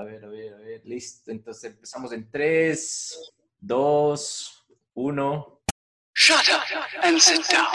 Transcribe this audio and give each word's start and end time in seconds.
A 0.00 0.02
ver, 0.02 0.24
a 0.24 0.28
ver, 0.28 0.54
a 0.54 0.56
ver, 0.56 0.80
listo. 0.86 1.30
Entonces 1.30 1.72
empezamos 1.72 2.10
en 2.12 2.30
3, 2.30 3.32
2, 3.60 4.66
1. 4.94 5.60
Shut 6.14 6.48
up 6.48 6.62
and 7.02 7.18
sit 7.18 7.46
down. 7.50 7.68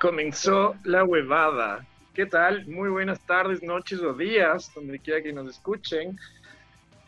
Comenzó 0.00 0.74
la 0.82 1.04
huevada. 1.04 1.86
¿Qué 2.14 2.26
tal? 2.26 2.66
Muy 2.66 2.88
buenas 2.88 3.20
tardes, 3.20 3.62
noches 3.62 4.00
o 4.00 4.12
días, 4.12 4.74
donde 4.74 4.98
quiera 4.98 5.22
que 5.22 5.32
nos 5.32 5.48
escuchen. 5.50 6.18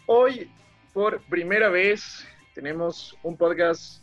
Hoy, 0.06 0.48
por 0.92 1.20
primera 1.22 1.68
vez, 1.68 2.24
tenemos 2.60 3.16
un 3.22 3.38
podcast, 3.38 4.02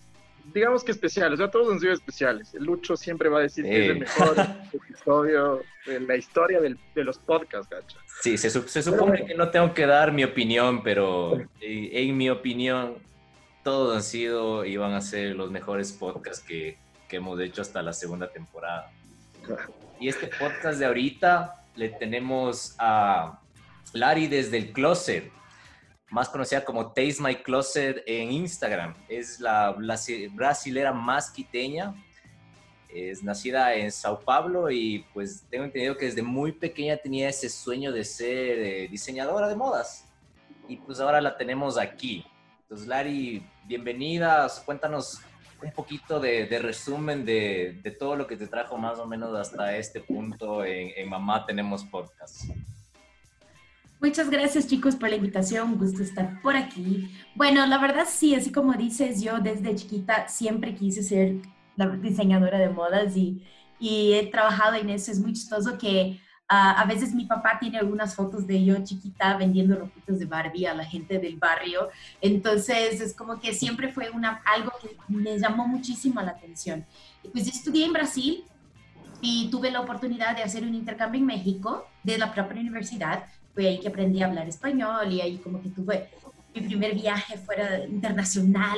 digamos 0.52 0.84
que 0.84 0.92
especial, 0.92 1.32
o 1.32 1.38
sea, 1.38 1.52
todos 1.52 1.72
han 1.72 1.80
sido 1.80 1.94
especiales. 1.94 2.56
Lucho 2.56 2.98
siempre 2.98 3.30
va 3.30 3.38
a 3.38 3.42
decir 3.44 3.64
que 3.66 3.86
es 3.86 3.92
el 3.92 4.00
mejor 4.00 4.36
episodio 4.74 5.62
de 5.86 6.00
la 6.00 6.16
historia 6.16 6.60
del, 6.60 6.76
de 6.96 7.04
los 7.04 7.20
podcasts, 7.20 7.70
gacho. 7.70 8.00
Sí, 8.20 8.36
se, 8.36 8.50
se 8.50 8.82
supone 8.82 9.28
que 9.28 9.36
no 9.36 9.52
tengo 9.52 9.76
que 9.76 9.86
dar 9.86 10.12
mi 10.12 10.24
opinión, 10.24 10.82
pero 10.82 11.40
eh, 11.62 11.90
en 11.92 12.18
mi 12.18 12.32
opinión, 12.32 12.96
todos 13.64 13.96
han 13.96 14.02
sido 14.02 14.66
y 14.66 14.76
van 14.76 14.94
a 14.94 15.02
ser 15.02 15.36
los 15.36 15.52
mejores 15.52 15.92
podcasts 15.92 16.44
que, 16.44 16.80
que 17.08 17.18
hemos 17.18 17.40
hecho 17.40 17.62
hasta 17.62 17.84
la 17.84 17.94
segunda 17.94 18.28
temporada. 18.28 18.90
Y 20.00 20.08
este 20.08 20.32
podcast 20.40 20.80
de 20.80 20.86
ahorita 20.88 21.64
le 21.76 21.90
tenemos 21.90 22.76
a 22.80 23.40
Lari 23.94 24.26
desde 24.26 24.58
el 24.58 24.72
closet 24.72 25.32
más 26.10 26.30
conocida 26.30 26.64
como 26.64 26.88
Taste 26.88 27.18
My 27.20 27.36
Closet 27.36 28.04
en 28.06 28.32
Instagram. 28.32 28.94
Es 29.10 29.40
la 29.40 29.76
brasilera 30.34 30.94
más 30.94 31.30
quiteña. 31.30 31.94
Es 32.90 33.22
nacida 33.22 33.74
en 33.76 33.92
Sao 33.92 34.20
Paulo 34.20 34.72
y 34.72 35.06
pues 35.14 35.44
tengo 35.50 35.66
entendido 35.66 35.98
que 35.98 36.06
desde 36.06 36.22
muy 36.22 36.54
pequeña 36.54 36.96
tenía 36.98 37.28
ese 37.28 37.50
sueño 37.50 37.92
de 37.92 38.06
ser 38.06 38.60
eh, 38.60 38.88
diseñadora 38.90 39.50
de 39.50 39.56
modas. 39.56 40.06
Y 40.68 40.78
pues 40.78 41.00
ahora 41.00 41.20
la 41.20 41.36
tenemos 41.38 41.78
aquí. 41.78 42.26
Entonces, 42.62 42.88
Lari, 42.88 43.46
bienvenida. 43.66 44.48
Cuéntanos 44.66 45.22
un 45.62 45.72
poquito 45.72 46.20
de, 46.20 46.48
resumen 46.62 47.26
de, 47.26 47.96
todo 48.00 48.16
lo 48.16 48.28
que 48.28 48.38
te 48.38 48.48
trajo 48.48 48.78
más 48.78 49.00
o 49.00 49.06
menos 49.06 49.36
hasta 49.36 49.76
este 49.76 50.02
punto 50.02 50.64
en, 50.64 50.92
en 50.96 51.10
Mamá 51.10 51.46
Tenemos 51.46 51.84
Podcast. 51.84 52.46
Muchas 54.00 54.30
gracias 54.30 54.68
chicos 54.68 54.96
por 54.96 55.10
la 55.10 55.16
invitación, 55.16 55.76
gusto 55.76 56.04
estar 56.04 56.40
por 56.44 56.56
aquí. 56.56 57.12
Bueno, 57.34 57.66
la 57.66 57.80
verdad 57.80 58.06
sí, 58.08 58.36
así 58.36 58.52
como 58.52 58.74
dices, 58.74 59.24
yo 59.24 59.40
desde 59.40 59.74
chiquita 59.74 60.28
siempre 60.28 60.76
quise 60.76 61.02
ser 61.02 61.38
la 61.76 61.88
diseñadora 61.88 62.60
de 62.60 62.70
modas 62.70 63.18
y, 63.18 63.44
he 63.80 64.30
trabajado 64.32 64.76
en 64.76 64.92
eso. 64.92 65.12
Es 65.12 65.20
muy 65.20 65.34
chistoso 65.34 65.80
que 65.80 66.20
uh, 66.44 66.78
a 66.78 66.86
veces 66.86 67.14
mi 67.14 67.26
papá 67.26 67.58
tiene 67.60 67.80
algunas 67.80 68.16
fotos 68.16 68.46
de 68.46 68.64
yo 68.64 68.84
chiquita 68.84 69.36
vendiendo 69.36 69.76
ropitos 69.76 70.20
de 70.20 70.26
Barbie 70.26 70.68
a 70.68 70.76
la 70.76 70.86
gente 70.86 71.18
del 71.18 71.38
barrio. 71.38 71.90
Entonces 72.22 73.02
es 73.02 73.16
como 73.16 73.40
que 73.40 73.54
siempre 73.54 73.92
fue 73.92 74.12
una, 74.12 74.44
algo 74.46 74.72
que 74.80 74.96
me 75.08 75.40
llamó 75.40 75.68
muchísimo 75.68 76.22
la 76.22 76.32
atención. 76.32 76.86
Pues 77.32 77.48
estudié 77.48 77.86
en 77.86 77.94
Brasil 77.94 78.46
y 79.22 79.50
tuve 79.50 79.72
la 79.72 79.82
oportunidad 79.82 80.36
de 80.36 80.44
hacer 80.44 80.64
un 80.64 80.76
intercambio 80.76 81.20
en 81.20 81.26
México 81.26 81.88
de 82.04 82.20
la 82.20 82.32
propia 82.32 82.62
universidad 82.62 83.26
fue 83.58 83.70
ahí 83.70 83.80
que 83.80 83.88
aprendí 83.88 84.22
a 84.22 84.28
hablar 84.28 84.48
español 84.48 85.12
y 85.12 85.20
ahí 85.20 85.38
como 85.40 85.60
que 85.60 85.70
tuve 85.70 86.08
mi 86.54 86.62
primer 86.62 86.94
viaje 86.94 87.40
fuera 87.40 87.84
internacional 87.86 88.78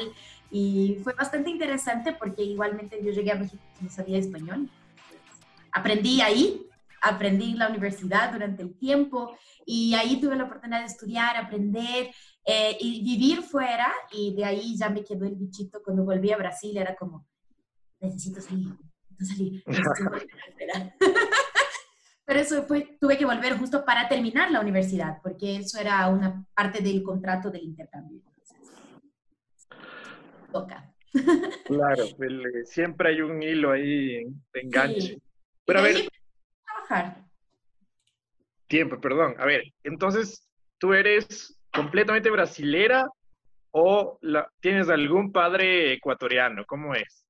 y 0.50 0.98
fue 1.04 1.14
bastante 1.16 1.50
interesante 1.50 2.14
porque 2.14 2.44
igualmente 2.44 2.98
yo 3.04 3.12
llegué 3.12 3.34
a 3.34 3.36
México 3.36 3.62
y 3.82 3.84
no 3.84 3.90
sabía 3.90 4.18
español. 4.18 4.70
Aprendí 5.74 6.22
ahí, 6.22 6.66
aprendí 7.02 7.52
en 7.52 7.60
la 7.60 7.68
universidad 7.68 8.32
durante 8.32 8.64
el 8.64 8.74
tiempo 8.74 9.36
y 9.66 9.94
ahí 9.96 10.22
tuve 10.22 10.38
la 10.38 10.46
oportunidad 10.46 10.80
de 10.80 10.86
estudiar, 10.86 11.36
aprender 11.36 12.12
eh, 12.46 12.78
y 12.80 13.04
vivir 13.04 13.42
fuera 13.42 13.92
y 14.14 14.34
de 14.34 14.46
ahí 14.46 14.78
ya 14.78 14.90
me 14.90 15.04
quedó 15.04 15.26
el 15.26 15.36
bichito 15.36 15.82
cuando 15.84 16.06
volví 16.06 16.32
a 16.32 16.38
Brasil, 16.38 16.78
era 16.78 16.96
como, 16.96 17.28
necesito 18.00 18.40
salir, 18.40 18.78
necesito 19.18 19.26
salir, 19.26 19.64
pero 22.30 22.42
eso 22.42 22.62
fue, 22.68 22.96
tuve 23.02 23.18
que 23.18 23.26
volver 23.26 23.58
justo 23.58 23.84
para 23.84 24.08
terminar 24.08 24.52
la 24.52 24.60
universidad, 24.60 25.18
porque 25.24 25.56
eso 25.56 25.80
era 25.80 26.08
una 26.10 26.46
parte 26.54 26.80
del 26.80 27.02
contrato 27.02 27.50
del 27.50 27.64
intercambio. 27.64 28.22
toca. 30.52 30.94
Claro, 31.66 32.04
siempre 32.66 33.10
hay 33.10 33.22
un 33.22 33.42
hilo 33.42 33.72
ahí 33.72 34.26
de 34.54 34.62
enganche. 34.62 35.20
Pero 35.66 35.80
a 35.80 35.82
ver. 35.82 36.08
Trabajar. 36.64 37.26
Tiempo, 38.68 39.02
perdón. 39.02 39.34
A 39.40 39.46
ver, 39.48 39.64
entonces, 39.84 40.48
¿tú 40.78 40.94
eres 40.94 41.60
completamente 41.74 42.30
brasilera 42.30 43.08
o 43.72 44.20
tienes 44.60 44.88
algún 44.90 45.32
padre 45.32 45.94
ecuatoriano? 45.94 46.64
¿Cómo 46.68 46.94
es? 46.94 47.26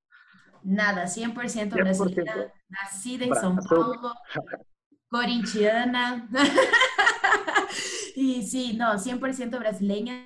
Nada, 0.61 1.05
100%, 1.05 1.69
brasilera. 1.69 2.53
Nacida 2.67 3.23
en 3.27 3.31
São 3.31 3.57
Paulo. 3.65 4.13
corintiana. 5.09 6.29
y 8.15 8.43
sí, 8.43 8.73
no, 8.77 8.97
100% 8.97 9.59
brasileña. 9.59 10.25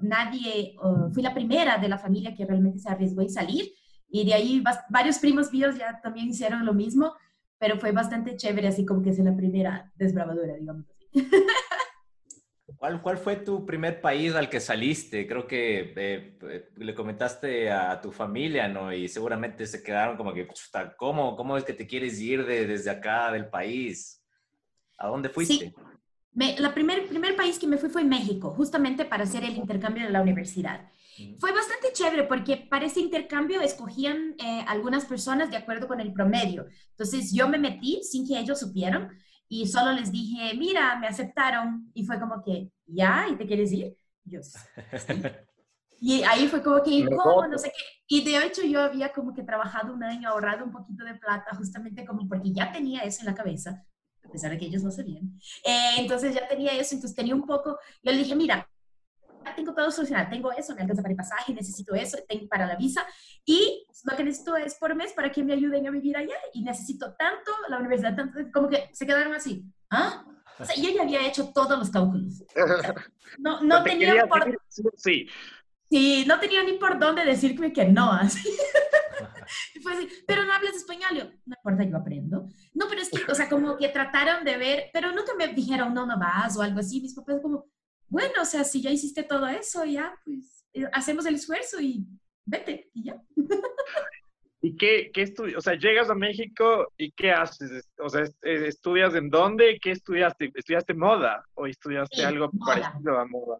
Nadie, 0.00 0.76
fui 1.12 1.22
la 1.22 1.34
primera 1.34 1.78
de 1.78 1.88
la 1.88 1.98
familia 1.98 2.34
que 2.34 2.44
realmente 2.44 2.78
se 2.78 2.88
arriesgó 2.88 3.22
a 3.22 3.28
salir. 3.28 3.72
Y 4.08 4.24
de 4.24 4.34
ahí 4.34 4.62
varios 4.88 5.18
primos 5.18 5.52
míos 5.52 5.76
ya 5.76 6.00
también 6.00 6.28
hicieron 6.28 6.64
lo 6.64 6.74
mismo, 6.74 7.14
pero 7.58 7.78
fue 7.78 7.92
bastante 7.92 8.36
chévere, 8.36 8.68
así 8.68 8.84
como 8.84 9.02
que 9.02 9.10
es 9.10 9.18
la 9.18 9.34
primera 9.34 9.92
desbravadora, 9.96 10.54
digamos 10.54 10.86
así. 10.90 11.06
¿Cuál, 12.78 13.00
¿Cuál, 13.02 13.18
fue 13.18 13.36
tu 13.36 13.64
primer 13.64 14.00
país 14.00 14.34
al 14.34 14.50
que 14.50 14.60
saliste? 14.60 15.26
Creo 15.26 15.46
que 15.46 15.92
eh, 15.96 16.68
le 16.76 16.94
comentaste 16.94 17.70
a 17.70 18.00
tu 18.00 18.12
familia, 18.12 18.68
¿no? 18.68 18.92
Y 18.92 19.08
seguramente 19.08 19.66
se 19.66 19.82
quedaron 19.82 20.16
como 20.16 20.34
que, 20.34 20.48
¿cómo, 20.96 21.36
cómo 21.36 21.56
es 21.56 21.64
que 21.64 21.72
te 21.72 21.86
quieres 21.86 22.20
ir 22.20 22.44
de, 22.44 22.66
desde 22.66 22.90
acá 22.90 23.32
del 23.32 23.48
país? 23.48 24.22
¿A 24.98 25.08
dónde 25.08 25.28
fuiste? 25.28 25.72
Sí. 26.34 26.54
el 26.58 26.72
primer, 26.72 27.06
primer 27.06 27.36
país 27.36 27.58
que 27.58 27.66
me 27.66 27.78
fui 27.78 27.88
fue 27.88 28.04
México, 28.04 28.50
justamente 28.50 29.04
para 29.04 29.24
hacer 29.24 29.44
el 29.44 29.56
intercambio 29.56 30.04
de 30.04 30.10
la 30.10 30.22
universidad. 30.22 30.88
Fue 31.38 31.50
bastante 31.52 31.92
chévere 31.94 32.24
porque 32.24 32.56
para 32.56 32.84
ese 32.84 33.00
intercambio 33.00 33.62
escogían 33.62 34.34
eh, 34.38 34.64
algunas 34.68 35.06
personas 35.06 35.50
de 35.50 35.56
acuerdo 35.56 35.88
con 35.88 36.00
el 36.00 36.12
promedio. 36.12 36.66
Entonces 36.90 37.32
yo 37.32 37.48
me 37.48 37.58
metí 37.58 38.02
sin 38.02 38.26
que 38.26 38.38
ellos 38.38 38.60
supieran 38.60 39.16
y 39.48 39.66
solo 39.66 39.92
les 39.92 40.10
dije, 40.10 40.54
mira, 40.56 40.96
me 40.98 41.06
aceptaron. 41.06 41.90
Y 41.94 42.04
fue 42.04 42.18
como 42.20 42.42
que, 42.42 42.70
¿ya? 42.86 43.26
¿Y 43.30 43.36
te 43.36 43.46
quieres 43.46 43.72
ir? 43.72 43.96
Yo, 44.24 44.42
sí. 44.42 44.58
Y 46.00 46.22
ahí 46.24 46.46
fue 46.46 46.62
como 46.62 46.82
que, 46.82 47.06
¿cómo? 47.06 47.46
No 47.46 47.58
sé 47.58 47.72
qué. 47.74 47.82
Y 48.06 48.24
de 48.24 48.44
hecho 48.44 48.62
yo 48.62 48.82
había 48.82 49.12
como 49.12 49.34
que 49.34 49.42
trabajado 49.42 49.94
un 49.94 50.02
año, 50.04 50.28
ahorrado 50.28 50.64
un 50.64 50.72
poquito 50.72 51.04
de 51.04 51.14
plata, 51.14 51.56
justamente 51.56 52.04
como 52.04 52.28
porque 52.28 52.52
ya 52.52 52.70
tenía 52.70 53.00
eso 53.00 53.20
en 53.20 53.26
la 53.26 53.34
cabeza, 53.34 53.84
a 54.22 54.28
pesar 54.28 54.50
de 54.50 54.58
que 54.58 54.66
ellos 54.66 54.82
no 54.82 54.90
sabían. 54.90 55.38
Eh, 55.64 55.94
entonces 55.98 56.34
ya 56.34 56.46
tenía 56.46 56.72
eso, 56.72 56.94
entonces 56.94 57.16
tenía 57.16 57.34
un 57.34 57.46
poco, 57.46 57.78
yo 58.02 58.12
le 58.12 58.18
dije, 58.18 58.36
mira, 58.36 58.68
tengo 59.56 59.74
todo 59.74 59.90
solucionado, 59.90 60.28
tengo 60.30 60.52
eso, 60.52 60.74
me 60.74 60.82
alcanza 60.82 61.02
para 61.02 61.12
el 61.12 61.16
pasaje, 61.16 61.54
necesito 61.54 61.94
eso, 61.94 62.18
tengo 62.28 62.46
para 62.48 62.66
la 62.66 62.76
visa 62.76 63.04
y 63.44 63.86
lo 64.04 64.16
que 64.16 64.22
necesito 64.22 64.56
es 64.56 64.74
por 64.76 64.94
mes 64.94 65.12
para 65.12 65.32
que 65.32 65.42
me 65.42 65.54
ayuden 65.54 65.86
a 65.88 65.90
vivir 65.90 66.16
allá 66.16 66.36
y 66.52 66.62
necesito 66.62 67.14
tanto, 67.14 67.50
la 67.68 67.78
universidad, 67.78 68.14
tanto, 68.14 68.38
como 68.52 68.68
que 68.68 68.88
se 68.92 69.06
quedaron 69.06 69.34
así, 69.34 69.64
¿ah? 69.90 70.24
O 70.58 70.64
sea, 70.64 70.76
yo 70.76 70.90
ya 70.90 71.02
había 71.02 71.26
hecho 71.26 71.52
todos 71.52 71.78
los 71.78 71.90
cálculos. 71.90 72.44
No, 73.38 73.60
no 73.60 73.82
tenía 73.82 74.26
por... 74.26 74.58
Sí. 74.96 75.28
Sí, 75.88 76.24
no 76.26 76.40
tenía 76.40 76.64
ni 76.64 76.72
por 76.74 76.98
dónde 76.98 77.24
decirme 77.24 77.72
que 77.72 77.84
no, 77.84 78.10
así. 78.10 78.48
así, 79.92 80.08
pero 80.26 80.44
no 80.44 80.52
hablas 80.52 80.74
español, 80.74 81.10
yo, 81.14 81.24
no 81.44 81.56
importa, 81.56 81.84
yo 81.84 81.96
aprendo. 81.96 82.48
No, 82.74 82.86
pero 82.88 83.02
es 83.02 83.10
que, 83.10 83.30
o 83.30 83.34
sea, 83.34 83.48
como 83.48 83.76
que 83.76 83.88
trataron 83.88 84.44
de 84.44 84.56
ver, 84.56 84.90
pero 84.92 85.12
nunca 85.12 85.32
me 85.36 85.48
dijeron, 85.48 85.94
no, 85.94 86.04
no 86.06 86.18
vas 86.18 86.56
o 86.56 86.62
algo 86.62 86.80
así. 86.80 87.00
Mis 87.00 87.14
papás 87.14 87.40
como, 87.40 87.66
bueno, 88.08 88.42
o 88.42 88.44
sea, 88.44 88.64
si 88.64 88.80
ya 88.80 88.90
hiciste 88.90 89.22
todo 89.22 89.46
eso, 89.46 89.84
ya, 89.84 90.14
pues 90.24 90.64
eh, 90.72 90.84
hacemos 90.92 91.26
el 91.26 91.34
esfuerzo 91.36 91.80
y 91.80 92.06
vete 92.44 92.90
y 92.94 93.04
ya. 93.04 93.22
¿Y 94.62 94.76
qué, 94.76 95.10
qué 95.12 95.22
estudias? 95.22 95.58
O 95.58 95.60
sea, 95.60 95.74
llegas 95.74 96.10
a 96.10 96.14
México 96.14 96.92
y 96.96 97.12
¿qué 97.12 97.30
haces? 97.30 97.88
O 97.98 98.08
sea, 98.08 98.22
eh, 98.42 98.66
¿estudias 98.66 99.14
en 99.14 99.30
dónde? 99.30 99.78
¿Qué 99.80 99.92
estudiaste? 99.92 100.50
¿Estudiaste 100.54 100.94
moda 100.94 101.44
o 101.54 101.66
estudiaste 101.66 102.24
algo 102.24 102.50
parecido 102.50 103.18
a 103.18 103.26
moda? 103.26 103.58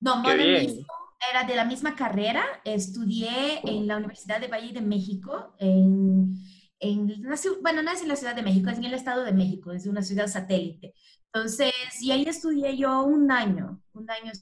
No, 0.00 0.16
moda 0.16 0.36
mismo, 0.36 0.86
era 1.30 1.44
de 1.44 1.56
la 1.56 1.64
misma 1.64 1.94
carrera. 1.94 2.44
Estudié 2.64 3.60
en 3.64 3.86
la 3.86 3.98
Universidad 3.98 4.40
de 4.40 4.48
Valle 4.48 4.72
de 4.72 4.80
México, 4.80 5.54
en, 5.58 6.34
en 6.78 7.22
bueno, 7.60 7.82
no 7.82 7.90
es 7.90 8.00
en 8.00 8.08
la 8.08 8.16
Ciudad 8.16 8.34
de 8.34 8.42
México, 8.42 8.70
es 8.70 8.78
en 8.78 8.84
el 8.84 8.94
Estado 8.94 9.24
de 9.24 9.32
México, 9.32 9.72
es 9.72 9.86
una 9.86 10.02
ciudad 10.02 10.26
satélite. 10.26 10.94
Entonces, 11.32 11.72
y 12.00 12.10
ahí 12.10 12.24
estudié 12.24 12.76
yo 12.76 13.04
un 13.04 13.30
año, 13.30 13.82
un 13.92 14.10
año 14.10 14.32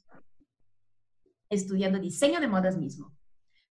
estudiando 1.50 1.99
diseño 1.99 2.40
de 2.40 2.49
modas 2.49 2.76
mismo. 2.76 3.14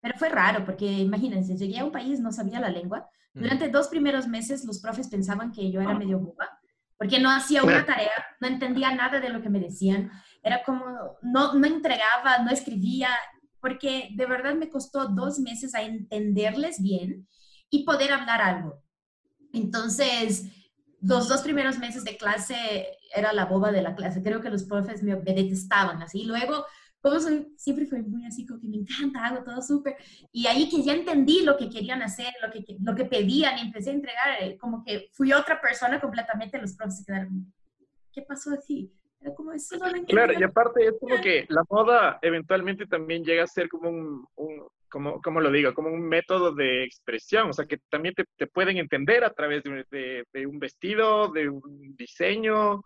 Pero 0.01 0.19
fue 0.19 0.29
raro 0.29 0.65
porque 0.65 0.87
imagínense, 0.87 1.57
llegué 1.57 1.79
a 1.79 1.85
un 1.85 1.93
país, 1.93 2.21
no 2.21 2.33
sabía 2.33 2.61
la 2.61 2.69
lengua. 2.69 3.09
Durante 3.33 3.69
dos 3.69 3.89
primeros 3.89 4.27
meses 4.27 4.65
los 4.65 4.81
profes 4.81 5.09
pensaban 5.09 5.53
que 5.53 5.71
yo 5.71 5.81
era 5.81 5.95
medio 5.95 6.19
boba 6.19 6.59
porque 6.99 7.21
no 7.21 7.31
hacía 7.31 7.63
una 7.63 7.85
tarea, 7.85 8.13
no 8.41 8.49
entendía 8.49 8.95
nada 8.95 9.21
de 9.21 9.29
lo 9.29 9.43
que 9.43 9.51
me 9.51 9.61
decían. 9.61 10.11
Era 10.43 10.63
como, 10.65 10.85
no, 11.23 11.55
no 11.55 11.67
entregaba, 11.67 12.39
no 12.43 12.51
escribía, 12.51 13.11
porque 13.61 14.11
de 14.15 14.27
verdad 14.27 14.55
me 14.55 14.71
costó 14.71 15.07
dos 15.09 15.39
meses 15.39 15.75
a 15.75 15.83
entenderles 15.83 16.81
bien 16.81 17.29
y 17.69 17.85
poder 17.85 18.13
hablar 18.13 18.41
algo. 18.41 18.83
Entonces, 19.53 20.45
los 21.03 21.29
dos 21.29 21.43
primeros 21.43 21.79
meses 21.79 22.05
de 22.05 22.17
clase 22.17 22.96
era 23.15 23.33
la 23.33 23.47
boba 23.47 23.73
de 23.73 23.83
la 23.83 23.95
clase. 23.95 24.23
Creo 24.23 24.41
que 24.41 24.51
los 24.51 24.65
profes 24.65 25.03
me, 25.03 25.17
detestaban 25.17 26.03
así. 26.03 26.25
Luego, 26.25 26.65
como 27.01 27.19
siempre 27.57 27.87
fue 27.87 28.03
muy 28.03 28.27
así, 28.27 28.47
como 28.47 28.61
que 28.61 28.69
me 28.69 28.77
encanta, 28.77 29.25
hago 29.25 29.45
todo 29.45 29.63
súper. 29.63 29.97
Y 30.33 30.47
ahí 30.47 30.69
que 30.69 30.83
ya 30.83 30.93
entendí 30.93 31.43
lo 31.43 31.57
que 31.57 31.71
querían 31.71 32.03
hacer, 32.03 32.33
lo 32.43 32.51
que, 32.51 32.65
lo 32.83 32.95
que 32.95 33.05
pedían 33.05 33.59
y 33.59 33.63
empecé 33.63 33.91
a 33.91 33.95
entregar, 33.95 34.43
eh, 34.43 34.57
como 34.59 34.85
que 34.85 35.11
fui 35.13 35.33
otra 35.33 35.61
persona 35.61 36.01
completamente, 36.01 36.61
los 36.61 36.75
profes 36.75 36.99
se 36.99 37.05
quedaron, 37.05 37.53
¿qué 38.13 38.23
pasó 38.23 38.53
aquí? 38.53 38.93
Era 39.21 39.35
como 39.35 39.53
eso 39.53 39.77
Claro, 40.07 40.33
y 40.39 40.43
aparte 40.43 40.87
es 40.87 40.95
como 41.01 41.21
que 41.21 41.47
la 41.49 41.63
moda 41.71 42.19
eventualmente 42.23 42.87
también 42.87 43.25
llega 43.25 43.45
a 43.45 43.49
ser 43.49 43.69
como 43.69 43.89
un, 43.89 44.27
un 44.37 44.67
como, 44.89 45.21
como 45.21 45.41
lo 45.41 45.51
digo, 45.51 45.75
como 45.75 45.89
un 45.89 46.09
método 46.09 46.55
de 46.55 46.85
expresión, 46.85 47.51
o 47.51 47.53
sea, 47.53 47.67
que 47.67 47.79
también 47.91 48.15
te, 48.15 48.25
te 48.37 48.47
pueden 48.47 48.77
entender 48.79 49.25
a 49.25 49.33
través 49.33 49.63
de, 49.65 50.25
de, 50.33 50.47
un 50.47 50.59
vestido, 50.59 51.29
de 51.29 51.49
un 51.49 51.95
diseño. 51.97 52.83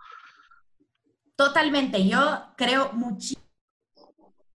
Totalmente, 1.36 2.06
yo 2.06 2.20
creo 2.56 2.92
muchísimo 2.92 3.44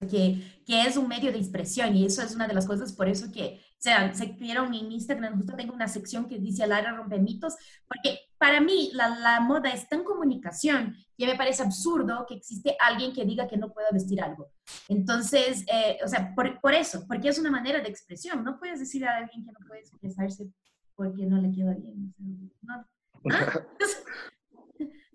que, 0.01 0.63
que, 0.67 0.83
es 0.83 0.97
un 0.97 1.09
medio 1.09 1.31
de 1.33 1.39
expresión 1.39 1.95
y 1.95 2.07
eso 2.07 2.23
es 2.23 2.35
una 2.35 2.49
de 2.49 2.55
las 2.55 2.67
cosas, 2.67 2.93
por 2.93 3.09
eso 3.09 3.31
que, 3.33 3.61
o 3.61 3.83
sea, 3.83 4.13
se 4.15 4.27
vieron 4.27 4.75
en 4.75 4.91
Instagram, 4.91 5.37
justo 5.37 5.55
tengo 5.57 5.75
una 5.75 5.89
sección 5.89 6.29
que 6.29 6.39
dice 6.39 6.67
Lara 6.67 6.97
rompe 6.97 7.19
mitos, 7.19 7.55
porque 7.87 8.21
para 8.39 8.61
mí 8.61 8.91
la, 8.95 9.09
la, 9.09 9.41
moda 9.41 9.71
es 9.71 9.89
tan 9.89 10.03
comunicación 10.03 10.97
que 11.17 11.27
me 11.27 11.37
parece 11.37 11.63
absurdo 11.63 12.25
que 12.27 12.35
existe 12.35 12.77
alguien 12.81 13.13
que 13.13 13.25
diga 13.25 13.47
que 13.47 13.57
no 13.57 13.73
pueda 13.73 13.89
vestir 13.93 14.21
algo. 14.21 14.51
Entonces, 14.89 15.65
eh, 15.73 15.99
o 16.05 16.09
sea, 16.09 16.35
por, 16.35 16.61
por, 16.61 16.75
eso, 16.75 17.05
porque 17.07 17.29
es 17.29 17.39
una 17.39 17.51
manera 17.51 17.81
de 17.81 17.89
expresión, 17.89 18.43
no 18.43 18.59
puedes 18.59 18.81
decir 18.81 19.05
a 19.07 19.17
alguien 19.17 19.45
que 19.45 19.53
no 19.53 19.67
puede 19.67 19.81
expresarse 19.81 20.51
porque 20.95 21.27
no 21.27 21.41
le 21.41 21.51
queda 21.53 21.75
bien. 21.75 22.15
no. 22.63 22.87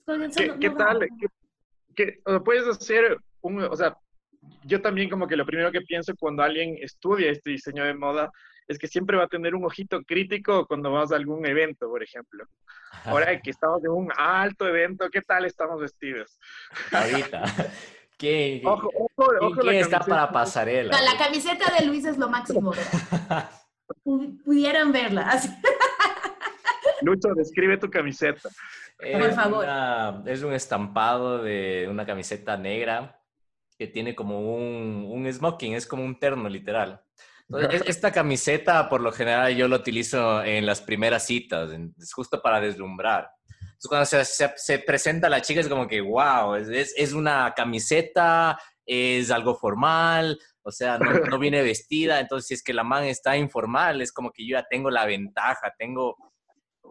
¿Ah? 0.07 0.29
¿Qué, 0.35 0.57
¿qué 0.59 0.69
tal? 0.69 1.05
¿Qué, 1.95 2.21
puedes 2.45 2.65
hacer 2.67 3.17
un, 3.41 3.61
o 3.63 3.75
sea, 3.75 3.97
yo 4.63 4.81
también 4.81 5.09
como 5.09 5.27
que 5.27 5.35
lo 5.35 5.45
primero 5.45 5.71
que 5.71 5.81
pienso 5.81 6.13
cuando 6.17 6.43
alguien 6.43 6.77
estudia 6.79 7.31
este 7.31 7.51
diseño 7.51 7.83
de 7.83 7.93
moda 7.93 8.31
es 8.67 8.77
que 8.77 8.87
siempre 8.87 9.17
va 9.17 9.23
a 9.23 9.29
tener 9.29 9.55
un 9.55 9.65
ojito 9.65 10.03
crítico 10.03 10.65
cuando 10.67 10.91
vas 10.91 11.11
a 11.11 11.15
algún 11.15 11.45
evento, 11.45 11.87
por 11.87 12.03
ejemplo. 12.03 12.45
Ahora 13.05 13.39
que 13.41 13.49
estamos 13.49 13.83
en 13.83 13.91
un 13.91 14.11
alto 14.15 14.67
evento, 14.67 15.09
¿qué 15.09 15.21
tal 15.21 15.45
estamos 15.45 15.79
vestidos? 15.79 16.39
Ahorita. 16.91 17.43
¿Qué, 18.17 18.63
ojo, 18.65 18.89
ojo, 18.95 19.31
ojo 19.41 19.61
¿quién 19.61 19.75
está 19.75 19.99
para 19.99 20.31
pasarela? 20.31 20.99
la 21.01 21.17
camiseta 21.17 21.71
de 21.77 21.85
Luis 21.85 22.03
es 22.03 22.17
lo 22.17 22.27
máximo. 22.27 22.73
Pudieran 24.43 24.91
verla. 24.91 25.39
Lucho, 27.03 27.29
describe 27.35 27.77
tu 27.77 27.91
camiseta. 27.91 28.49
por 28.99 29.33
favor. 29.33 29.65
es 30.25 30.41
un 30.41 30.51
estampado 30.51 31.43
de 31.43 31.87
una 31.91 32.07
camiseta 32.07 32.57
negra 32.57 33.21
que 33.77 33.85
tiene 33.85 34.15
como 34.15 34.55
un, 34.55 35.05
un 35.07 35.31
smoking, 35.31 35.73
es 35.73 35.85
como 35.85 36.03
un 36.03 36.17
terno 36.17 36.49
literal. 36.49 36.99
Esta 37.85 38.11
camiseta, 38.11 38.89
por 38.89 39.01
lo 39.01 39.11
general, 39.11 39.55
yo 39.55 39.67
la 39.67 39.77
utilizo 39.77 40.43
en 40.43 40.65
las 40.65 40.81
primeras 40.81 41.25
citas, 41.25 41.69
es 41.97 42.13
justo 42.13 42.41
para 42.41 42.59
deslumbrar. 42.59 43.29
Entonces, 43.61 43.87
cuando 43.87 44.05
se, 44.05 44.53
se, 44.55 44.79
presenta 44.79 45.29
la 45.29 45.41
chica, 45.41 45.61
es 45.61 45.67
como 45.67 45.87
que, 45.87 46.01
wow, 46.01 46.55
es, 46.55 46.93
es, 46.95 47.13
una 47.13 47.53
camiseta, 47.55 48.59
es 48.85 49.29
algo 49.31 49.55
formal, 49.55 50.39
o 50.63 50.71
sea, 50.71 50.97
no, 50.97 51.11
no, 51.29 51.39
viene 51.39 51.61
vestida. 51.61 52.19
Entonces, 52.19 52.47
si 52.47 52.53
es 52.55 52.63
que 52.63 52.73
la 52.73 52.83
man 52.83 53.03
está 53.03 53.37
informal, 53.37 54.01
es 54.01 54.11
como 54.11 54.31
que 54.31 54.47
yo 54.47 54.57
ya 54.57 54.65
tengo 54.69 54.89
la 54.89 55.05
ventaja, 55.05 55.73
tengo 55.77 56.17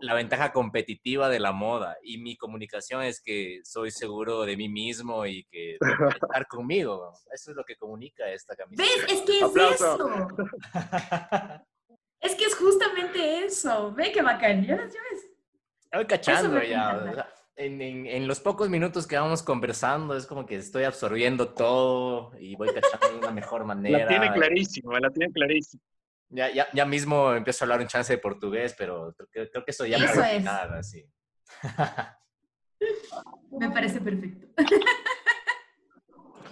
la 0.00 0.14
ventaja 0.14 0.52
competitiva 0.52 1.28
de 1.28 1.40
la 1.40 1.52
moda 1.52 1.96
y 2.02 2.18
mi 2.18 2.36
comunicación 2.36 3.02
es 3.02 3.20
que 3.20 3.60
soy 3.64 3.90
seguro 3.90 4.42
de 4.42 4.56
mí 4.56 4.68
mismo 4.68 5.26
y 5.26 5.44
que 5.44 5.78
estar 6.22 6.46
conmigo. 6.46 7.12
Eso 7.32 7.50
es 7.50 7.56
lo 7.56 7.64
que 7.64 7.76
comunica 7.76 8.28
esta 8.30 8.54
camiseta. 8.56 8.88
¿Ves? 8.88 9.12
Es 9.12 9.22
que 9.22 9.38
es 9.38 9.80
eso. 9.80 10.28
es 12.20 12.34
que 12.34 12.44
es 12.44 12.54
justamente 12.54 13.44
eso. 13.44 13.92
Ve 13.92 14.12
qué 14.12 14.22
bacán. 14.22 14.64
¿Ya 14.64 14.76
ves? 14.76 14.94
Estoy 15.84 16.06
cachando 16.06 16.62
ya. 16.62 17.28
en, 17.56 17.80
en, 17.80 18.06
en, 18.06 18.28
los 18.28 18.40
pocos 18.40 18.68
minutos 18.68 19.06
que 19.06 19.16
vamos 19.16 19.42
conversando 19.42 20.16
es 20.16 20.26
como 20.26 20.44
que 20.44 20.56
estoy 20.56 20.84
absorbiendo 20.84 21.54
todo 21.54 22.32
y 22.38 22.54
voy 22.56 22.68
cachando 22.68 23.08
de 23.08 23.18
una 23.18 23.30
mejor 23.30 23.64
manera. 23.64 24.00
La 24.00 24.08
tiene 24.08 24.32
clarísimo, 24.32 24.92
la 24.98 25.10
tiene 25.10 25.32
clarísimo. 25.32 25.82
Ya, 26.28 26.52
ya, 26.52 26.66
ya 26.72 26.84
mismo 26.84 27.32
empiezo 27.32 27.62
a 27.62 27.66
hablar 27.66 27.80
un 27.80 27.86
chance 27.86 28.12
de 28.12 28.18
portugués, 28.18 28.74
pero 28.76 29.14
creo, 29.30 29.48
creo 29.50 29.64
que 29.64 29.70
eso 29.70 29.86
ya 29.86 29.96
eso 29.96 30.22
es. 30.24 30.42
nada, 30.42 30.82
sí. 30.82 31.04
Me 33.58 33.70
parece 33.70 34.00
perfecto. 34.00 34.48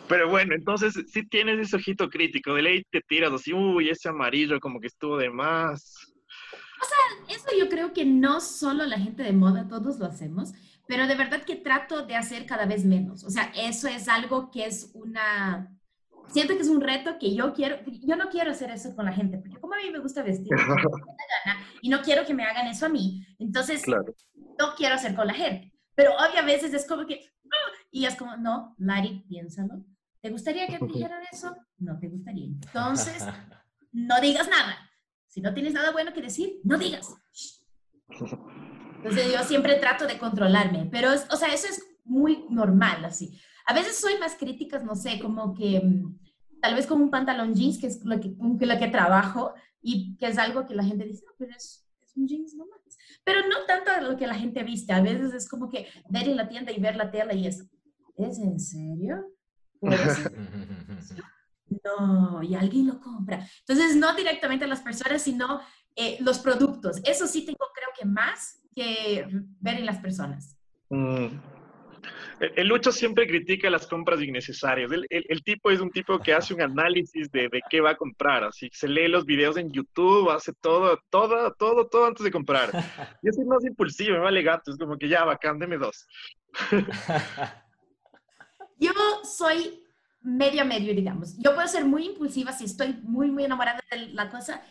Pero 0.08 0.28
bueno, 0.28 0.54
entonces 0.54 0.94
si 1.08 1.26
tienes 1.26 1.58
ese 1.58 1.76
ojito 1.76 2.10
crítico, 2.10 2.54
de 2.54 2.62
ley 2.62 2.84
te 2.90 3.00
tiras 3.00 3.32
así, 3.32 3.52
uy, 3.52 3.88
ese 3.88 4.08
amarillo 4.08 4.60
como 4.60 4.80
que 4.80 4.88
estuvo 4.88 5.16
de 5.16 5.30
más. 5.30 6.12
O 6.80 6.84
sea, 6.84 7.34
eso 7.34 7.46
yo 7.58 7.68
creo 7.70 7.92
que 7.92 8.04
no 8.04 8.40
solo 8.40 8.84
la 8.84 8.98
gente 8.98 9.22
de 9.22 9.32
moda, 9.32 9.66
todos 9.66 9.98
lo 9.98 10.06
hacemos, 10.06 10.52
pero 10.86 11.06
de 11.06 11.14
verdad 11.14 11.44
que 11.44 11.56
trato 11.56 12.04
de 12.04 12.16
hacer 12.16 12.44
cada 12.44 12.66
vez 12.66 12.84
menos. 12.84 13.24
O 13.24 13.30
sea, 13.30 13.50
eso 13.56 13.88
es 13.88 14.08
algo 14.08 14.50
que 14.50 14.66
es 14.66 14.90
una, 14.92 15.73
siento 16.28 16.54
que 16.54 16.62
es 16.62 16.68
un 16.68 16.80
reto 16.80 17.18
que 17.18 17.34
yo 17.34 17.52
quiero, 17.52 17.78
yo 17.86 18.16
no 18.16 18.28
quiero 18.28 18.50
hacer 18.50 18.70
eso 18.70 18.94
con 18.94 19.04
la 19.04 19.12
gente, 19.12 19.38
porque 19.38 19.58
como 19.60 19.74
a 19.74 19.78
mí 19.78 19.90
me 19.90 19.98
gusta 19.98 20.22
vestir, 20.22 20.52
y 21.82 21.88
no 21.88 22.02
quiero 22.02 22.24
que 22.24 22.34
me 22.34 22.44
hagan 22.44 22.66
eso 22.66 22.86
a 22.86 22.88
mí, 22.88 23.26
entonces 23.38 23.82
no 23.86 24.74
quiero 24.76 24.94
hacer 24.94 25.14
con 25.14 25.26
la 25.26 25.34
gente. 25.34 25.72
Pero 25.94 26.12
obviamente 26.14 26.44
veces 26.44 26.74
es 26.74 26.88
como 26.88 27.06
que, 27.06 27.20
¡ah! 27.44 27.72
y 27.90 28.04
es 28.06 28.16
como, 28.16 28.36
no, 28.36 28.74
Lari, 28.78 29.24
piénsalo. 29.28 29.84
¿Te 30.20 30.30
gustaría 30.30 30.66
que 30.66 30.78
te 30.78 30.86
dijeran 30.86 31.22
eso? 31.30 31.54
No 31.78 31.98
te 31.98 32.08
gustaría. 32.08 32.46
Entonces, 32.46 33.24
no 33.92 34.20
digas 34.20 34.48
nada. 34.48 34.90
Si 35.28 35.40
no 35.40 35.52
tienes 35.52 35.74
nada 35.74 35.92
bueno 35.92 36.12
que 36.12 36.22
decir, 36.22 36.60
no 36.64 36.78
digas. 36.78 37.14
Entonces 38.96 39.32
yo 39.32 39.42
siempre 39.44 39.74
trato 39.74 40.06
de 40.06 40.18
controlarme, 40.18 40.88
pero, 40.90 41.10
o 41.12 41.36
sea, 41.36 41.52
eso 41.52 41.66
es 41.68 41.84
muy 42.04 42.46
normal, 42.48 43.04
así. 43.04 43.38
A 43.66 43.74
veces 43.74 43.98
soy 43.98 44.18
más 44.18 44.34
crítica, 44.34 44.78
no 44.78 44.94
sé, 44.94 45.18
como 45.20 45.54
que 45.54 45.80
mm, 45.80 46.60
tal 46.60 46.74
vez 46.74 46.86
con 46.86 47.00
un 47.00 47.10
pantalón 47.10 47.54
jeans, 47.54 47.78
que 47.78 47.86
es 47.86 48.04
lo 48.04 48.20
que, 48.20 48.34
lo 48.38 48.78
que 48.78 48.88
trabajo, 48.88 49.54
y 49.80 50.16
que 50.16 50.26
es 50.26 50.38
algo 50.38 50.66
que 50.66 50.74
la 50.74 50.84
gente 50.84 51.04
dice, 51.04 51.24
no, 51.26 51.32
pero 51.38 51.52
es, 51.54 51.86
es 52.02 52.16
un 52.16 52.26
jeans 52.26 52.54
nomás. 52.54 52.80
Pero 53.22 53.40
no 53.48 53.64
tanto 53.66 53.90
lo 54.00 54.16
que 54.16 54.26
la 54.26 54.34
gente 54.34 54.62
viste, 54.62 54.92
a 54.92 55.02
veces 55.02 55.34
es 55.34 55.48
como 55.48 55.68
que 55.68 55.88
ver 56.08 56.28
en 56.28 56.36
la 56.36 56.48
tienda 56.48 56.72
y 56.72 56.80
ver 56.80 56.96
la 56.96 57.10
tela 57.10 57.34
y 57.34 57.46
es, 57.46 57.66
¿es 58.16 58.38
en 58.38 58.58
serio? 58.58 59.30
no, 61.84 62.42
y 62.42 62.54
alguien 62.54 62.86
lo 62.86 63.00
compra. 63.00 63.46
Entonces, 63.60 63.96
no 63.96 64.14
directamente 64.14 64.64
a 64.64 64.68
las 64.68 64.80
personas, 64.80 65.22
sino 65.22 65.60
eh, 65.96 66.18
los 66.20 66.38
productos. 66.38 67.00
Eso 67.04 67.26
sí 67.26 67.44
tengo 67.44 67.66
creo 67.74 67.88
que 67.98 68.06
más 68.06 68.60
que 68.74 69.26
ver 69.60 69.78
en 69.78 69.86
las 69.86 69.98
personas. 69.98 70.56
Mm. 70.90 71.26
El 72.40 72.68
Lucho 72.68 72.90
siempre 72.92 73.26
critica 73.26 73.70
las 73.70 73.86
compras 73.86 74.20
innecesarias. 74.20 74.90
El, 75.08 75.42
tipo 75.42 75.70
es 75.70 75.80
un 75.80 75.90
tipo 75.90 76.18
que 76.18 76.32
hace 76.32 76.54
un 76.54 76.62
análisis 76.62 77.30
de, 77.30 77.48
de, 77.48 77.60
qué 77.70 77.80
va 77.80 77.90
a 77.90 77.96
comprar. 77.96 78.44
Así 78.44 78.68
se 78.72 78.88
lee 78.88 79.08
los 79.08 79.24
videos 79.24 79.56
en 79.56 79.70
YouTube, 79.70 80.30
hace 80.30 80.52
todo, 80.60 80.98
todo, 81.10 81.52
todo, 81.54 81.86
todo 81.86 82.06
antes 82.06 82.24
de 82.24 82.30
comprar. 82.30 82.70
Yo 83.22 83.32
soy 83.32 83.44
más 83.44 83.64
impulsivo, 83.64 84.14
me 84.14 84.20
vale 84.20 84.42
gato. 84.42 84.70
Es 84.70 84.78
como 84.78 84.98
que 84.98 85.08
ya, 85.08 85.24
bacán, 85.24 85.58
deme 85.58 85.78
dos. 85.78 86.06
Yo 88.78 88.92
soy 89.22 89.82
medio 90.20 90.62
a 90.62 90.64
medio, 90.64 90.94
digamos. 90.94 91.36
Yo 91.38 91.54
puedo 91.54 91.68
ser 91.68 91.84
muy 91.84 92.06
impulsiva 92.06 92.52
si 92.52 92.64
estoy 92.64 92.94
muy, 93.02 93.30
muy 93.30 93.44
enamorada 93.44 93.80
de 93.90 94.08
la 94.08 94.30
cosa. 94.30 94.62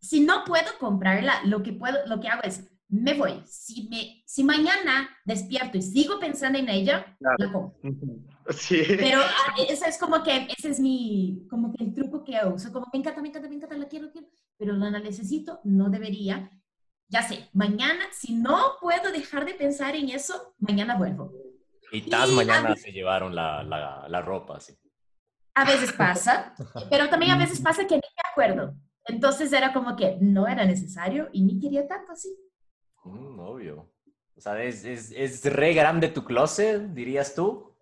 Si 0.00 0.20
no 0.20 0.44
puedo 0.44 0.78
comprarla, 0.78 1.42
lo 1.44 1.62
que, 1.62 1.72
puedo, 1.72 2.06
lo 2.06 2.20
que 2.20 2.28
hago 2.28 2.42
es 2.44 2.70
me 2.94 3.14
voy. 3.14 3.42
Si, 3.46 3.88
me, 3.88 4.22
si 4.26 4.44
mañana 4.44 5.08
despierto 5.24 5.78
y 5.78 5.82
sigo 5.82 6.18
pensando 6.18 6.58
en 6.58 6.68
ella, 6.68 7.16
la 7.20 7.52
compro. 7.52 7.74
Sí. 8.50 8.82
Pero 8.86 9.20
ah, 9.22 9.54
eso 9.68 9.86
es 9.86 9.98
como 9.98 10.22
que, 10.22 10.48
ese 10.56 10.68
es 10.68 10.78
mi, 10.78 11.46
como 11.48 11.72
que 11.72 11.82
el 11.82 11.94
truco 11.94 12.22
que 12.22 12.38
uso, 12.46 12.72
como 12.72 12.86
me 12.92 12.98
encanta, 12.98 13.22
me 13.22 13.28
encanta, 13.28 13.48
me 13.48 13.56
encanta, 13.56 13.76
la 13.76 13.88
quiero, 13.88 14.10
quiero, 14.12 14.28
pero 14.58 14.74
no 14.76 14.88
la 14.90 15.00
necesito, 15.00 15.60
no 15.64 15.88
debería. 15.88 16.50
Ya 17.08 17.22
sé, 17.22 17.48
mañana, 17.52 18.04
si 18.12 18.34
no 18.34 18.74
puedo 18.80 19.10
dejar 19.12 19.44
de 19.44 19.54
pensar 19.54 19.96
en 19.96 20.10
eso, 20.10 20.54
mañana 20.58 20.96
vuelvo. 20.96 21.32
Y 21.90 22.02
tal 22.02 22.32
mañana 22.32 22.76
se 22.76 22.92
llevaron 22.92 23.34
la, 23.34 23.62
la, 23.62 24.06
la 24.08 24.22
ropa, 24.22 24.60
sí. 24.60 24.74
A 25.54 25.64
veces 25.64 25.92
pasa, 25.92 26.54
pero 26.90 27.08
también 27.08 27.32
a 27.32 27.38
veces 27.38 27.60
pasa 27.60 27.86
que 27.86 27.94
ni 27.94 28.00
me 28.00 28.30
acuerdo. 28.30 28.74
Entonces 29.06 29.52
era 29.52 29.72
como 29.72 29.96
que 29.96 30.18
no 30.20 30.46
era 30.46 30.64
necesario 30.64 31.28
y 31.32 31.42
ni 31.42 31.60
quería 31.60 31.86
tanto 31.86 32.12
así. 32.12 32.36
Mm, 33.04 33.38
obvio. 33.38 33.90
O 34.36 34.40
sea, 34.40 34.62
¿es, 34.62 34.84
es, 34.84 35.12
es 35.12 35.44
re 35.44 35.74
grande 35.74 36.08
tu 36.08 36.24
closet, 36.24 36.82
dirías 36.92 37.34
tú? 37.34 37.74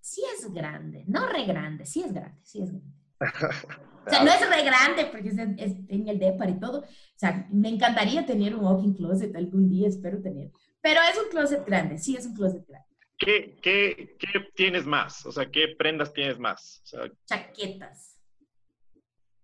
Sí 0.00 0.22
es 0.36 0.52
grande, 0.52 1.04
no 1.06 1.26
re 1.26 1.44
grande, 1.44 1.86
sí 1.86 2.02
es 2.02 2.12
grande, 2.12 2.38
sí 2.42 2.62
es 2.62 2.70
grande. 2.70 2.96
O 4.06 4.08
sea, 4.08 4.22
no 4.22 4.30
es 4.30 4.48
re 4.48 4.62
grande 4.62 5.06
porque 5.06 5.30
es, 5.30 5.36
en 5.36 6.08
el 6.08 6.20
depar 6.20 6.48
y 6.48 6.60
todo. 6.60 6.78
O 6.82 7.16
sea, 7.16 7.48
me 7.50 7.68
encantaría 7.68 8.24
tener 8.24 8.54
un 8.54 8.64
walking 8.64 8.92
closet 8.92 9.34
algún 9.34 9.68
día, 9.68 9.88
espero 9.88 10.22
tener. 10.22 10.52
Pero 10.80 11.00
es 11.10 11.18
un 11.18 11.28
closet 11.28 11.66
grande, 11.66 11.98
sí 11.98 12.14
es 12.14 12.24
un 12.24 12.36
closet 12.36 12.64
grande. 12.68 12.86
¿Qué, 13.18 13.58
qué, 13.60 14.16
qué 14.16 14.40
tienes 14.54 14.86
más? 14.86 15.26
O 15.26 15.32
sea, 15.32 15.50
¿qué 15.50 15.74
prendas 15.76 16.12
tienes 16.12 16.38
más? 16.38 16.82
O 16.84 16.86
sea, 16.86 17.10
Chaquetas 17.24 18.20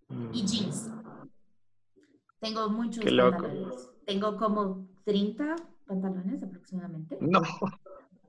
y 0.09 0.43
mm. 0.43 0.45
jeans. 0.45 0.89
Tengo 2.39 2.69
muchos 2.69 3.03
pantalones. 3.03 3.92
Tengo 4.05 4.37
como 4.37 4.87
30 5.05 5.55
pantalones 5.85 6.43
aproximadamente. 6.43 7.17
No. 7.21 7.41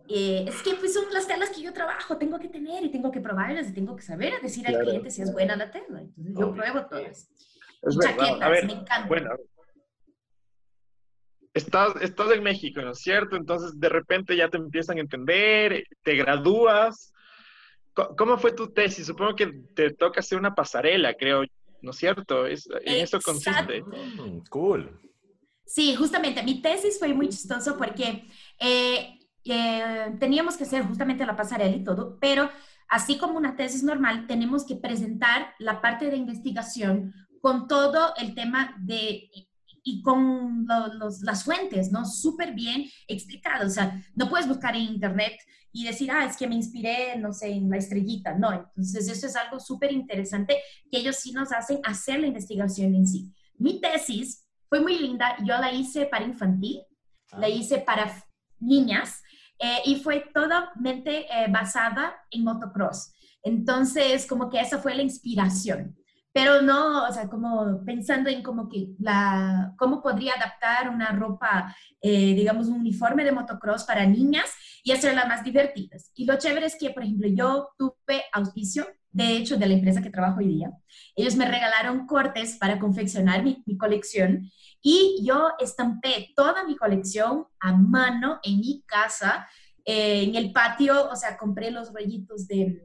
Eh, 0.09 0.45
es 0.47 0.63
que 0.63 0.75
pues 0.75 0.93
son 0.93 1.05
las 1.13 1.27
telas 1.27 1.51
que 1.51 1.63
yo 1.63 1.73
trabajo, 1.73 2.19
tengo 2.19 2.39
que 2.39 2.49
tener 2.49 2.85
y 2.85 2.91
tengo 2.91 3.11
que 3.11 3.21
probarlas 3.21 3.71
y 3.71 3.73
tengo 3.73 3.97
que 3.97 4.03
saber 4.03 4.35
decir 4.43 4.67
al 4.67 4.79
cliente 4.79 5.11
si 5.11 5.23
es 5.23 5.33
buena 5.33 5.57
la 5.57 5.71
tela. 5.71 6.01
Entonces 6.01 6.35
yo 6.39 6.53
pruebo 6.53 6.87
todas. 6.87 7.31
Es 7.83 7.99
chaquetas, 7.99 8.65
me 8.65 8.73
encanta. 8.73 9.07
Bueno, 9.09 9.31
estás, 11.55 11.95
estás 12.03 12.33
en 12.33 12.43
México, 12.43 12.83
¿no 12.83 12.91
es 12.91 12.99
cierto? 12.99 13.37
Entonces 13.37 13.81
de 13.81 13.89
repente 13.89 14.37
ya 14.37 14.49
te 14.51 14.59
empiezan 14.59 14.99
a 14.99 15.01
entender, 15.01 15.85
te 16.03 16.17
gradúas. 16.17 17.13
¿Cómo 17.95 18.37
fue 18.39 18.53
tu 18.53 18.73
tesis? 18.73 19.07
Supongo 19.07 19.37
que 19.37 19.47
te 19.75 19.91
toca 19.91 20.21
hacer 20.21 20.37
una 20.37 20.55
pasarela, 20.55 21.15
creo, 21.15 21.45
¿no 21.81 21.93
es 21.93 21.97
cierto? 21.97 22.47
Es, 22.47 22.69
en 22.85 23.03
eso 23.03 23.21
consiste. 23.21 23.83
Mm, 23.83 24.43
cool. 24.51 25.01
Sí, 25.67 25.95
justamente, 25.97 26.43
mi 26.43 26.61
tesis 26.61 26.99
fue 26.99 27.13
muy 27.15 27.29
chistoso 27.29 27.77
porque 27.77 28.29
eh, 28.61 29.19
eh, 29.45 30.17
teníamos 30.21 30.57
que 30.57 30.65
hacer 30.65 30.85
justamente 30.85 31.27
la 31.27 31.37
pasarela 31.37 31.75
y 31.75 31.85
todo, 31.85 32.19
pero 32.21 32.51
así 32.89 33.19
como 33.19 33.39
una 33.39 33.57
tesis 33.57 33.83
normal, 33.83 34.27
tenemos 34.27 34.65
que 34.65 34.77
presentar 34.77 35.55
la 35.59 35.81
parte 35.81 36.11
de 36.11 36.17
investigación 36.17 37.15
con 37.41 37.67
todo 37.67 38.15
el 38.17 38.35
tema 38.35 38.75
de 38.81 39.31
y 39.87 40.01
con 40.01 40.67
las 41.23 41.45
fuentes, 41.45 41.93
¿no? 41.93 42.07
Súper 42.07 42.55
bien 42.55 42.87
explicado. 43.07 43.67
O 43.67 43.71
sea, 43.71 44.03
no 44.15 44.31
puedes 44.31 44.49
buscar 44.49 44.75
en 44.75 44.83
internet 44.83 45.35
y 45.73 45.85
decir, 45.85 46.11
ah, 46.11 46.25
es 46.25 46.39
que 46.39 46.47
me 46.47 46.55
inspiré, 46.55 47.17
no 47.19 47.35
sé, 47.35 47.49
en 47.49 47.69
la 47.69 47.77
estrellita. 47.77 48.35
No, 48.35 48.51
entonces 48.53 49.09
eso 49.09 49.27
es 49.27 49.37
algo 49.37 49.61
súper 49.61 49.93
interesante 49.93 50.57
que 50.91 50.99
ellos 50.99 51.17
sí 51.17 51.33
nos 51.33 51.53
hacen 51.53 51.81
hacer 51.85 52.21
la 52.21 52.29
investigación 52.29 52.95
en 52.95 53.07
sí. 53.07 53.31
Mi 53.59 53.79
tesis 53.81 54.44
fue 54.75 54.81
muy 54.81 54.99
linda. 54.99 55.37
Yo 55.45 55.57
la 55.59 55.73
hice 55.73 56.07
para 56.07 56.25
infantil, 56.25 56.83
la 57.39 57.47
ah. 57.47 57.49
hice 57.49 57.79
para 57.79 58.13
niñas 58.59 59.23
eh, 59.57 59.79
y 59.85 60.01
fue 60.01 60.25
totalmente 60.35 61.27
eh, 61.27 61.47
basada 61.49 62.17
en 62.29 62.43
motocross. 62.43 63.15
Entonces, 63.45 64.27
como 64.27 64.51
que 64.51 64.59
esa 64.59 64.79
fue 64.79 64.97
la 64.97 65.03
inspiración. 65.03 65.97
Pero 66.33 66.61
no, 66.61 67.07
o 67.07 67.13
sea, 67.13 67.29
como 67.29 67.85
pensando 67.85 68.29
en 68.29 68.43
como 68.43 68.69
que 68.69 68.89
la, 68.99 69.73
cómo 69.79 70.03
podría 70.03 70.33
adaptar 70.33 70.91
una 70.91 71.13
ropa, 71.13 71.73
eh, 72.01 72.35
digamos, 72.35 72.67
un 72.67 72.81
uniforme 72.81 73.23
de 73.23 73.31
motocross 73.31 73.85
para 73.85 74.05
niñas 74.05 74.51
y 74.83 74.91
hacerla 74.91 75.27
más 75.27 75.45
divertidas. 75.45 76.11
Y 76.17 76.27
lo 76.27 76.37
chévere 76.37 76.67
es 76.67 76.77
que, 76.77 76.91
por 76.91 77.05
ejemplo, 77.05 77.29
yo 77.29 77.69
tuve 77.79 78.25
auspicio, 78.33 78.89
de 79.15 79.37
hecho, 79.37 79.57
de 79.57 79.67
la 79.67 79.75
empresa 79.75 80.03
que 80.03 80.11
trabajo 80.11 80.41
hoy 80.41 80.49
día. 80.49 80.73
Ellos 81.15 81.37
me 81.37 81.49
regalaron 81.49 82.05
cortes 82.07 82.57
para 82.59 82.81
confeccionar 82.81 83.45
mi, 83.45 83.63
mi 83.65 83.79
colección 83.79 84.51
y 84.83 85.25
yo 85.25 85.51
estampé 85.61 86.33
toda 86.35 86.65
mi 86.65 86.77
colección 86.77 87.47
a 87.61 87.73
mano 87.73 88.41
en 88.43 88.59
mi 88.59 88.83
casa, 88.87 89.49
eh, 89.85 90.25
en 90.25 90.35
el 90.35 90.53
patio, 90.53 91.09
o 91.11 91.17
sea, 91.17 91.39
compré 91.39 91.71
los 91.71 91.93
rollitos 91.93 92.49
de, 92.49 92.85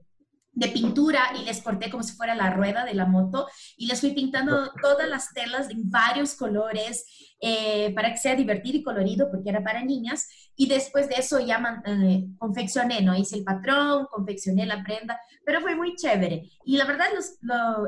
de 0.59 0.67
pintura 0.67 1.31
y 1.39 1.45
les 1.45 1.61
corté 1.61 1.89
como 1.89 2.03
si 2.03 2.15
fuera 2.15 2.35
la 2.35 2.51
rueda 2.51 2.83
de 2.83 2.93
la 2.93 3.05
moto 3.05 3.47
y 3.77 3.87
les 3.87 4.01
fui 4.01 4.11
pintando 4.11 4.71
todas 4.81 5.07
las 5.07 5.33
telas 5.33 5.69
en 5.69 5.89
varios 5.89 6.35
colores 6.35 7.05
eh, 7.41 7.93
para 7.95 8.11
que 8.11 8.17
sea 8.17 8.35
divertido 8.35 8.77
y 8.77 8.83
colorido 8.83 9.29
porque 9.31 9.49
era 9.49 9.63
para 9.63 9.83
niñas 9.83 10.27
y 10.55 10.67
después 10.67 11.07
de 11.07 11.15
eso 11.15 11.39
ya 11.39 11.81
eh, 11.85 12.25
confeccioné, 12.37 13.01
¿no? 13.01 13.15
Hice 13.15 13.37
el 13.37 13.43
patrón, 13.45 14.07
confeccioné 14.11 14.65
la 14.65 14.83
prenda, 14.83 15.19
pero 15.45 15.61
fue 15.61 15.75
muy 15.75 15.95
chévere 15.95 16.49
y 16.65 16.75
la 16.75 16.85
verdad 16.85 17.07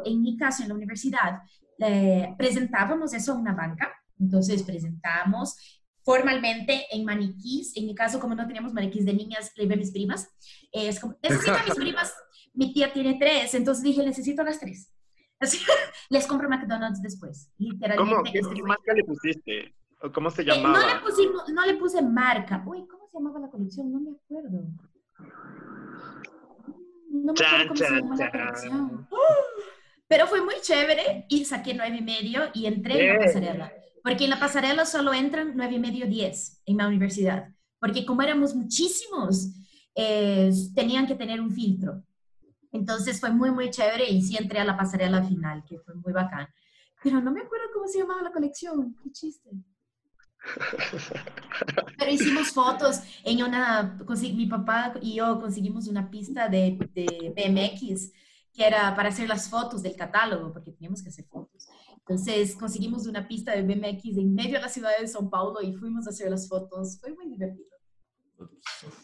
en 0.05 0.21
mi 0.21 0.37
caso 0.37 0.63
en 0.63 0.69
la 0.69 0.75
universidad 0.75 1.39
presentábamos 2.37 3.13
eso 3.13 3.33
a 3.33 3.35
una 3.35 3.53
banca 3.53 3.91
entonces 4.19 4.63
presentamos 4.63 5.55
formalmente 6.03 6.85
en 6.91 7.05
maniquís. 7.05 7.75
En 7.75 7.85
mi 7.85 7.95
caso, 7.95 8.19
como 8.19 8.35
no 8.35 8.47
teníamos 8.47 8.73
maniquís 8.73 9.05
de 9.05 9.13
niñas, 9.13 9.51
le 9.55 9.71
a 9.71 9.77
mis 9.77 9.91
primas. 9.91 10.27
Es 10.71 10.99
como, 10.99 11.17
necesito 11.21 11.53
a 11.53 11.63
mis 11.63 11.75
primas. 11.75 12.13
Mi 12.53 12.74
tía 12.74 12.91
tiene 12.91 13.17
tres, 13.20 13.53
entonces 13.53 13.84
dije, 13.84 14.05
necesito 14.05 14.43
las 14.43 14.60
tres. 14.60 14.93
Así, 15.39 15.60
les 16.10 16.27
compro 16.27 16.50
McDonald's 16.50 17.01
después. 17.01 17.51
Literalmente. 17.58 18.15
¿Cómo? 18.15 18.24
¿Qué, 18.24 18.39
este 18.39 18.63
marca 18.63 18.93
le 18.93 19.03
pusiste? 19.03 19.75
¿O 20.01 20.12
¿Cómo 20.12 20.29
se 20.29 20.43
llamaba? 20.43 20.79
no, 20.79 20.88
le 20.88 21.53
no, 21.53 21.65
le 21.65 21.74
puse 21.75 22.01
marca. 22.01 22.63
Uy, 22.65 22.86
¿cómo 22.88 23.08
se 23.08 23.17
llamaba 23.17 23.39
la 23.39 23.50
colección? 23.50 23.91
No 23.91 24.00
me 24.00 24.12
acuerdo. 24.12 24.67
No 27.10 27.34
me 27.34 27.46
acuerdo 27.46 27.67
cómo 27.67 27.75
se 27.75 27.89
llamaba 27.89 28.15
la 28.15 28.31
colección. 28.31 29.08
Pero 30.08 30.27
fue 30.27 30.41
muy 30.41 30.55
chévere 30.62 31.25
y 31.29 31.46
saqué 31.46 31.74
nueve 31.74 31.98
y 31.98 32.01
medio 32.01 32.41
y 32.53 32.65
entré 32.65 33.00
en 33.00 33.13
la 33.13 33.25
pasarela. 33.25 33.74
Porque 34.03 34.25
en 34.25 34.31
la 34.31 34.39
pasarela 34.39 34.86
solo 34.86 35.13
entran 35.13 35.53
nueve 35.55 35.75
y 35.75 35.79
medio, 35.79 36.05
diez 36.05 36.62
en 36.65 36.77
la 36.77 36.88
universidad. 36.88 37.48
Porque 37.79 38.05
como 38.05 38.22
éramos 38.22 38.53
muchísimos, 38.53 39.53
eh, 39.96 40.51
tenían 40.75 41.08
que 41.08 41.15
tener 41.15 41.39
un 41.39 41.51
filtro. 41.51 42.03
Entonces 42.71 43.19
fue 43.19 43.31
muy, 43.31 43.51
muy 43.51 43.69
chévere 43.69 44.09
y 44.09 44.21
sí 44.21 44.37
entré 44.37 44.59
a 44.59 44.65
la 44.65 44.77
pasarela 44.77 45.23
final, 45.23 45.63
que 45.67 45.79
fue 45.79 45.95
muy 45.95 46.13
bacán. 46.13 46.47
Pero 47.03 47.19
no 47.19 47.31
me 47.31 47.41
acuerdo 47.41 47.65
cómo 47.73 47.87
se 47.87 47.99
llamaba 47.99 48.21
la 48.21 48.31
colección. 48.31 48.95
Qué 49.03 49.11
chiste. 49.11 49.49
Pero 51.97 52.11
hicimos 52.11 52.49
fotos 52.49 53.01
en 53.23 53.43
una, 53.43 53.97
mi 54.33 54.45
papá 54.47 54.93
y 55.01 55.15
yo 55.15 55.39
conseguimos 55.39 55.87
una 55.87 56.09
pista 56.09 56.47
de, 56.47 56.77
de 56.93 57.33
BMX 57.35 58.11
que 58.53 58.65
era 58.65 58.93
para 58.95 59.09
hacer 59.09 59.29
las 59.29 59.49
fotos 59.49 59.81
del 59.81 59.95
catálogo, 59.95 60.51
porque 60.51 60.71
teníamos 60.71 61.01
que 61.01 61.09
hacer 61.09 61.25
fotos. 61.25 61.67
Entonces 61.97 62.55
conseguimos 62.55 63.07
una 63.07 63.27
pista 63.27 63.53
de 63.53 63.61
BMX 63.61 64.17
en 64.17 64.33
medio 64.33 64.55
de 64.55 64.61
la 64.61 64.69
ciudad 64.69 64.91
de 64.99 65.05
São 65.05 65.29
Paulo 65.29 65.61
y 65.61 65.73
fuimos 65.73 66.07
a 66.07 66.09
hacer 66.09 66.29
las 66.29 66.47
fotos. 66.47 66.99
Fue 66.99 67.13
muy 67.13 67.27
divertido. 67.29 67.70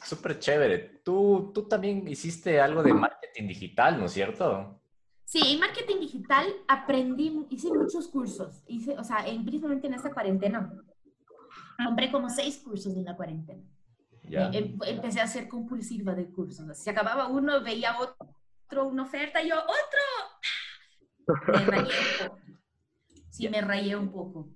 Súper 0.03 0.39
chévere. 0.39 1.01
Tú, 1.03 1.51
tú 1.53 1.67
también 1.67 2.07
hiciste 2.07 2.59
algo 2.59 2.83
de 2.83 2.93
marketing 2.93 3.47
digital, 3.47 3.99
¿no 3.99 4.05
es 4.05 4.13
cierto? 4.13 4.81
Sí, 5.25 5.41
en 5.45 5.59
marketing 5.59 5.99
digital 5.99 6.47
aprendí, 6.67 7.45
hice 7.49 7.69
muchos 7.69 8.07
cursos. 8.07 8.63
Hice, 8.67 8.97
o 8.97 9.03
sea, 9.03 9.27
en, 9.27 9.43
principalmente 9.43 9.87
en 9.87 9.93
esta 9.93 10.13
cuarentena, 10.13 10.71
compré 11.85 12.11
como 12.11 12.29
seis 12.29 12.57
cursos 12.63 12.95
en 12.95 13.05
la 13.05 13.15
cuarentena. 13.15 13.63
Ya. 14.23 14.49
Em, 14.51 14.77
empecé 14.85 15.21
a 15.21 15.27
ser 15.27 15.47
compulsiva 15.47 16.13
de 16.15 16.27
cursos. 16.31 16.77
Si 16.77 16.89
acababa 16.89 17.27
uno, 17.27 17.61
veía 17.61 17.97
otro, 17.99 18.87
una 18.87 19.03
oferta, 19.03 19.41
y 19.41 19.49
yo, 19.49 19.55
¡otro! 19.55 20.03
Me 21.53 21.65
rayé 21.65 21.83
un 21.83 22.29
poco 22.29 22.47
sí 23.37 23.47
me 23.49 23.61
rayé 23.61 23.95
un 23.95 24.11
poco. 24.11 24.49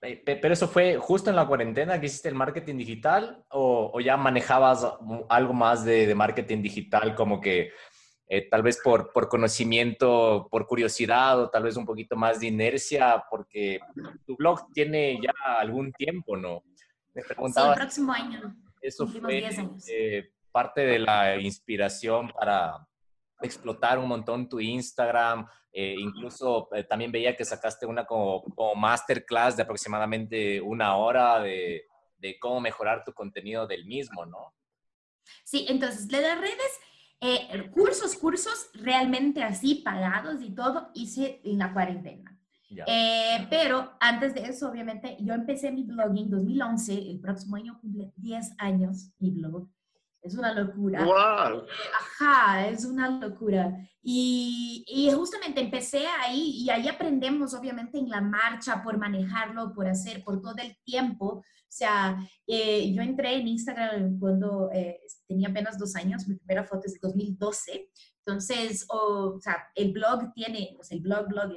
Pero 0.00 0.52
eso 0.52 0.68
fue 0.68 0.96
justo 0.96 1.28
en 1.28 1.36
la 1.36 1.46
cuarentena 1.46 1.98
que 1.98 2.06
hiciste 2.06 2.28
el 2.28 2.36
marketing 2.36 2.76
digital 2.76 3.44
o, 3.50 3.98
ya 4.00 4.16
manejabas 4.16 4.86
algo 5.28 5.52
más 5.52 5.84
de, 5.84 6.14
marketing 6.14 6.62
digital 6.62 7.16
como 7.16 7.40
que 7.40 7.72
eh, 8.28 8.48
tal 8.48 8.62
vez 8.62 8.78
por, 8.82 9.12
por, 9.12 9.28
conocimiento, 9.28 10.46
por 10.50 10.66
curiosidad 10.66 11.40
o 11.40 11.50
tal 11.50 11.64
vez 11.64 11.76
un 11.76 11.86
poquito 11.86 12.14
más 12.14 12.38
de 12.38 12.46
inercia 12.46 13.24
porque 13.28 13.80
tu 14.24 14.36
blog 14.36 14.70
tiene 14.72 15.18
ya 15.20 15.32
algún 15.58 15.92
tiempo, 15.92 16.36
¿no? 16.36 16.62
Me 17.14 17.22
preguntaba. 17.22 17.68
Sí, 17.68 17.72
el 17.72 17.78
próximo 17.78 18.12
año. 18.12 18.56
Eso 18.80 19.06
fue 19.08 19.50
eh, 19.88 20.30
parte 20.52 20.82
de 20.82 20.98
la 21.00 21.40
inspiración 21.40 22.30
para 22.30 22.86
explotar 23.40 23.98
un 23.98 24.08
montón 24.08 24.48
tu 24.48 24.60
Instagram 24.60 25.46
eh, 25.72 25.94
incluso 25.98 26.68
eh, 26.74 26.84
también 26.84 27.12
veía 27.12 27.36
que 27.36 27.44
sacaste 27.44 27.86
una 27.86 28.04
como, 28.06 28.42
masterclass 28.74 29.56
de 29.56 29.62
aproximadamente 29.62 30.60
una 30.60 30.96
hora 30.96 31.40
de, 31.40 31.84
de, 32.16 32.38
cómo 32.38 32.60
mejorar 32.60 33.04
tu 33.04 33.12
contenido 33.12 33.66
del 33.66 33.84
mismo, 33.84 34.24
¿no? 34.24 34.54
Sí, 35.44 35.66
entonces, 35.68 36.08
de 36.08 36.22
las 36.22 36.40
redes, 36.40 36.80
eh, 37.20 37.70
cursos, 37.70 38.16
cursos 38.16 38.70
realmente 38.74 39.42
así 39.42 39.76
pagados 39.76 40.40
y 40.42 40.54
todo, 40.54 40.90
hice 40.94 41.40
en 41.44 41.58
la 41.58 41.72
cuarentena. 41.72 42.36
pero 43.50 43.92
antes 44.00 44.34
de 44.34 44.46
eso, 44.46 44.70
obviamente, 44.70 45.16
yo 45.20 45.34
empecé 45.34 45.70
mi 45.70 45.84
blog 45.84 46.16
en 46.16 46.30
2011, 46.30 47.10
el 47.10 47.20
próximo 47.20 47.56
año 47.56 47.78
cumple 47.80 48.12
10 48.16 48.54
años 48.58 49.12
mi 49.18 49.30
blog. 49.30 49.68
Es 50.28 50.34
una 50.34 50.52
locura. 50.52 51.04
¡Wow! 51.04 51.64
Ajá, 52.00 52.68
es 52.68 52.84
una 52.84 53.08
locura. 53.08 53.72
Y, 54.02 54.84
y, 54.86 55.10
justamente 55.10 55.60
empecé 55.60 56.06
ahí 56.06 56.62
y 56.62 56.70
ahí 56.70 56.86
aprendemos 56.86 57.54
obviamente 57.54 57.98
en 57.98 58.10
la 58.10 58.20
marcha 58.20 58.82
por 58.82 58.98
manejarlo, 58.98 59.72
por 59.74 59.86
hacer, 59.86 60.22
por 60.22 60.42
todo 60.42 60.56
el 60.58 60.76
tiempo. 60.84 61.26
O 61.26 61.44
sea, 61.66 62.18
eh, 62.46 62.92
yo 62.92 63.00
entré 63.00 63.36
en 63.36 63.48
Instagram 63.48 64.18
cuando 64.18 64.70
eh, 64.70 65.00
tenía 65.26 65.48
apenas 65.48 65.78
dos 65.78 65.96
años, 65.96 66.28
mi 66.28 66.34
primera 66.36 66.64
foto 66.64 66.82
es 66.84 66.92
de 66.92 67.00
2012. 67.02 67.90
Entonces, 68.26 68.84
o, 68.90 69.38
sea, 69.40 69.66
el 69.74 69.92
blog 69.92 70.34
tiene, 70.34 70.76
o 70.78 70.84
sea, 70.84 70.96
el 70.96 71.02
blog, 71.02 71.26
blog, 71.28 71.52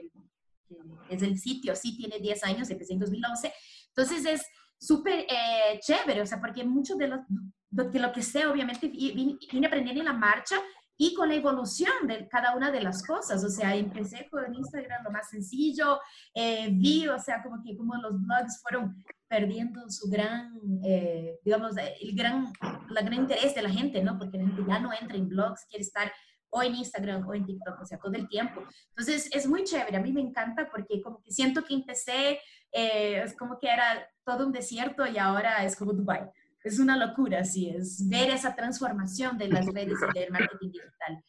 es 1.09 1.21
el 1.21 1.37
sitio, 1.37 1.75
sí 1.75 1.97
tiene 1.97 2.19
10 2.19 2.43
años, 2.45 2.69
empecé 2.69 2.93
en 2.93 2.99
2011. 2.99 3.53
Entonces 3.89 4.25
es 4.25 4.45
súper 4.79 5.25
eh, 5.29 5.77
chévere, 5.81 6.21
o 6.21 6.25
sea, 6.25 6.39
porque 6.39 6.63
mucho 6.63 6.95
de 6.95 7.09
lo, 7.09 7.25
de 7.71 7.99
lo 7.99 8.11
que 8.11 8.21
sé, 8.21 8.45
obviamente, 8.45 8.87
vine, 8.89 9.37
vine 9.51 9.67
aprendiendo 9.67 10.01
en 10.01 10.07
la 10.07 10.13
marcha 10.13 10.57
y 10.97 11.15
con 11.15 11.29
la 11.29 11.35
evolución 11.35 11.91
de 12.05 12.27
cada 12.27 12.55
una 12.55 12.69
de 12.69 12.79
las 12.79 13.03
cosas. 13.03 13.43
O 13.43 13.49
sea, 13.49 13.75
empecé 13.75 14.27
con 14.29 14.53
Instagram 14.53 15.03
lo 15.03 15.09
más 15.09 15.29
sencillo, 15.29 15.99
eh, 16.33 16.69
vi, 16.71 17.07
o 17.07 17.17
sea, 17.17 17.41
como 17.41 17.63
que 17.63 17.75
como 17.75 17.95
los 17.95 18.21
blogs 18.21 18.61
fueron 18.61 19.03
perdiendo 19.27 19.89
su 19.89 20.07
gran, 20.09 20.59
eh, 20.83 21.39
digamos, 21.43 21.75
el 21.77 22.15
gran, 22.15 22.53
la 22.89 23.01
gran 23.01 23.21
interés 23.21 23.55
de 23.55 23.63
la 23.63 23.71
gente, 23.71 24.03
¿no? 24.03 24.19
Porque 24.19 24.37
la 24.37 24.43
gente 24.43 24.63
ya 24.67 24.79
no 24.79 24.91
entra 24.93 25.17
en 25.17 25.27
blogs, 25.27 25.65
quiere 25.65 25.81
estar 25.83 26.11
o 26.51 26.61
en 26.61 26.75
Instagram 26.75 27.27
o 27.27 27.33
en 27.33 27.45
TikTok, 27.45 27.81
o 27.81 27.85
sea, 27.85 27.97
todo 27.97 28.13
el 28.13 28.27
tiempo. 28.27 28.61
Entonces, 28.89 29.27
es 29.33 29.47
muy 29.47 29.63
chévere, 29.63 29.97
a 29.97 30.01
mí 30.01 30.11
me 30.11 30.21
encanta 30.21 30.69
porque 30.69 31.01
como 31.01 31.19
que 31.23 31.31
siento 31.31 31.63
que 31.63 31.73
empecé, 31.73 32.41
eh, 32.73 33.23
es 33.23 33.35
como 33.35 33.57
que 33.57 33.69
era 33.69 34.07
todo 34.23 34.45
un 34.45 34.51
desierto 34.51 35.07
y 35.07 35.17
ahora 35.17 35.63
es 35.63 35.75
como 35.75 35.93
Dubai 35.93 36.29
es 36.63 36.79
una 36.79 36.97
locura, 36.97 37.43
sí, 37.43 37.69
es 37.69 38.07
ver 38.07 38.29
esa 38.29 38.55
transformación 38.55 39.37
de 39.37 39.47
las 39.47 39.65
redes 39.65 39.97
y 39.99 40.19
del 40.19 40.31
marketing 40.31 40.71
digital. 40.71 41.23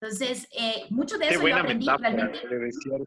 Entonces, 0.00 0.46
eh, 0.52 0.84
mucho 0.90 1.16
de 1.16 1.28
eso 1.28 1.46
yo 1.46 1.56
aprendí 1.56 1.86
realmente. 1.86 2.40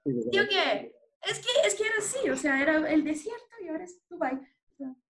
Digo 0.03 0.45
que, 0.49 0.93
es 1.21 1.39
que, 1.39 1.67
es 1.67 1.75
que 1.75 1.83
era 1.83 1.95
así, 1.99 2.29
o 2.29 2.35
sea, 2.35 2.61
era 2.61 2.89
el 2.89 3.03
desierto 3.03 3.55
y 3.63 3.67
ahora 3.67 3.83
es 3.83 3.99
Dubai. 4.09 4.39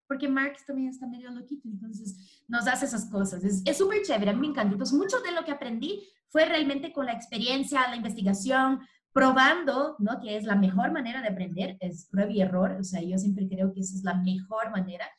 Porque 0.07 0.29
Marx 0.29 0.65
también 0.65 0.89
está 0.89 1.05
medio 1.05 1.29
loquito, 1.31 1.67
entonces 1.67 2.43
nos 2.47 2.65
hace 2.65 2.85
esas 2.85 3.09
cosas. 3.09 3.43
Es 3.43 3.77
súper 3.77 4.01
chévere, 4.03 4.31
a 4.31 4.33
mí 4.33 4.39
me 4.39 4.47
encanta. 4.47 4.71
Entonces, 4.71 4.97
mucho 4.97 5.19
de 5.19 5.31
lo 5.31 5.43
que 5.43 5.51
aprendí 5.51 6.01
fue 6.29 6.45
realmente 6.45 6.93
con 6.93 7.05
la 7.05 7.11
experiencia, 7.11 7.89
la 7.89 7.97
investigación, 7.97 8.79
probando, 9.11 9.95
¿no? 9.99 10.19
Que 10.21 10.37
es 10.37 10.45
la 10.45 10.55
mejor 10.55 10.91
manera 10.91 11.21
de 11.21 11.27
aprender, 11.27 11.75
es 11.81 12.07
prueba 12.09 12.31
y 12.31 12.41
error. 12.41 12.77
O 12.79 12.83
sea, 12.83 13.01
yo 13.01 13.17
siempre 13.17 13.47
creo 13.49 13.73
que 13.73 13.81
esa 13.81 13.95
es 13.97 14.03
la 14.03 14.13
mejor 14.15 14.71
manera. 14.71 15.09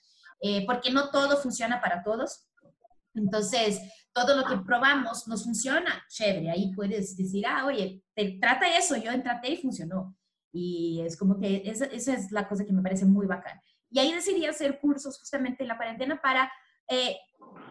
Eh, 0.40 0.64
porque 0.66 0.90
no 0.90 1.10
todo 1.10 1.36
funciona 1.36 1.80
para 1.80 2.02
todos. 2.02 2.46
Entonces, 3.14 3.80
todo 4.12 4.36
lo 4.36 4.44
que 4.44 4.56
probamos 4.58 5.26
nos 5.26 5.44
funciona, 5.44 6.04
chévere. 6.08 6.50
Ahí 6.50 6.72
puedes 6.74 7.16
decir, 7.16 7.46
ah, 7.46 7.66
oye, 7.66 8.02
te, 8.14 8.38
trata 8.40 8.76
eso, 8.76 8.96
yo 8.96 9.10
entraté 9.10 9.52
y 9.52 9.56
funcionó. 9.56 10.16
Y 10.52 11.00
es 11.04 11.16
como 11.16 11.38
que 11.38 11.62
esa, 11.64 11.86
esa, 11.86 12.14
es 12.14 12.30
la 12.30 12.48
cosa 12.48 12.64
que 12.64 12.72
me 12.72 12.82
parece 12.82 13.04
muy 13.04 13.26
bacán. 13.26 13.60
Y 13.90 13.98
ahí 13.98 14.12
decidí 14.12 14.44
hacer 14.46 14.78
cursos 14.80 15.18
justamente 15.18 15.62
en 15.62 15.68
la 15.68 15.76
cuarentena 15.76 16.20
para 16.20 16.50
eh, 16.88 17.16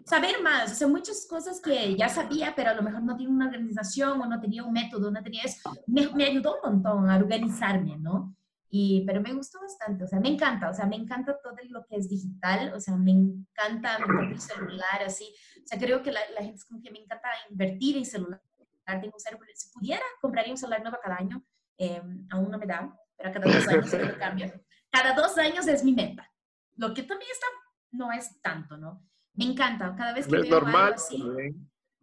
saber 0.04 0.42
más, 0.42 0.72
o 0.72 0.74
sea, 0.74 0.88
muchas 0.88 1.26
cosas 1.28 1.60
que 1.60 1.96
ya 1.96 2.08
sabía, 2.08 2.54
pero 2.54 2.70
a 2.70 2.74
lo 2.74 2.82
mejor 2.82 3.02
no 3.02 3.16
tenía 3.16 3.32
una 3.32 3.46
organización 3.46 4.20
o 4.20 4.26
no 4.26 4.40
tenía 4.40 4.64
un 4.64 4.72
método, 4.72 5.10
no 5.10 5.22
tenía 5.22 5.42
eso, 5.42 5.70
me, 5.86 6.08
me 6.08 6.24
ayudó 6.24 6.56
un 6.62 6.72
montón 6.72 7.10
a 7.10 7.16
organizarme, 7.16 7.98
¿no? 7.98 8.34
Y, 8.70 9.04
pero 9.06 9.20
me 9.20 9.32
gustó 9.32 9.58
bastante, 9.60 10.04
o 10.04 10.06
sea, 10.06 10.20
me 10.20 10.28
encanta, 10.28 10.68
o 10.68 10.74
sea, 10.74 10.84
me 10.84 10.96
encanta 10.96 11.38
todo 11.42 11.56
lo 11.70 11.86
que 11.86 11.96
es 11.96 12.08
digital, 12.08 12.72
o 12.74 12.80
sea, 12.80 12.96
me 12.96 13.12
encanta, 13.12 13.98
me 13.98 14.32
el 14.32 14.40
celular, 14.40 15.02
así, 15.06 15.24
o 15.64 15.66
sea, 15.66 15.78
creo 15.78 16.02
que 16.02 16.12
la, 16.12 16.20
la, 16.34 16.42
gente 16.42 16.56
es 16.56 16.64
como 16.66 16.82
que 16.82 16.90
me 16.90 16.98
encanta 16.98 17.28
invertir 17.48 17.96
en 17.96 18.04
celular, 18.04 18.42
tengo 18.84 19.14
un 19.14 19.20
celular, 19.20 19.48
si 19.54 19.70
pudiera, 19.70 20.02
compraría 20.20 20.52
un 20.52 20.58
celular 20.58 20.82
nuevo 20.82 20.98
cada 21.02 21.16
año, 21.16 21.42
eh, 21.78 22.02
aún 22.30 22.50
no 22.50 22.58
me 22.58 22.66
da, 22.66 22.94
pero 23.16 23.32
cada 23.32 23.46
dos 23.46 23.68
años 23.68 23.88
se 23.88 23.98
cambio. 24.18 24.52
Cada 24.90 25.14
dos 25.14 25.38
años 25.38 25.66
es 25.66 25.82
mi 25.82 25.92
meta, 25.92 26.30
lo 26.76 26.92
que 26.92 27.02
también 27.02 27.30
está, 27.32 27.46
no 27.92 28.12
es 28.12 28.40
tanto, 28.42 28.76
¿no? 28.76 29.02
Me 29.32 29.46
encanta, 29.46 29.94
cada 29.96 30.12
vez 30.12 30.26
que 30.26 30.36
es 30.36 30.42
veo 30.42 30.60
normal, 30.60 30.92
algo 30.92 30.94
así, 30.94 31.22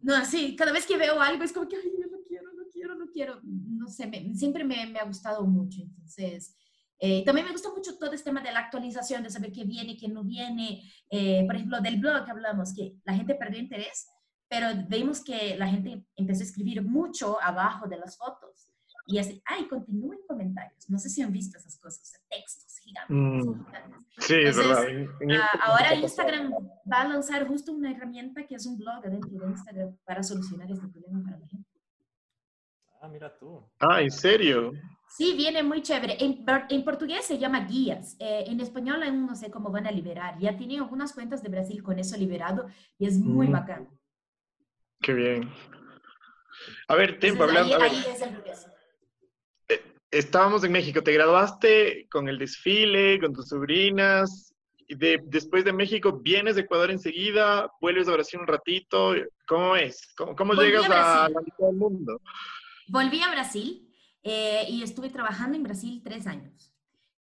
no, 0.00 0.24
sí, 0.24 0.56
cada 0.56 0.72
vez 0.72 0.86
que 0.86 0.96
veo 0.96 1.20
algo 1.20 1.42
es 1.42 1.52
como 1.52 1.68
que, 1.68 1.76
ay, 1.76 1.92
lo 1.98 2.05
quiero, 3.16 3.40
no 3.42 3.88
sé, 3.88 4.06
me, 4.06 4.34
siempre 4.34 4.62
me, 4.62 4.86
me, 4.86 4.98
ha 4.98 5.04
gustado 5.04 5.46
mucho, 5.46 5.80
entonces... 5.80 6.54
Eh, 6.98 7.22
también 7.26 7.46
me 7.46 7.52
gusta 7.52 7.68
mucho 7.70 7.98
todo 7.98 8.12
este 8.12 8.30
tema 8.30 8.40
de 8.40 8.50
la 8.52 8.60
actualización, 8.60 9.22
de 9.22 9.28
saber 9.28 9.52
qué 9.52 9.64
viene, 9.64 9.98
qué 9.98 10.08
no 10.08 10.24
viene. 10.24 10.82
Eh, 11.10 11.44
por 11.44 11.54
ejemplo, 11.54 11.78
del 11.82 12.00
blog 12.00 12.24
que 12.24 12.30
hablamos, 12.30 12.72
que 12.74 12.94
la 13.04 13.12
gente 13.12 13.34
perdió 13.34 13.60
interés, 13.60 14.06
pero 14.48 14.68
vemos 14.88 15.22
que 15.22 15.58
la 15.58 15.68
gente 15.68 16.06
empezó 16.16 16.40
a 16.40 16.46
escribir 16.46 16.82
mucho 16.82 17.36
abajo 17.42 17.86
de 17.86 17.98
las 17.98 18.16
fotos. 18.16 18.70
Y 19.08 19.18
así, 19.18 19.40
ay, 19.44 19.68
continúen 19.68 20.18
comentarios. 20.26 20.88
No 20.88 20.98
sé 20.98 21.08
si 21.08 21.22
han 21.22 21.32
visto 21.32 21.58
esas 21.58 21.78
cosas, 21.78 22.12
textos 22.28 22.78
gigantes. 22.82 23.46
Mm, 23.46 23.64
sí, 24.18 24.34
es 24.34 24.56
verdad. 24.56 24.84
Ah, 25.38 25.58
ahora 25.66 25.94
Instagram 25.94 26.52
va 26.90 27.02
a 27.02 27.08
lanzar 27.08 27.46
justo 27.46 27.72
una 27.72 27.92
herramienta 27.92 28.46
que 28.46 28.56
es 28.56 28.66
un 28.66 28.78
blog 28.78 29.02
dentro 29.02 29.30
de 29.30 29.50
Instagram 29.50 29.96
para 30.04 30.22
solucionar 30.24 30.70
este 30.72 30.88
problema 30.88 31.22
para 31.22 31.38
la 31.38 31.46
gente. 31.46 31.75
Ah, 33.06 33.08
mira 33.08 33.38
tú. 33.38 33.62
Ah, 33.78 34.02
¿en 34.02 34.10
serio? 34.10 34.72
Sí, 35.08 35.34
viene 35.36 35.62
muy 35.62 35.80
chévere. 35.80 36.16
En, 36.18 36.44
en 36.68 36.84
portugués 36.84 37.24
se 37.24 37.38
llama 37.38 37.64
guías. 37.64 38.16
Eh, 38.18 38.46
en 38.48 38.60
español 38.60 39.00
aún 39.04 39.26
no 39.26 39.36
sé 39.36 39.48
cómo 39.48 39.70
van 39.70 39.86
a 39.86 39.92
liberar. 39.92 40.36
Ya 40.40 40.56
tienen 40.56 40.80
algunas 40.80 41.12
cuentas 41.12 41.40
de 41.40 41.48
Brasil 41.48 41.84
con 41.84 42.00
eso 42.00 42.16
liberado 42.16 42.66
y 42.98 43.06
es 43.06 43.16
muy 43.18 43.46
mm. 43.46 43.52
bacán. 43.52 43.88
Qué 45.00 45.14
bien. 45.14 45.48
A 46.88 46.96
ver, 46.96 47.20
tiempo 47.20 47.44
hablando. 47.44 47.80
Ahí, 47.80 48.04
es 48.12 48.20
el 48.22 48.42
eh, 49.68 49.82
estábamos 50.10 50.64
en 50.64 50.72
México. 50.72 51.00
¿Te 51.00 51.12
graduaste 51.12 52.08
con 52.10 52.28
el 52.28 52.38
desfile, 52.38 53.20
con 53.20 53.32
tus 53.32 53.50
sobrinas? 53.50 54.52
De, 54.88 55.20
después 55.26 55.64
de 55.64 55.72
México, 55.72 56.20
¿vienes 56.20 56.56
de 56.56 56.62
Ecuador 56.62 56.90
enseguida? 56.90 57.70
¿Vuelves 57.80 58.08
a 58.08 58.12
Brasil 58.14 58.40
un 58.40 58.48
ratito? 58.48 59.14
¿Cómo 59.46 59.76
es? 59.76 60.12
¿Cómo, 60.16 60.34
cómo 60.34 60.54
llegas 60.54 60.90
a, 60.90 61.26
a 61.26 61.28
la 61.28 61.40
mitad 61.40 61.66
del 61.68 61.76
mundo? 61.76 62.20
Volví 62.88 63.20
a 63.22 63.30
Brasil 63.30 63.88
eh, 64.22 64.64
y 64.68 64.82
estuve 64.82 65.10
trabajando 65.10 65.56
en 65.56 65.62
Brasil 65.62 66.02
tres 66.04 66.26
años. 66.26 66.72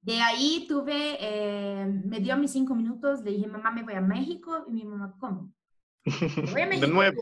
De 0.01 0.21
ahí 0.21 0.65
tuve, 0.67 1.17
eh, 1.19 1.85
me 2.05 2.19
dio 2.19 2.37
mis 2.37 2.51
cinco 2.51 2.75
minutos, 2.75 3.21
le 3.21 3.31
dije, 3.31 3.47
mamá, 3.47 3.71
me 3.71 3.83
voy 3.83 3.95
a 3.95 4.01
México. 4.01 4.65
Y 4.67 4.73
mi 4.73 4.85
mamá, 4.85 5.15
¿cómo? 5.19 5.51
voy 6.51 6.61
a 6.61 6.65
México. 6.67 6.87
De 6.87 6.93
nuevo. 6.93 7.21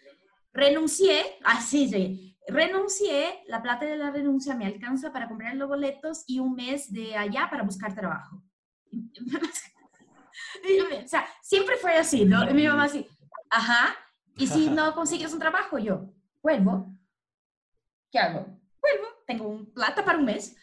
Renuncié, 0.54 1.24
así, 1.44 1.90
sí, 1.90 2.34
renuncié, 2.48 3.44
la 3.48 3.62
plata 3.62 3.86
de 3.86 3.98
la 3.98 4.12
renuncia 4.12 4.56
me 4.56 4.66
alcanza 4.66 5.12
para 5.12 5.28
comprar 5.28 5.56
los 5.56 5.68
boletos 5.68 6.24
y 6.28 6.40
un 6.40 6.56
mes 6.56 6.92
de 6.92 7.16
allá 7.16 7.48
para 7.50 7.64
buscar 7.64 7.96
trabajo. 7.96 8.44
o 8.92 11.08
sea, 11.08 11.26
siempre 11.42 11.78
fue 11.78 11.96
así, 11.96 12.26
¿no? 12.26 12.50
Y 12.50 12.54
mi 12.54 12.68
mamá 12.68 12.84
así, 12.84 13.08
ajá, 13.50 13.96
y 14.38 14.48
si 14.48 14.70
no 14.70 14.94
consigues 14.94 15.34
un 15.34 15.40
trabajo, 15.40 15.78
yo, 15.78 16.10
vuelvo, 16.42 16.94
¿qué 18.14 18.20
hago? 18.20 18.46
Vuelvo, 18.80 19.08
tengo 19.26 19.48
un 19.48 19.74
plata 19.74 20.06
para 20.06 20.20
un 20.20 20.26
mes. 20.26 20.56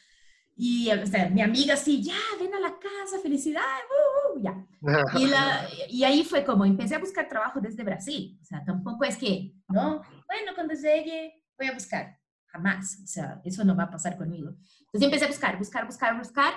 Y 0.57 0.91
o 0.91 1.07
sea, 1.07 1.29
mi 1.29 1.43
amiga 1.43 1.75
así, 1.75 2.03
ya, 2.03 2.15
ven 2.39 2.55
a 2.55 2.61
la 2.61 2.79
casa, 2.79 3.19
felicidad, 3.23 3.63
uh, 3.91 4.39
uh, 4.39 4.43
ya. 4.43 4.67
Y, 5.19 5.27
la, 5.27 5.69
y, 5.89 6.05
ahí 6.05 6.23
fue 6.23 6.45
como, 6.45 6.65
empecé 6.65 6.95
a 6.95 7.01
buscar 7.01 7.29
trabajo 7.29 7.61
desde 7.61 7.83
Brasil. 7.83 8.39
O 8.41 8.45
sea, 8.45 8.65
tampoco 8.65 9.05
es 9.05 9.17
que, 9.17 9.53
no, 9.69 10.03
bueno, 10.27 10.53
cuando 10.55 10.75
llegue 10.75 11.43
voy 11.59 11.69
a 11.69 11.75
buscar. 11.75 12.19
Jamás. 12.47 12.99
O 13.05 13.07
sea, 13.07 13.41
eso 13.45 13.65
no 13.65 13.77
va 13.77 13.85
a 13.85 13.91
pasar 13.91 14.17
conmigo. 14.17 14.51
Entonces 14.81 15.03
empecé 15.03 15.25
a 15.25 15.29
buscar, 15.29 15.59
buscar, 15.59 15.87
buscar, 15.87 16.19
buscar. 16.19 16.55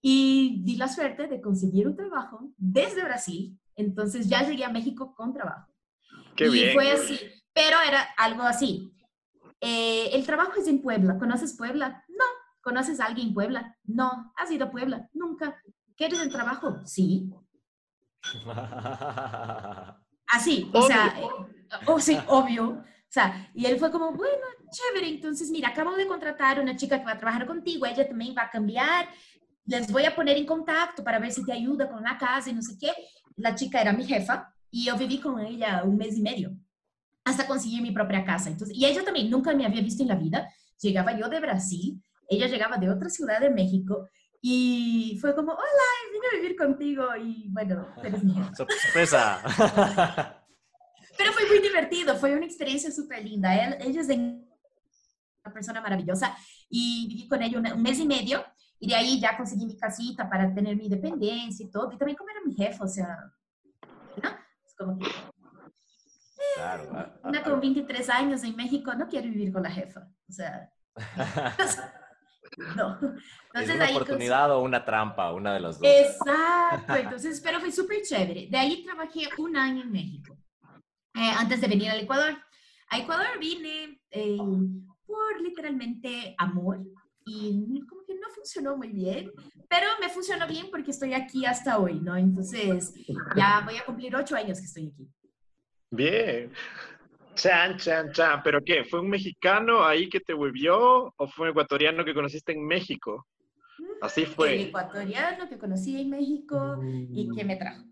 Y 0.00 0.62
di 0.64 0.76
la 0.76 0.88
suerte 0.88 1.26
de 1.26 1.40
conseguir 1.40 1.86
un 1.86 1.96
trabajo 1.96 2.50
desde 2.56 3.04
Brasil. 3.04 3.58
Entonces 3.76 4.28
ya 4.28 4.42
llegué 4.42 4.64
a 4.64 4.70
México 4.70 5.14
con 5.14 5.32
trabajo. 5.32 5.72
Qué 6.36 6.46
y 6.46 6.50
bien. 6.50 6.72
fue 6.74 6.90
así, 6.90 7.18
pero 7.52 7.76
era 7.86 8.02
algo 8.16 8.42
así. 8.42 8.93
Eh, 9.66 10.10
el 10.12 10.26
trabajo 10.26 10.52
es 10.60 10.68
en 10.68 10.82
Puebla. 10.82 11.18
¿Conoces 11.18 11.56
Puebla? 11.56 12.04
No. 12.08 12.24
¿Conoces 12.60 13.00
a 13.00 13.06
alguien 13.06 13.28
en 13.28 13.34
Puebla? 13.34 13.78
No. 13.84 14.32
¿Has 14.36 14.50
ido 14.50 14.66
a 14.66 14.70
Puebla? 14.70 15.08
Nunca. 15.14 15.58
¿Quieres 15.96 16.20
el 16.20 16.30
trabajo? 16.30 16.80
Sí. 16.84 17.32
Así, 20.26 20.70
o 20.72 20.82
sea, 20.82 21.14
eh, 21.18 21.26
oh, 21.86 21.98
sí, 21.98 22.18
obvio. 22.26 22.70
O 22.70 22.84
sea, 23.08 23.50
y 23.54 23.64
él 23.66 23.78
fue 23.78 23.90
como, 23.90 24.12
bueno, 24.12 24.46
chévere, 24.70 25.08
entonces 25.08 25.50
mira, 25.50 25.68
acabo 25.68 25.94
de 25.94 26.06
contratar 26.06 26.60
una 26.60 26.76
chica 26.76 26.98
que 26.98 27.04
va 27.04 27.12
a 27.12 27.18
trabajar 27.18 27.46
contigo, 27.46 27.86
ella 27.86 28.08
también 28.08 28.34
va 28.36 28.42
a 28.42 28.50
cambiar, 28.50 29.08
les 29.66 29.92
voy 29.92 30.04
a 30.04 30.14
poner 30.14 30.36
en 30.36 30.46
contacto 30.46 31.04
para 31.04 31.18
ver 31.18 31.30
si 31.30 31.44
te 31.44 31.52
ayuda 31.52 31.88
con 31.88 32.02
la 32.02 32.18
casa 32.18 32.50
y 32.50 32.54
no 32.54 32.62
sé 32.62 32.76
qué. 32.78 32.92
La 33.36 33.54
chica 33.54 33.80
era 33.80 33.92
mi 33.92 34.04
jefa 34.04 34.52
y 34.70 34.86
yo 34.86 34.96
viví 34.96 35.20
con 35.20 35.38
ella 35.38 35.82
un 35.84 35.96
mes 35.96 36.16
y 36.18 36.22
medio 36.22 36.56
hasta 37.24 37.46
conseguir 37.46 37.82
mi 37.82 37.90
propia 37.90 38.24
casa. 38.24 38.50
Entonces, 38.50 38.76
y 38.76 38.84
ella 38.84 39.04
también 39.04 39.30
nunca 39.30 39.54
me 39.54 39.66
había 39.66 39.80
visto 39.80 40.02
en 40.02 40.08
la 40.08 40.16
vida. 40.16 40.48
Llegaba 40.80 41.18
yo 41.18 41.28
de 41.28 41.40
Brasil, 41.40 42.02
ella 42.28 42.46
llegaba 42.46 42.76
de 42.76 42.90
otra 42.90 43.08
ciudad 43.08 43.40
de 43.40 43.50
México 43.50 44.08
y 44.40 45.16
fue 45.20 45.34
como, 45.34 45.52
hola, 45.52 45.62
vine 46.12 46.26
a 46.30 46.36
vivir 46.36 46.56
contigo 46.56 47.16
y 47.16 47.48
bueno, 47.48 47.88
eres 48.02 48.22
mi 48.22 48.34
Sorpresa. 48.56 49.40
Pero 51.16 51.32
fue 51.32 51.46
muy 51.46 51.60
divertido, 51.60 52.16
fue 52.16 52.34
una 52.34 52.44
experiencia 52.44 52.90
súper 52.90 53.24
linda. 53.24 53.54
Él, 53.54 53.76
ella 53.80 54.00
es 54.02 54.08
una 54.08 55.54
persona 55.54 55.80
maravillosa 55.80 56.36
y 56.68 57.06
viví 57.08 57.28
con 57.28 57.42
ella 57.42 57.58
un, 57.58 57.82
mes 57.82 57.98
y 57.98 58.06
medio 58.06 58.44
y 58.78 58.88
de 58.88 58.94
ahí 58.94 59.20
ya 59.20 59.36
conseguí 59.36 59.64
mi 59.64 59.76
casita 59.78 60.28
para 60.28 60.52
tener 60.52 60.76
mi 60.76 60.84
independencia 60.84 61.64
y 61.64 61.70
todo. 61.70 61.90
Y 61.92 61.96
también 61.96 62.16
como 62.16 62.30
era 62.30 62.40
mi 62.44 62.54
jefe, 62.54 62.82
o 62.82 62.88
sea, 62.88 63.16
¿no? 64.22 64.28
Es 64.66 64.74
como 64.76 64.98
que... 64.98 65.06
Claro. 66.56 67.12
una 67.24 67.42
con 67.42 67.60
23 67.60 68.08
años 68.10 68.44
en 68.44 68.54
México 68.54 68.94
no 68.94 69.08
quiere 69.08 69.28
vivir 69.28 69.52
con 69.52 69.62
la 69.62 69.70
jefa, 69.70 70.08
o 70.28 70.32
sea... 70.32 70.70
No. 72.76 72.98
Entonces, 73.52 73.70
¿Es 73.70 73.74
una 73.74 73.90
oportunidad 73.90 74.52
o 74.52 74.60
una 74.60 74.84
trampa? 74.84 75.32
Una 75.32 75.54
de 75.54 75.60
las 75.60 75.78
dos. 75.78 75.88
Exacto. 75.88 76.94
Entonces, 76.94 77.40
pero 77.40 77.60
fue 77.60 77.72
súper 77.72 78.02
chévere. 78.02 78.48
De 78.50 78.56
ahí 78.56 78.82
trabajé 78.84 79.28
un 79.38 79.56
año 79.56 79.82
en 79.82 79.90
México, 79.90 80.36
eh, 81.14 81.30
antes 81.36 81.60
de 81.60 81.68
venir 81.68 81.90
al 81.90 82.00
Ecuador. 82.00 82.36
A 82.90 82.98
Ecuador 82.98 83.26
vine 83.40 84.00
eh, 84.10 84.36
por 85.06 85.40
literalmente 85.40 86.34
amor 86.38 86.80
y 87.26 87.80
como 87.88 88.04
que 88.04 88.14
no 88.14 88.28
funcionó 88.34 88.76
muy 88.76 88.88
bien, 88.88 89.32
pero 89.68 89.86
me 90.00 90.08
funcionó 90.08 90.46
bien 90.46 90.66
porque 90.70 90.90
estoy 90.90 91.14
aquí 91.14 91.46
hasta 91.46 91.78
hoy, 91.78 92.00
¿no? 92.00 92.16
Entonces, 92.16 92.92
ya 93.34 93.62
voy 93.64 93.76
a 93.76 93.84
cumplir 93.84 94.14
ocho 94.14 94.36
años 94.36 94.58
que 94.58 94.66
estoy 94.66 94.92
aquí. 94.92 95.08
Bien. 95.94 96.52
Chan, 97.34 97.76
chan, 97.78 98.12
chan. 98.12 98.42
¿Pero 98.42 98.62
qué? 98.64 98.84
¿Fue 98.84 99.00
un 99.00 99.10
mexicano 99.10 99.84
ahí 99.84 100.08
que 100.08 100.20
te 100.20 100.32
volvió 100.32 101.12
o 101.16 101.28
fue 101.28 101.46
un 101.46 101.50
ecuatoriano 101.50 102.04
que 102.04 102.14
conociste 102.14 102.52
en 102.52 102.66
México? 102.66 103.26
Así 104.00 104.24
fue. 104.26 104.54
El 104.54 104.68
ecuatoriano 104.68 105.48
que 105.48 105.58
conocí 105.58 106.00
en 106.00 106.10
México 106.10 106.80
y 106.82 107.28
que 107.34 107.44
me 107.44 107.56
trajo. 107.56 107.82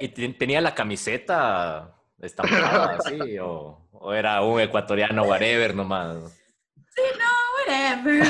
¿Y, 0.00 0.08
tenía 0.08 0.60
la 0.60 0.74
camiseta 0.74 1.94
estampada 2.20 2.96
así? 3.04 3.38
O, 3.38 3.88
¿O, 3.92 4.12
era 4.12 4.42
un 4.42 4.60
ecuatoriano 4.60 5.24
whatever 5.24 5.74
nomás? 5.74 6.32
Sí, 6.94 7.02
no, 7.18 7.24
whatever. 7.58 8.24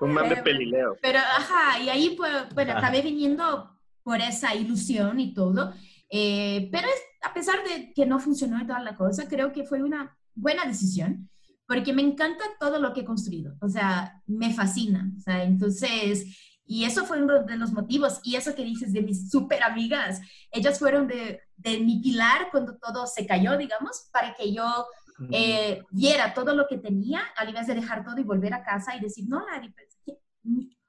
un 0.00 0.12
man 0.12 0.28
de 0.28 0.36
pelileo. 0.36 0.96
Pero, 1.00 1.18
ajá, 1.18 1.78
y 1.80 1.88
ahí, 1.88 2.14
pues, 2.16 2.52
bueno, 2.54 2.72
acabé 2.72 3.00
viniendo 3.00 3.75
por 4.06 4.20
esa 4.20 4.54
ilusión 4.54 5.18
y 5.18 5.34
todo. 5.34 5.74
Eh, 6.08 6.68
pero 6.70 6.86
es, 6.86 7.28
a 7.28 7.34
pesar 7.34 7.56
de 7.64 7.92
que 7.92 8.06
no 8.06 8.20
funcionó 8.20 8.64
toda 8.64 8.78
la 8.78 8.94
cosa, 8.94 9.26
creo 9.26 9.52
que 9.52 9.64
fue 9.64 9.82
una 9.82 10.16
buena 10.32 10.64
decisión 10.64 11.28
porque 11.66 11.92
me 11.92 12.02
encanta 12.02 12.44
todo 12.60 12.78
lo 12.78 12.92
que 12.92 13.00
he 13.00 13.04
construido. 13.04 13.56
O 13.60 13.68
sea, 13.68 14.22
me 14.26 14.54
fascina. 14.54 15.10
O 15.16 15.20
sea, 15.20 15.42
entonces, 15.42 16.24
y 16.64 16.84
eso 16.84 17.04
fue 17.04 17.20
uno 17.20 17.42
de 17.42 17.56
los 17.56 17.72
motivos. 17.72 18.20
Y 18.22 18.36
eso 18.36 18.54
que 18.54 18.62
dices 18.62 18.92
de 18.92 19.02
mis 19.02 19.28
súper 19.28 19.64
amigas, 19.64 20.20
ellas 20.52 20.78
fueron 20.78 21.08
de, 21.08 21.40
de, 21.56 21.80
mi 21.80 22.00
pilar 22.00 22.46
cuando 22.52 22.78
todo 22.78 23.08
se 23.08 23.26
cayó, 23.26 23.58
digamos, 23.58 24.08
para 24.12 24.34
que 24.34 24.52
yo 24.52 24.86
eh, 25.32 25.82
viera 25.90 26.32
todo 26.32 26.54
lo 26.54 26.68
que 26.68 26.78
tenía, 26.78 27.22
al 27.36 27.48
invés 27.48 27.66
de 27.66 27.74
dejar 27.74 28.04
todo 28.04 28.20
y 28.20 28.22
volver 28.22 28.54
a 28.54 28.62
casa 28.62 28.94
y 28.94 29.00
decir, 29.00 29.24
no, 29.26 29.44
Lari, 29.44 29.72
pues, 29.72 29.98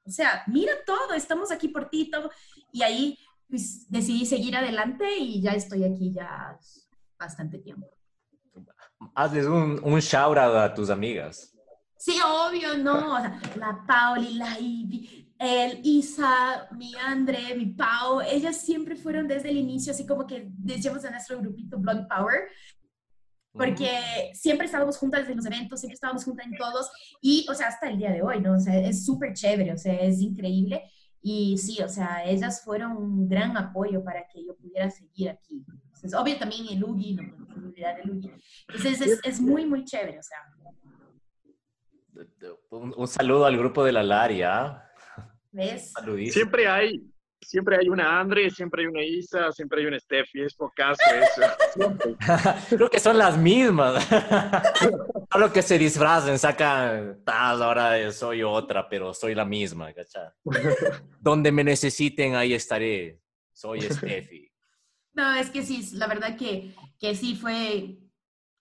o 0.07 0.11
sea, 0.11 0.43
mira 0.47 0.71
todo, 0.85 1.13
estamos 1.13 1.51
aquí 1.51 1.67
por 1.67 1.89
ti, 1.89 2.09
todo. 2.09 2.31
Y 2.71 2.83
ahí 2.83 3.17
pues 3.49 3.89
decidí 3.89 4.25
seguir 4.25 4.55
adelante 4.55 5.17
y 5.17 5.41
ya 5.41 5.51
estoy 5.51 5.83
aquí 5.83 6.11
ya 6.11 6.57
bastante 7.17 7.59
tiempo. 7.59 7.87
Hazles 9.15 9.45
un, 9.45 9.79
un 9.83 9.99
shout 9.99 10.37
out 10.37 10.55
a 10.55 10.73
tus 10.73 10.89
amigas. 10.89 11.53
Sí, 11.97 12.17
obvio, 12.23 12.77
no. 12.77 13.17
la 13.55 13.83
Pauli, 13.87 14.33
la 14.35 14.59
Ivy, 14.59 15.33
el 15.39 15.79
Isa, 15.83 16.67
mi 16.71 16.93
Andre, 16.95 17.55
mi 17.55 17.67
Pau, 17.67 18.21
ellas 18.21 18.57
siempre 18.57 18.95
fueron 18.95 19.27
desde 19.27 19.49
el 19.49 19.57
inicio, 19.57 19.91
así 19.91 20.05
como 20.05 20.25
que 20.25 20.47
decíamos 20.57 21.03
en 21.05 21.11
nuestro 21.11 21.39
grupito 21.39 21.77
Blonde 21.77 22.07
Power, 22.07 22.49
porque 23.51 24.31
siempre 24.33 24.67
estábamos 24.67 24.97
juntas 24.97 25.27
en 25.27 25.37
los 25.37 25.45
eventos, 25.45 25.79
siempre 25.79 25.95
estábamos 25.95 26.23
juntas 26.23 26.45
en 26.45 26.55
todos, 26.57 26.89
y, 27.21 27.45
o 27.49 27.55
sea, 27.55 27.67
hasta 27.67 27.89
el 27.89 27.97
día 27.97 28.11
de 28.11 28.21
hoy, 28.21 28.39
¿no? 28.39 28.53
O 28.53 28.59
sea, 28.59 28.77
es 28.77 29.03
súper 29.03 29.33
chévere, 29.33 29.73
o 29.73 29.77
sea, 29.77 29.93
es 29.93 30.21
increíble. 30.21 30.83
Y 31.21 31.57
sí, 31.57 31.81
o 31.81 31.89
sea, 31.89 32.23
ellas 32.25 32.63
fueron 32.63 32.95
un 32.97 33.27
gran 33.27 33.57
apoyo 33.57 34.03
para 34.03 34.27
que 34.27 34.45
yo 34.45 34.55
pudiera 34.55 34.89
seguir 34.89 35.29
aquí. 35.29 35.65
Entonces, 35.85 36.13
obvio 36.13 36.37
también 36.37 36.67
el 36.69 36.83
Ugi, 36.83 37.15
no 37.15 37.23
podemos 37.29 37.57
olvidar 37.57 37.99
el 37.99 38.11
Ugi. 38.11 38.31
Entonces 38.67 39.01
es, 39.01 39.19
es, 39.23 39.41
muy, 39.41 39.65
muy 39.65 39.83
chévere, 39.83 40.19
o 40.19 40.23
sea. 40.23 40.37
Un, 42.69 43.07
saludo 43.07 43.45
al 43.45 43.57
grupo 43.57 43.83
de 43.83 43.91
la 43.91 44.03
Laria. 44.03 44.83
¿Ves? 45.51 45.93
Siempre 46.31 46.67
hay, 46.67 47.01
siempre 47.41 47.77
hay 47.77 47.89
una 47.89 48.19
Andre, 48.19 48.49
siempre 48.49 48.83
hay 48.83 48.87
una 48.87 49.03
Isa, 49.03 49.51
siempre 49.51 49.81
hay 49.81 49.87
una 49.87 49.99
Steffi, 49.99 50.41
es 50.41 50.53
pocaso 50.53 51.01
eso. 51.13 51.41
Creo 52.69 52.89
que 52.89 52.99
son 52.99 53.17
las 53.17 53.37
mismas. 53.37 54.05
Solo 55.31 55.51
que 55.51 55.61
se 55.61 55.77
disfrazan, 55.77 56.39
sacan, 56.39 57.21
tal, 57.23 57.61
ahora 57.61 58.11
soy 58.11 58.43
otra, 58.43 58.87
pero 58.87 59.13
soy 59.13 59.35
la 59.35 59.45
misma, 59.45 59.93
¿cachai? 59.93 60.29
Donde 61.19 61.51
me 61.51 61.63
necesiten, 61.63 62.35
ahí 62.35 62.53
estaré. 62.53 63.21
Soy 63.53 63.81
Steffi. 63.81 64.51
No, 65.13 65.33
es 65.33 65.49
que 65.49 65.63
sí, 65.63 65.89
la 65.93 66.05
verdad 66.05 66.37
que, 66.37 66.75
que 66.99 67.15
sí 67.15 67.35
fue, 67.35 67.97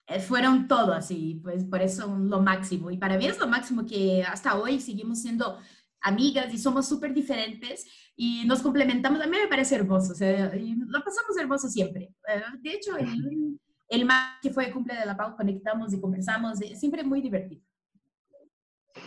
eh, 0.07 0.19
fueron 0.19 0.67
todo 0.67 0.91
así, 0.93 1.39
pues 1.43 1.63
por 1.65 1.83
eso 1.83 2.07
lo 2.17 2.41
máximo. 2.41 2.89
Y 2.89 2.97
para 2.97 3.15
mí 3.15 3.27
es 3.27 3.37
lo 3.37 3.47
máximo 3.47 3.85
que 3.85 4.23
hasta 4.23 4.55
hoy 4.55 4.79
seguimos 4.79 5.21
siendo 5.21 5.59
amigas 6.01 6.53
y 6.53 6.57
somos 6.57 6.87
súper 6.87 7.13
diferentes 7.13 7.85
y 8.15 8.45
nos 8.45 8.61
complementamos. 8.61 9.21
A 9.21 9.27
mí 9.27 9.37
me 9.37 9.47
parece 9.47 9.75
hermoso, 9.75 10.13
o 10.13 10.15
sea, 10.15 10.55
y 10.55 10.75
lo 10.75 11.03
pasamos 11.03 11.37
hermoso 11.39 11.67
siempre. 11.69 12.11
Eh, 12.27 12.41
de 12.59 12.71
hecho, 12.71 12.97
el, 12.97 13.59
el 13.89 14.05
más 14.05 14.39
que 14.41 14.49
fue 14.49 14.65
el 14.65 14.73
cumple 14.73 14.95
de 14.95 15.05
la 15.05 15.15
Pau, 15.15 15.35
conectamos 15.35 15.93
y 15.93 16.01
conversamos, 16.01 16.59
siempre 16.75 17.03
muy 17.03 17.21
divertido. 17.21 17.61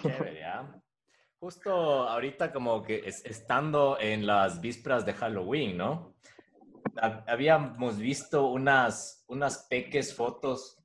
Chévere, 0.02 0.44
Justo 1.38 1.72
ahorita 1.72 2.52
como 2.52 2.82
que 2.82 3.02
estando 3.06 3.98
en 3.98 4.26
las 4.26 4.60
vísperas 4.60 5.06
de 5.06 5.14
Halloween, 5.14 5.78
¿no? 5.78 6.14
Habíamos 7.26 7.96
visto 7.96 8.50
unas, 8.50 9.24
unas 9.26 9.66
peques 9.70 10.14
fotos 10.14 10.79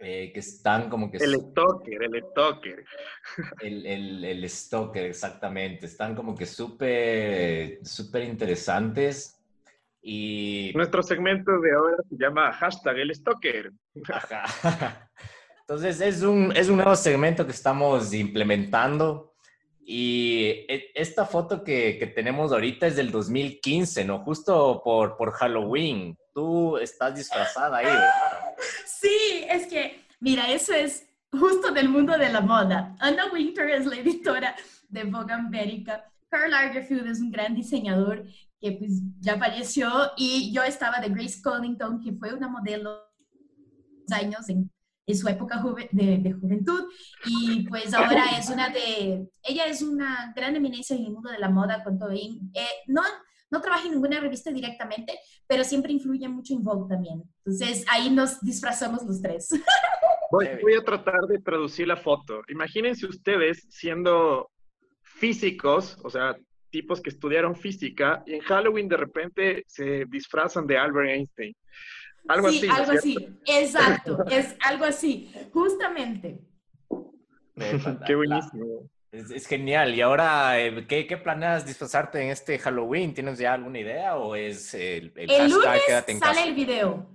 eh, 0.00 0.30
que 0.32 0.40
están 0.40 0.88
como 0.90 1.10
que... 1.10 1.18
El 1.18 1.34
stalker, 1.34 2.02
el 2.02 2.22
stalker. 2.30 2.84
El, 3.62 3.86
el, 3.86 4.24
el 4.24 4.48
stalker, 4.48 5.04
exactamente. 5.04 5.86
Están 5.86 6.14
como 6.14 6.34
que 6.34 6.46
súper, 6.46 7.78
súper 7.84 8.24
interesantes. 8.24 9.40
Y... 10.02 10.72
Nuestro 10.74 11.02
segmento 11.02 11.58
de 11.60 11.72
ahora 11.74 11.96
se 12.08 12.16
llama 12.16 12.52
hashtag 12.52 12.98
el 12.98 13.14
stalker. 13.14 13.72
Entonces 15.60 16.00
es 16.00 16.22
un, 16.22 16.52
es 16.54 16.68
un 16.68 16.76
nuevo 16.76 16.94
segmento 16.94 17.44
que 17.44 17.52
estamos 17.52 18.14
implementando. 18.14 19.34
Y 19.84 20.64
e, 20.68 20.92
esta 20.94 21.24
foto 21.24 21.64
que, 21.64 21.96
que, 21.98 22.06
tenemos 22.06 22.52
ahorita 22.52 22.86
es 22.86 22.96
del 22.96 23.10
2015, 23.10 24.04
¿no? 24.04 24.20
Justo 24.20 24.80
por, 24.84 25.16
por 25.16 25.32
Halloween. 25.32 26.16
Tú 26.32 26.76
estás 26.76 27.16
disfrazada 27.16 27.78
ahí, 27.78 27.86
¿verdad? 27.86 28.45
Sí, 28.86 29.44
es 29.48 29.66
que, 29.66 30.04
mira, 30.20 30.50
eso 30.50 30.72
es 30.72 31.06
justo 31.30 31.72
del 31.72 31.88
mundo 31.88 32.16
de 32.16 32.30
la 32.30 32.40
moda. 32.40 32.96
Anna 33.00 33.26
Winter 33.32 33.68
es 33.70 33.86
la 33.86 33.96
editora 33.96 34.54
de 34.88 35.04
Vogue 35.04 35.32
América. 35.32 36.04
Karl 36.28 36.50
Lagerfeld 36.50 37.06
es 37.06 37.20
un 37.20 37.30
gran 37.30 37.54
diseñador 37.54 38.24
que 38.60 38.72
pues 38.72 39.02
ya 39.20 39.38
falleció 39.38 39.88
y 40.16 40.52
yo 40.52 40.62
estaba 40.62 41.00
de 41.00 41.10
Grace 41.10 41.40
Collington, 41.42 42.00
que 42.00 42.12
fue 42.12 42.32
una 42.34 42.48
modelo 42.48 43.06
años 44.12 44.48
en, 44.48 44.70
su 45.14 45.28
época 45.28 45.62
de, 45.92 46.18
de, 46.18 46.32
juventud 46.32 46.84
y 47.26 47.62
pues 47.68 47.94
ahora 47.94 48.24
es 48.36 48.50
una 48.50 48.70
de, 48.70 49.30
ella 49.44 49.66
es 49.66 49.80
una 49.80 50.32
gran 50.34 50.56
eminencia 50.56 50.96
en 50.96 51.04
el 51.04 51.12
mundo 51.12 51.30
de 51.30 51.38
la 51.38 51.48
moda 51.48 51.84
con 51.84 51.96
todo. 51.96 52.10
Eh, 52.10 52.42
no, 52.88 53.02
no 53.50 53.60
trabaja 53.60 53.86
en 53.86 53.92
ninguna 53.92 54.20
revista 54.20 54.50
directamente, 54.50 55.18
pero 55.46 55.64
siempre 55.64 55.92
influye 55.92 56.28
mucho 56.28 56.54
en 56.54 56.64
Vogue 56.64 56.88
también. 56.88 57.22
Entonces 57.44 57.84
ahí 57.90 58.10
nos 58.10 58.40
disfrazamos 58.40 59.04
los 59.04 59.20
tres. 59.20 59.48
Voy, 60.32 60.48
voy 60.60 60.74
a 60.74 60.82
tratar 60.82 61.20
de 61.28 61.38
traducir 61.38 61.86
la 61.86 61.96
foto. 61.96 62.42
Imagínense 62.48 63.06
ustedes 63.06 63.64
siendo 63.70 64.50
físicos, 65.00 65.96
o 66.02 66.10
sea, 66.10 66.36
tipos 66.70 67.00
que 67.00 67.10
estudiaron 67.10 67.54
física 67.54 68.24
y 68.26 68.34
en 68.34 68.40
Halloween 68.40 68.88
de 68.88 68.96
repente 68.96 69.64
se 69.68 70.04
disfrazan 70.06 70.66
de 70.66 70.78
Albert 70.78 71.10
Einstein. 71.10 71.56
Algo 72.28 72.50
sí, 72.50 72.58
así. 72.58 72.68
Algo 72.68 72.92
así, 72.92 73.16
exacto, 73.46 74.24
es 74.28 74.56
algo 74.64 74.84
así, 74.84 75.32
justamente. 75.52 76.40
Qué 78.06 78.14
buenísimo. 78.14 78.90
Es, 79.16 79.46
genial. 79.46 79.94
¿Y 79.94 80.00
ahora 80.00 80.60
eh, 80.60 80.86
¿qué, 80.86 81.06
qué, 81.06 81.16
planeas 81.16 81.64
disfrazarte 81.64 82.22
en 82.22 82.30
este 82.30 82.58
Halloween? 82.58 83.14
¿Tienes 83.14 83.38
ya 83.38 83.54
alguna 83.54 83.78
idea 83.78 84.16
o 84.16 84.34
es 84.34 84.74
el, 84.74 85.12
el, 85.16 85.30
el 85.30 85.50
lunes 85.50 85.82
sale 86.18 86.44
el 86.44 86.54
video. 86.54 87.06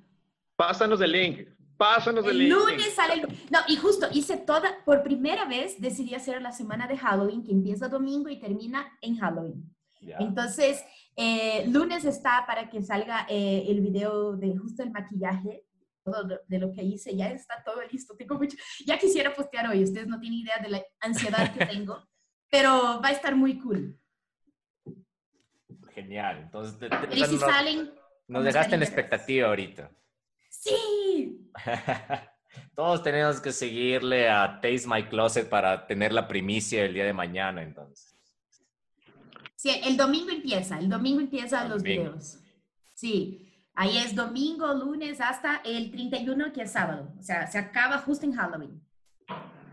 Pásanos 0.55 1.01
el 1.01 1.11
link. 1.11 1.47
Pásanos 1.77 2.25
el, 2.25 2.31
el 2.31 2.37
link. 2.39 2.53
lunes 2.53 2.93
sale 2.93 3.13
el... 3.13 3.21
No, 3.49 3.59
y 3.67 3.75
justo 3.75 4.07
hice 4.11 4.37
toda, 4.37 4.83
por 4.85 5.03
primera 5.03 5.45
vez 5.45 5.79
decidí 5.79 6.15
hacer 6.15 6.41
la 6.41 6.51
semana 6.51 6.87
de 6.87 6.97
Halloween 6.97 7.43
que 7.43 7.51
empieza 7.51 7.87
domingo 7.87 8.29
y 8.29 8.39
termina 8.39 8.97
en 9.01 9.17
Halloween. 9.17 9.71
Entonces, 10.19 10.83
eh, 11.15 11.65
lunes 11.67 12.05
está 12.05 12.45
para 12.47 12.69
que 12.69 12.81
salga 12.81 13.27
eh, 13.29 13.65
el 13.67 13.81
video 13.81 14.35
de 14.35 14.57
justo 14.57 14.81
el 14.81 14.91
maquillaje, 14.91 15.63
de 16.47 16.59
lo 16.59 16.71
que 16.71 16.83
hice, 16.83 17.15
ya 17.15 17.29
está 17.29 17.63
todo 17.63 17.81
listo. 17.91 18.15
Tengo 18.15 18.35
mucho, 18.35 18.57
ya 18.85 18.97
quisiera 18.97 19.33
postear 19.33 19.67
hoy, 19.67 19.83
ustedes 19.83 20.07
no 20.07 20.19
tienen 20.19 20.39
idea 20.39 20.57
de 20.59 20.69
la 20.69 20.83
ansiedad 20.99 21.53
que 21.53 21.65
tengo, 21.65 22.07
pero 22.49 22.99
va 23.01 23.09
a 23.09 23.11
estar 23.11 23.35
muy 23.35 23.59
cool. 23.59 23.97
Genial, 25.93 26.39
entonces 26.39 26.89
y 27.11 27.25
si 27.25 27.37
salen, 27.37 27.91
nos 28.27 28.43
dejaste 28.43 28.75
en 28.75 28.83
expectativa 28.83 29.47
ahorita. 29.49 29.91
Sí. 30.49 31.51
Todos 32.75 33.03
tenemos 33.03 33.39
que 33.39 33.51
seguirle 33.51 34.29
a 34.29 34.59
Taste 34.61 34.87
My 34.87 35.03
Closet 35.07 35.47
para 35.47 35.85
tener 35.87 36.11
la 36.11 36.27
primicia 36.27 36.83
el 36.83 36.93
día 36.93 37.05
de 37.05 37.13
mañana, 37.13 37.61
entonces. 37.61 38.17
Sí, 39.55 39.69
el 39.83 39.95
domingo 39.95 40.31
empieza, 40.31 40.79
el 40.79 40.89
domingo 40.89 41.21
empieza 41.21 41.67
los 41.67 41.83
videos. 41.83 42.39
Sí, 42.93 43.50
ahí 43.73 43.97
es 43.97 44.15
domingo, 44.15 44.73
lunes, 44.73 45.19
hasta 45.21 45.62
el 45.65 45.91
31, 45.91 46.51
que 46.53 46.63
es 46.63 46.71
sábado. 46.71 47.13
O 47.19 47.23
sea, 47.23 47.47
se 47.47 47.57
acaba 47.57 47.97
justo 47.99 48.25
en 48.25 48.34
Halloween. 48.34 48.81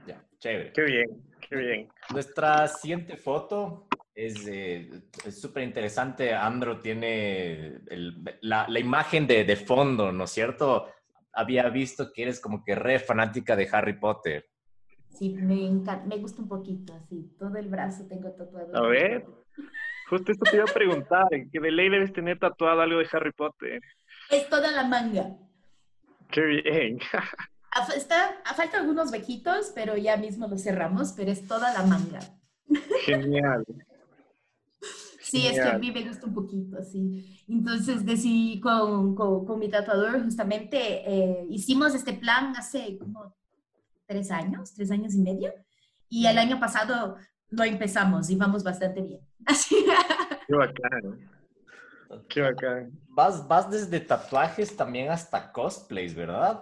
Ya, 0.07 0.25
chévere. 0.39 0.73
Qué 0.73 0.83
bien, 0.83 1.23
qué 1.49 1.57
bien. 1.57 1.89
Nuestra 2.13 2.69
siguiente 2.69 3.17
foto 3.17 3.87
es 4.15 4.35
súper 5.39 5.63
interesante. 5.63 6.35
Andro 6.35 6.81
tiene 6.81 7.81
la, 8.41 8.67
la, 8.69 8.81
imagen 8.81 9.27
de, 9.27 9.45
de 9.45 9.57
fondo, 9.57 10.11
¿no 10.13 10.25
es 10.25 10.31
cierto? 10.31 10.89
había 11.39 11.69
visto 11.71 12.13
que 12.13 12.23
eres 12.23 12.41
como 12.41 12.65
que 12.65 12.75
re 12.75 12.99
fanática 12.99 13.55
de 13.55 13.69
Harry 13.71 13.99
Potter. 13.99 14.47
Sí, 15.11 15.31
me 15.31 15.67
encanta, 15.67 16.05
me 16.05 16.19
gusta 16.19 16.43
un 16.43 16.49
poquito, 16.49 16.93
así, 16.95 17.33
todo 17.39 17.57
el 17.57 17.69
brazo 17.69 18.07
tengo 18.07 18.31
tatuado. 18.33 18.77
A 18.77 18.89
ver, 18.89 19.25
justo 20.09 20.33
esto 20.33 20.45
te 20.51 20.57
iba 20.57 20.65
a 20.65 20.73
preguntar, 20.73 21.29
que 21.53 21.61
de 21.61 21.71
ley 21.71 21.89
debes 21.89 22.13
tener 22.13 22.39
tatuado 22.39 22.81
algo 22.81 22.99
de 22.99 23.09
Harry 23.13 23.33
Potter. 23.33 23.81
Es 24.31 24.49
toda 24.49 24.71
la 24.73 24.85
manga. 24.85 25.37
Qué 26.31 26.43
bien. 26.43 26.99
Está, 27.95 28.37
falta 28.57 28.79
algunos 28.79 29.11
vejitos, 29.11 29.73
pero 29.75 29.97
ya 29.97 30.17
mismo 30.17 30.49
lo 30.49 30.59
cerramos, 30.59 31.13
pero 31.13 31.31
es 31.31 31.47
toda 31.47 31.73
la 31.73 31.85
manga. 31.85 32.21
Genial. 33.05 33.65
Sí, 35.21 35.47
es 35.47 35.55
que 35.55 35.69
a 35.69 35.79
mí 35.79 35.93
me 35.93 36.03
gusta 36.09 36.27
un 36.27 36.35
poquito, 36.35 36.83
sí. 36.83 37.45
Entonces 37.47 38.05
decidí 38.05 38.61
con, 38.61 39.15
con, 39.15 39.59
mi 39.59 39.69
tatuador, 39.69 40.25
justamente, 40.25 40.79
eh, 41.07 41.47
hicimos 41.51 41.95
este 41.95 42.15
plan 42.15 42.55
hace 42.57 42.97
como 42.97 43.37
tres 44.07 44.31
años, 44.31 44.73
tres 44.73 44.91
años 44.91 45.15
y 45.15 45.19
medio, 45.19 45.53
y 46.09 46.27
el 46.27 46.39
año 46.39 46.59
pasado 46.59 47.17
lo 47.51 47.65
empezamos 47.65 48.31
y 48.31 48.37
vamos 48.37 48.63
bastante 48.63 49.03
bien. 49.03 49.21
Así. 49.47 49.77
Qué 50.47 50.55
bacán. 50.55 51.31
Qué 52.29 52.41
bacán. 52.41 52.93
Vas, 53.09 53.47
vas 53.47 53.71
desde 53.71 54.01
tatuajes 54.01 54.77
también 54.77 55.11
hasta 55.11 55.53
cosplays, 55.53 56.15
¿verdad? 56.15 56.61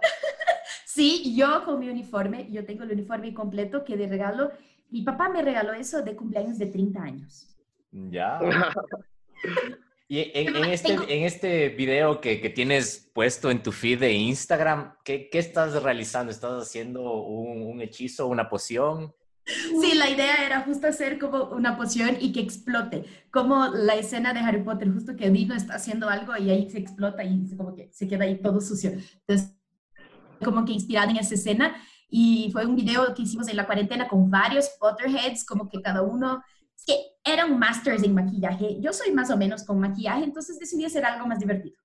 sí, 0.85 1.35
yo 1.35 1.63
con 1.63 1.79
mi 1.79 1.89
uniforme, 1.89 2.49
yo 2.51 2.65
tengo 2.65 2.83
el 2.83 2.91
uniforme 2.91 3.33
completo 3.33 3.83
que 3.83 3.97
de 3.97 4.07
regalo, 4.07 4.51
mi 4.89 5.03
papá 5.03 5.29
me 5.29 5.41
regaló 5.41 5.73
eso 5.73 6.01
de 6.01 6.15
cumpleaños 6.15 6.57
de 6.57 6.67
30 6.67 7.01
años. 7.01 7.57
Ya. 7.91 8.39
Y 10.09 10.31
en, 10.33 10.55
este, 10.63 10.93
en 10.93 11.25
este 11.25 11.67
video 11.67 12.21
que, 12.21 12.39
que, 12.39 12.49
tienes 12.49 13.11
puesto 13.13 13.51
en 13.51 13.61
tu 13.61 13.73
feed 13.73 13.99
de 13.99 14.13
Instagram, 14.13 14.95
¿qué, 15.03 15.29
qué 15.29 15.37
estás 15.37 15.83
realizando? 15.83 16.31
¿Estás 16.31 16.61
haciendo 16.61 17.11
un, 17.23 17.61
un, 17.63 17.81
hechizo, 17.81 18.27
una 18.27 18.47
poción? 18.47 19.13
Sí, 19.47 19.95
la 19.95 20.09
idea 20.09 20.45
era 20.45 20.61
justo 20.61 20.87
hacer 20.87 21.17
como 21.17 21.45
una 21.45 21.77
poción 21.77 22.17
y 22.19 22.33
que 22.33 22.41
explote, 22.41 23.05
como 23.31 23.67
la 23.67 23.95
escena 23.95 24.33
de 24.33 24.41
Harry 24.41 24.61
Potter, 24.61 24.91
justo 24.91 25.15
que 25.15 25.29
Dino 25.29 25.55
está 25.55 25.75
haciendo 25.75 26.09
algo 26.09 26.35
y 26.35 26.49
ahí 26.49 26.69
se 26.69 26.79
explota 26.79 27.23
y 27.23 27.55
como 27.55 27.73
que 27.73 27.89
se 27.93 28.07
queda 28.07 28.25
ahí 28.25 28.41
todo 28.41 28.59
sucio. 28.59 28.91
Entonces, 28.91 29.55
como 30.43 30.65
que 30.65 30.73
inspirada 30.73 31.11
en 31.11 31.17
esa 31.17 31.35
escena 31.35 31.75
y 32.09 32.49
fue 32.51 32.65
un 32.65 32.75
video 32.75 33.13
que 33.13 33.23
hicimos 33.23 33.47
en 33.47 33.57
la 33.57 33.65
cuarentena 33.65 34.07
con 34.07 34.29
varios 34.29 34.69
Potterheads, 34.79 35.45
como 35.45 35.69
que 35.69 35.81
cada 35.81 36.01
uno 36.01 36.43
que 36.85 36.95
eran 37.23 37.57
masters 37.57 38.03
en 38.03 38.13
maquillaje. 38.13 38.77
Yo 38.79 38.93
soy 38.93 39.11
más 39.11 39.29
o 39.29 39.37
menos 39.37 39.63
con 39.63 39.79
maquillaje, 39.79 40.23
entonces 40.23 40.59
decidí 40.59 40.85
hacer 40.85 41.05
algo 41.05 41.25
más 41.25 41.39
divertido. 41.39 41.77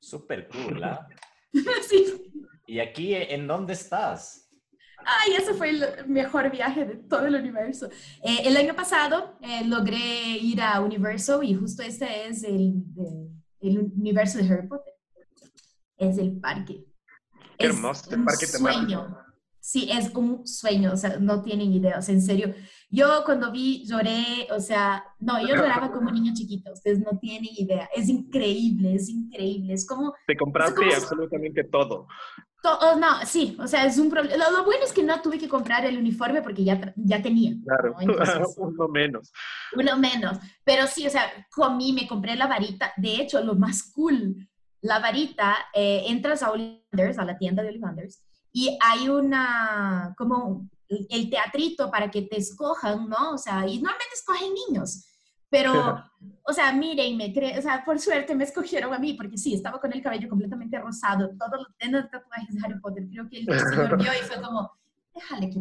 Súper 0.00 0.48
cool, 0.48 0.82
¿ah? 0.84 1.06
sí. 1.88 2.32
¿Y 2.66 2.80
aquí 2.80 3.14
en 3.14 3.46
dónde 3.46 3.72
estás? 3.72 4.47
Ay, 5.04 5.34
ese 5.36 5.54
fue 5.54 5.70
el 5.70 6.06
mejor 6.06 6.50
viaje 6.50 6.84
de 6.84 6.96
todo 6.96 7.26
el 7.26 7.34
universo. 7.34 7.88
Eh, 8.22 8.42
el 8.44 8.56
año 8.56 8.74
pasado 8.74 9.38
eh, 9.40 9.64
logré 9.64 10.36
ir 10.40 10.60
a 10.60 10.80
Universo 10.80 11.42
y 11.42 11.54
justo 11.54 11.82
este 11.82 12.28
es 12.28 12.44
el, 12.44 12.84
el, 13.60 13.78
universo 13.78 14.38
de 14.38 14.48
Harry 14.48 14.66
Potter. 14.66 14.94
Es 15.96 16.18
el 16.18 16.38
parque. 16.38 16.84
Qué 17.58 17.66
hermoso, 17.66 18.10
el 18.14 18.24
parque 18.24 18.46
sueño. 18.46 19.16
Sí, 19.60 19.88
es 19.90 20.14
un 20.14 20.46
sueño, 20.46 20.92
o 20.92 20.96
sea, 20.96 21.18
no 21.18 21.42
tienen 21.42 21.72
idea, 21.72 21.98
o 21.98 22.02
sea, 22.02 22.14
en 22.14 22.22
serio. 22.22 22.54
Yo 22.90 23.22
cuando 23.26 23.52
vi 23.52 23.84
lloré, 23.84 24.48
o 24.50 24.60
sea, 24.60 25.04
no, 25.18 25.40
yo 25.42 25.48
lloraba 25.48 25.92
como 25.92 26.10
niño 26.10 26.32
chiquito, 26.34 26.72
ustedes 26.72 27.00
no 27.00 27.18
tienen 27.18 27.50
idea. 27.54 27.88
Es 27.94 28.08
increíble, 28.08 28.94
es 28.94 29.10
increíble. 29.10 29.74
Es 29.74 29.86
como... 29.86 30.14
Te 30.26 30.36
compraste 30.36 30.94
absolutamente 30.94 31.64
todo. 31.64 32.06
Todo. 32.62 32.96
no, 32.96 33.24
sí, 33.24 33.56
o 33.60 33.66
sea, 33.66 33.84
es 33.86 33.98
un 33.98 34.10
problema. 34.10 34.48
Lo, 34.50 34.64
bueno 34.64 34.84
es 34.84 34.92
que 34.92 35.02
no 35.02 35.20
tuve 35.20 35.38
que 35.38 35.48
comprar 35.48 35.84
el 35.84 35.98
uniforme 35.98 36.42
porque 36.42 36.64
ya, 36.64 36.92
ya 36.96 37.22
tenía. 37.22 37.54
Claro, 37.64 37.96
uno 38.56 38.88
menos. 38.88 39.32
Uno 39.74 39.96
menos. 39.96 40.38
Pero 40.64 40.86
sí, 40.86 41.06
o 41.06 41.10
sea, 41.10 41.30
comí, 41.50 41.92
me 41.92 42.06
compré 42.06 42.36
la 42.36 42.46
varita. 42.46 42.92
De 42.96 43.16
hecho, 43.16 43.42
lo 43.42 43.54
más 43.54 43.92
cool, 43.92 44.48
la 44.80 44.98
varita, 44.98 45.56
eh, 45.74 46.04
entras 46.06 46.42
a 46.42 46.50
Olivanders, 46.50 47.18
a 47.18 47.24
la 47.24 47.38
tienda 47.38 47.62
de 47.62 47.70
Olivanders, 47.70 48.22
y 48.52 48.76
hay 48.80 49.08
una, 49.08 50.14
como 50.16 50.68
el 50.88 51.30
teatrito 51.30 51.90
para 51.90 52.10
que 52.10 52.22
te 52.22 52.38
escojan, 52.38 53.08
¿no? 53.08 53.32
O 53.32 53.38
sea, 53.38 53.66
y 53.66 53.80
normalmente 53.80 54.14
escogen 54.14 54.54
niños, 54.54 55.07
pero, 55.50 55.72
o 56.42 56.52
sea, 56.52 56.72
mírenme, 56.72 57.32
o 57.58 57.62
sea, 57.62 57.84
por 57.84 57.98
suerte 57.98 58.34
me 58.34 58.44
escogieron 58.44 58.92
a 58.92 58.98
mí, 58.98 59.14
porque 59.14 59.38
sí, 59.38 59.54
estaba 59.54 59.80
con 59.80 59.92
el 59.92 60.02
cabello 60.02 60.28
completamente 60.28 60.78
rosado, 60.78 61.30
todos 61.38 61.66
los 61.80 62.10
tatuajes 62.10 62.54
de 62.54 62.60
Harry 62.64 62.80
Potter, 62.80 63.04
creo 63.10 63.28
que 63.28 63.38
el 63.38 63.46
señor 63.46 63.96
vio 63.96 64.12
y 64.12 64.24
fue 64.26 64.40
como, 64.42 64.70
déjale 65.18 65.50
que 65.50 65.60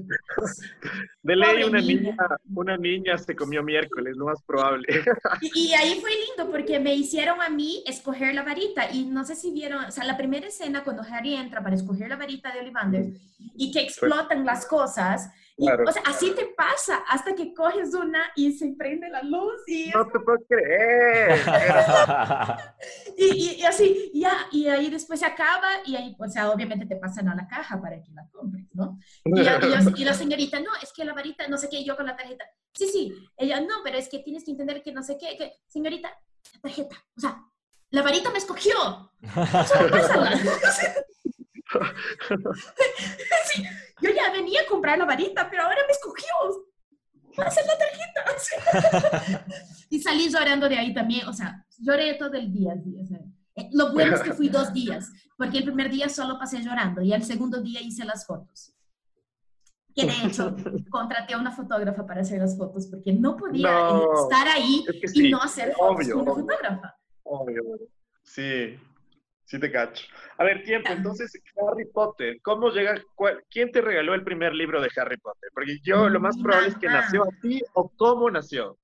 De 1.24 1.36
ley, 1.36 1.64
una 1.64 1.82
niña. 1.82 2.16
una 2.54 2.78
niña 2.78 3.18
se 3.18 3.36
comió 3.36 3.64
miércoles, 3.64 4.16
lo 4.16 4.26
más 4.26 4.42
probable. 4.44 4.88
Y, 5.54 5.74
ahí 5.74 6.00
fue 6.00 6.12
lindo 6.12 6.52
porque 6.52 6.80
me 6.80 6.96
hicieron 6.96 7.42
a 7.42 7.50
mí 7.50 7.84
escoger 7.86 8.34
la 8.34 8.44
varita. 8.44 8.92
Y 8.92 9.06
no 9.06 9.24
sé 9.26 9.36
si 9.36 9.52
vieron, 9.52 9.86
o 9.86 9.92
sea, 9.92 10.04
la 10.04 10.18
primera 10.18 10.48
escena 10.48 10.84
cuando 10.84 11.04
Harry 11.04 11.36
entra 11.36 11.62
para 11.62 11.76
escoger 11.76 12.10
la 12.10 12.16
varita 12.16 12.52
de 12.54 12.60
Ollivander 12.60 13.14
y 13.56 13.72
que 13.72 13.82
explotan 13.82 14.46
las 14.46 14.66
cosas. 14.66 15.30
O 15.58 15.92
sea, 15.92 16.04
así 16.06 16.32
te 16.32 16.46
pasa 16.56 17.04
hasta 17.08 17.34
que 17.34 17.54
coges 17.54 17.94
una 17.94 18.32
y 18.36 18.52
se 18.54 18.74
prende 18.78 19.10
la 19.10 19.24
luz 19.24 19.68
y... 19.68 19.90
No 19.90 20.08
te 20.08 20.20
puedo 20.20 20.38
creer. 20.48 21.40
y, 23.18 23.58
y, 23.60 23.66
así, 23.66 24.12
ya, 24.14 24.48
y 24.52 24.68
ahí 24.68 24.90
después 24.90 25.20
se 25.20 25.26
acaba 25.26 25.68
y 25.86 25.96
ahí, 25.96 26.16
o 26.20 26.28
sea, 26.28 26.52
obviamente 26.52 26.86
te 26.86 26.98
pasan 26.98 27.28
a 27.30 27.36
la 27.36 27.48
caja 27.48 27.82
para 27.82 28.02
que 28.02 28.12
la 28.12 28.28
compres, 28.30 28.68
¿no? 28.74 29.00
Y, 29.26 30.04
la 30.04 30.14
señorita, 30.14 30.60
no, 30.60 30.70
es 30.82 30.94
que 30.94 31.04
la 31.04 31.14
varita, 31.14 31.48
no 31.48 31.58
sé 31.58 31.70
qué, 31.70 31.84
yo 31.84 31.96
con 31.96 32.06
la 32.06 32.16
tarjeta. 32.16 32.46
Sí, 32.74 32.88
sí, 32.88 33.14
ella, 33.36 33.60
no, 33.60 33.76
pero 33.84 33.98
es 33.98 34.08
que 34.10 34.20
tienes 34.20 34.46
que 34.46 34.52
entender 34.52 34.84
que 34.84 34.92
no 34.92 35.02
sé 35.02 35.18
qué, 35.18 35.36
que, 35.38 35.54
señorita, 35.68 36.10
la 36.54 36.62
tarjeta, 36.62 36.96
o 37.16 37.20
sea, 37.20 37.44
la 37.90 38.02
varita 38.04 38.30
me 38.30 38.38
escogió. 38.38 39.12
sí, 43.46 43.64
yo 44.02 44.10
ya 44.12 44.32
venía 44.32 44.62
a 44.62 44.68
comprar 44.68 44.98
la 44.98 45.06
varita, 45.06 45.50
pero 45.50 45.64
ahora 45.64 45.82
me 45.86 45.92
escogió. 45.92 46.68
Pasa 47.36 47.62
la 47.62 47.78
tarjeta. 47.78 49.46
y 49.90 50.00
salí 50.02 50.30
llorando 50.30 50.68
de 50.68 50.78
ahí 50.78 50.94
también, 50.94 51.28
o 51.28 51.34
sea, 51.34 51.64
lloré 51.78 52.16
todo 52.16 52.34
el 52.34 52.52
día. 52.52 52.74
O 53.02 53.06
sea, 53.06 53.20
eh, 53.56 53.70
lo 53.74 53.94
bueno 53.94 54.16
es 54.16 54.22
que 54.22 54.34
fui 54.34 54.50
dos 54.50 54.74
días, 54.74 55.12
porque 55.38 55.60
el 55.60 55.64
primer 55.66 55.90
día 55.90 56.10
solo 56.10 56.40
pasé 56.40 56.62
llorando 56.62 57.02
y 57.02 57.14
el 57.14 57.24
segundo 57.24 57.62
día 57.62 57.82
hice 57.82 58.06
las 58.06 58.26
fotos 58.26 58.74
que 59.98 60.06
de 60.06 60.28
hecho 60.28 60.56
contraté 60.92 61.34
a 61.34 61.40
una 61.40 61.52
fotógrafa 61.52 62.06
para 62.06 62.22
hacer 62.22 62.40
las 62.40 62.56
fotos 62.56 62.86
porque 62.86 63.14
no 63.14 63.36
podía 63.36 63.90
estar 64.22 64.48
ahí 64.48 64.86
y 65.14 65.32
no 65.32 65.42
hacer 65.42 65.74
fotos 65.74 66.08
con 66.10 66.22
una 66.22 66.34
fotógrafa. 66.36 66.96
Obvio, 67.24 67.64
sí, 68.22 68.78
sí 69.48 69.60
te 69.60 69.72
cacho. 69.72 70.06
A 70.38 70.44
ver, 70.44 70.64
tiempo, 70.64 70.92
entonces 70.92 71.32
Harry 71.56 71.86
Potter, 71.86 72.40
¿cómo 72.44 72.70
llega? 72.70 73.02
¿Quién 73.50 73.72
te 73.72 73.82
regaló 73.82 74.14
el 74.14 74.24
primer 74.24 74.54
libro 74.54 74.82
de 74.82 74.90
Harry 74.98 75.18
Potter? 75.18 75.50
Porque 75.54 75.80
yo 75.82 76.10
lo 76.10 76.20
más 76.20 76.38
probable 76.38 76.70
es 76.70 76.78
que 76.78 76.88
nació 76.88 77.24
así 77.24 77.64
o 77.74 77.90
cómo 77.98 78.30
nació. 78.30 78.78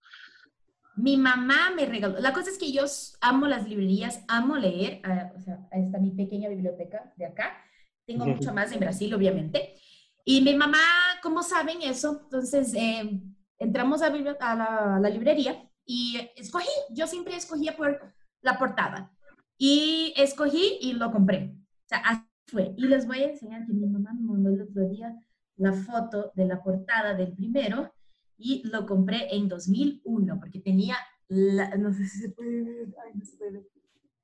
Mi 0.96 1.18
mamá 1.18 1.72
me 1.76 1.86
regaló. 1.86 2.20
La 2.20 2.34
cosa 2.34 2.50
es 2.50 2.58
que 2.58 2.72
yo 2.72 2.86
amo 3.22 3.48
las 3.48 3.68
librerías, 3.68 4.24
amo 4.28 4.58
leer. 4.58 5.02
Ah, 5.04 5.32
o 5.36 5.40
sea, 5.40 5.60
ahí 5.72 5.84
está 5.84 6.00
mi 6.00 6.12
pequeña 6.12 6.50
biblioteca 6.50 7.12
de 7.18 7.26
acá. 7.26 7.58
Tengo 8.06 8.26
mucho 8.26 8.54
más 8.54 8.72
en 8.72 8.80
Brasil, 8.80 9.14
obviamente. 9.14 9.76
Y 10.24 10.42
mi 10.42 10.56
mamá, 10.56 10.80
¿cómo 11.22 11.44
saben 11.44 11.82
eso? 11.82 12.22
Entonces, 12.24 12.74
eh, 12.76 13.20
entramos 13.60 14.02
a, 14.02 14.10
la, 14.10 15.10
librería 15.10 15.70
y 15.86 16.30
escogí, 16.36 16.70
yo 16.92 17.08
siempre 17.08 17.36
escogía 17.36 17.76
por 17.76 18.14
la 18.42 18.58
portada. 18.58 19.12
Y 19.58 20.14
escogí 20.18 20.78
y 20.82 20.94
lo 20.94 21.12
compré. 21.12 21.56
O 21.56 21.88
sea, 21.88 22.00
así 22.00 22.26
fue. 22.48 22.74
Y 22.78 22.88
les 22.88 23.08
voy 23.08 23.20
a 23.20 23.30
enseñar 23.30 23.66
que 23.66 23.74
mi 23.74 23.86
mamá 23.86 24.14
me 24.14 24.28
mandó 24.28 24.50
el 24.50 24.62
otro 24.62 24.88
día 24.90 25.16
la 25.58 25.74
foto 25.74 26.32
de 26.36 26.46
la 26.46 26.62
portada 26.62 27.14
del 27.14 27.34
primero 27.34 27.94
y 28.38 28.68
lo 28.68 28.86
compré 28.86 29.34
en 29.36 29.48
2001 29.48 30.40
porque 30.40 30.60
tenía, 30.60 30.98
la, 31.28 31.76
no 31.78 31.94
sé 31.94 32.06
si 32.08 32.20
se 32.20 32.30
puede 32.30 32.64
ver, 32.64 32.96
ay, 33.06 33.12
no 33.16 33.26
se 33.26 33.38
puede 33.38 33.52
ver. 33.52 33.68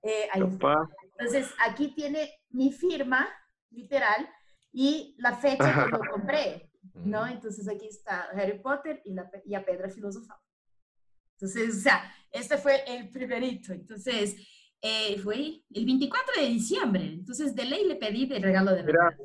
Eh, 0.01 0.27
ahí 0.33 0.41
está. 0.43 0.89
Entonces, 1.17 1.53
aquí 1.65 1.93
tiene 1.93 2.29
mi 2.49 2.71
firma, 2.71 3.27
literal, 3.71 4.27
y 4.71 5.15
la 5.19 5.35
fecha 5.35 5.85
que 5.85 5.91
lo 5.91 5.99
compré, 6.11 6.71
¿no? 6.93 7.27
Entonces, 7.27 7.67
aquí 7.67 7.87
está 7.87 8.29
Harry 8.33 8.59
Potter 8.59 9.01
y, 9.05 9.13
la, 9.13 9.29
y 9.45 9.55
a 9.55 9.63
Pedra 9.63 9.89
Filosofal. 9.89 10.37
Entonces, 11.33 11.77
o 11.77 11.81
sea, 11.81 12.03
este 12.31 12.57
fue 12.57 12.83
el 12.87 13.09
primerito. 13.09 13.73
Entonces, 13.73 14.35
eh, 14.81 15.17
fue 15.19 15.61
el 15.73 15.85
24 15.85 16.41
de 16.41 16.47
diciembre. 16.47 17.03
Entonces, 17.05 17.55
de 17.55 17.65
ley 17.65 17.85
le 17.85 17.95
pedí 17.95 18.25
de 18.25 18.39
regalo 18.39 18.71
de 18.71 18.83
Navidad. 18.83 19.17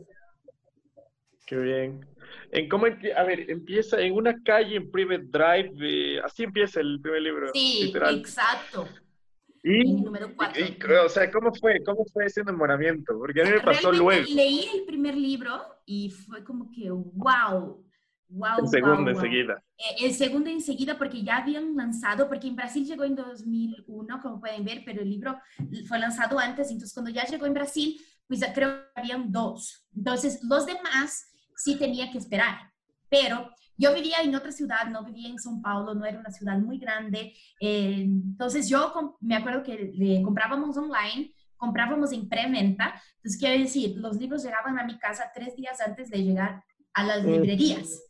Qué 1.47 1.57
bien. 1.57 2.07
En 2.51 2.69
cómo, 2.69 2.87
a 2.87 3.23
ver, 3.25 3.51
empieza 3.51 4.01
en 4.01 4.15
una 4.15 4.43
calle 4.43 4.77
en 4.77 4.91
Private 4.91 5.25
Drive, 5.27 5.73
eh, 5.81 6.21
así 6.25 6.45
empieza 6.45 6.81
el 6.81 7.01
primer 7.01 7.23
libro. 7.23 7.51
Sí, 7.53 7.93
exacto. 8.11 8.89
Y, 9.63 9.93
número 9.93 10.31
o 11.05 11.09
sea, 11.09 11.31
¿cómo 11.31 11.53
fue? 11.55 11.83
¿Cómo 11.85 12.05
fue 12.13 12.27
ese 12.27 12.43
enamoramiento? 12.43 13.19
Porque 13.19 13.41
a 13.41 13.45
mí 13.45 13.51
me 13.51 13.61
pasó 13.61 13.91
luego. 13.91 14.27
Leí 14.29 14.69
el 14.75 14.85
primer 14.85 15.17
libro 15.17 15.63
y 15.87 16.11
fue 16.11 16.45
como 16.45 16.71
que, 16.71 16.91
wow, 16.91 17.84
wow. 18.29 18.59
El 18.61 18.69
segundo 18.69 19.11
enseguida. 19.11 19.63
Eh, 19.79 20.07
el 20.07 20.15
segundo 20.15 20.51
enseguida 20.51 20.99
porque 20.99 21.23
ya 21.23 21.39
habían 21.39 21.75
lanzado, 21.77 22.29
porque 22.29 22.49
en 22.49 22.57
Brasil 22.57 22.85
llegó 22.85 23.05
en 23.05 23.17
2001, 23.17 24.21
como 24.21 24.41
pueden 24.41 24.65
ver, 24.65 24.83
pero 24.85 25.03
el 25.03 25.11
libro 25.11 25.39
fue 25.87 25.99
lanzado 25.99 26.39
antes, 26.39 26.71
entonces 26.71 26.95
cuando 26.95 27.11
ya 27.11 27.25
llegó 27.25 27.47
en 27.47 27.55
Brasil, 27.55 28.01
pues 28.27 28.41
creo 28.55 28.83
que 28.95 29.01
habían 29.01 29.31
dos. 29.31 29.87
Entonces, 29.95 30.41
los 30.43 30.67
demás 30.67 31.31
sí 31.57 31.77
tenía 31.77 32.11
que 32.11 32.19
esperar, 32.19 32.73
pero 33.09 33.51
yo 33.77 33.93
vivía 33.93 34.19
en 34.23 34.35
otra 34.35 34.53
ciudad, 34.53 34.87
no 34.91 35.05
vivía 35.05 35.29
en 35.29 35.37
São 35.37 35.61
Paulo, 35.61 35.95
no 35.95 36.05
era 36.05 36.19
una 36.19 36.31
ciudad 36.31 36.59
muy 36.59 36.79
grande. 36.79 37.35
Eh, 37.61 38.03
entonces 38.03 38.69
yo 38.69 38.93
me 39.21 39.37
acuerdo 39.37 39.63
que 39.63 39.93
le 39.95 40.23
comprábamos 40.23 40.77
online, 40.77 41.35
comprábamos 41.57 42.13
en 42.13 42.29
preventa. 42.29 42.95
Entonces 43.17 43.39
quiero 43.39 43.61
decir, 43.61 43.97
los 43.97 44.17
libros 44.17 44.45
llegaban 44.45 44.79
a 44.79 44.85
mi 44.85 44.99
casa 44.99 45.31
tres 45.35 45.57
días 45.57 45.81
antes 45.81 46.09
de 46.11 46.23
llegar 46.23 46.63
a 46.93 47.05
las 47.05 47.25
librerías. 47.25 48.01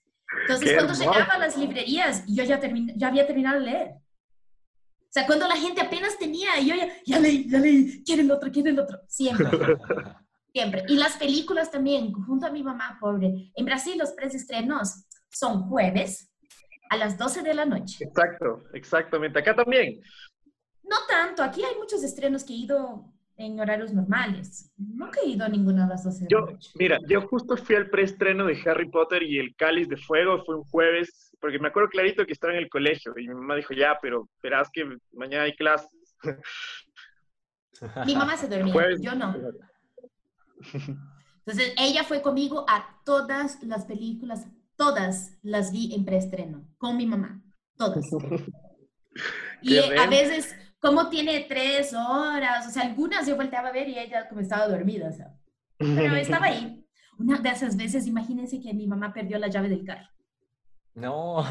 Entonces 0.43 0.75
cuando 0.75 0.95
llegaba 0.95 1.35
a 1.35 1.39
las 1.39 1.57
librerías, 1.57 2.25
yo 2.27 2.45
ya, 2.45 2.61
ya 2.97 3.09
había 3.09 3.27
terminado 3.27 3.61
de 3.61 3.67
leer. 3.67 3.89
O 3.89 5.13
sea, 5.15 5.27
cuando 5.27 5.47
la 5.47 5.57
gente 5.57 5.81
apenas 5.81 6.19
tenía, 6.19 6.59
yo 6.61 6.75
ya, 6.75 6.89
ya 7.07 7.21
leí, 7.21 7.49
ya 7.49 7.59
leí, 7.61 8.03
quiere 8.03 8.23
el 8.23 8.31
otro, 8.33 8.51
quiere 8.51 8.71
el 8.71 8.81
otro, 8.81 8.99
siempre. 9.07 9.47
siempre. 10.53 10.85
Y 10.89 10.97
las 10.97 11.17
películas 11.17 11.71
también, 11.71 12.13
junto 12.13 12.47
a 12.47 12.51
mi 12.51 12.65
mamá, 12.65 12.99
pobre. 13.01 13.53
En 13.55 13.65
Brasil 13.65 13.97
los 13.97 14.11
preestrenos 14.13 15.05
son 15.31 15.69
jueves 15.69 16.33
a 16.91 16.97
las 16.97 17.17
12 17.17 17.43
de 17.43 17.55
la 17.55 17.65
noche. 17.65 18.05
Exacto, 18.05 18.65
exactamente. 18.73 19.39
Acá 19.39 19.55
también. 19.55 20.01
No 20.83 20.97
tanto, 21.09 21.43
aquí 21.43 21.63
hay 21.65 21.77
muchos 21.77 22.03
estrenos 22.03 22.45
que 22.45 22.53
he 22.53 22.57
ido 22.57 23.13
en 23.37 23.59
horarios 23.59 23.93
normales. 23.93 24.73
Nunca 24.77 25.21
he 25.21 25.29
ido 25.29 25.45
a 25.45 25.49
ninguna 25.49 25.85
de 25.85 25.91
las 25.91 26.05
12 26.05 26.25
de 26.25 26.29
yo, 26.31 26.41
la 26.41 26.53
noche. 26.53 26.71
Mira, 26.77 26.99
yo 27.09 27.23
justo 27.23 27.57
fui 27.57 27.77
al 27.77 27.91
preestreno 27.91 28.47
de 28.47 28.59
Harry 28.67 28.89
Potter 28.91 29.23
y 29.23 29.39
el 29.39 29.55
Cáliz 29.57 29.89
de 29.89 29.97
Fuego, 29.97 30.43
fue 30.45 30.57
un 30.57 30.65
jueves, 30.65 31.33
porque 31.41 31.59
me 31.59 31.69
acuerdo 31.69 31.89
clarito 31.89 32.25
que 32.25 32.33
estaba 32.33 32.53
en 32.53 32.61
el 32.61 32.69
colegio 32.69 33.13
y 33.17 33.29
mi 33.29 33.35
mamá 33.35 33.57
dijo, 33.57 33.75
ya, 33.75 33.99
pero 34.01 34.29
verás 34.43 34.71
que 34.73 34.85
mañana 35.13 35.45
hay 35.45 35.55
clases. 35.55 35.91
Mi 38.07 38.15
mamá 38.15 38.37
se 38.37 38.49
dormía, 38.49 38.97
yo 39.01 39.15
no. 39.15 39.35
Entonces, 41.47 41.75
ella 41.79 42.05
fue 42.05 42.23
conmigo 42.23 42.65
a 42.69 43.01
todas 43.05 43.63
las 43.63 43.85
películas 43.85 44.47
todas 44.77 45.39
las 45.43 45.73
vi 45.73 45.95
en 45.95 46.05
preestreno 46.05 46.67
con 46.79 46.97
mi 46.97 47.07
mamá, 47.07 47.43
todas. 47.77 48.05
y 49.63 49.79
a 49.79 50.07
veces, 50.07 50.55
como 50.85 51.09
tiene 51.09 51.47
tres 51.49 51.95
horas, 51.95 52.67
o 52.69 52.71
sea, 52.71 52.83
algunas 52.83 53.27
yo 53.27 53.37
volteaba 53.37 53.71
a 53.71 53.73
ver 53.73 53.89
y 53.89 53.99
ella 53.99 54.29
como 54.29 54.43
estaba 54.43 54.69
dormida, 54.69 55.09
o 55.09 55.13
sea, 55.13 55.35
pero 55.79 56.15
estaba 56.15 56.47
ahí. 56.47 56.85
Una 57.19 57.39
de 57.39 57.49
esas 57.49 57.75
veces, 57.75 58.07
imagínense 58.07 58.61
que 58.61 58.75
mi 58.75 58.87
mamá 58.87 59.15
perdió 59.15 59.39
la 59.39 59.49
llave 59.49 59.71
del 59.71 59.83
carro. 59.83 60.07
No. 60.95 61.43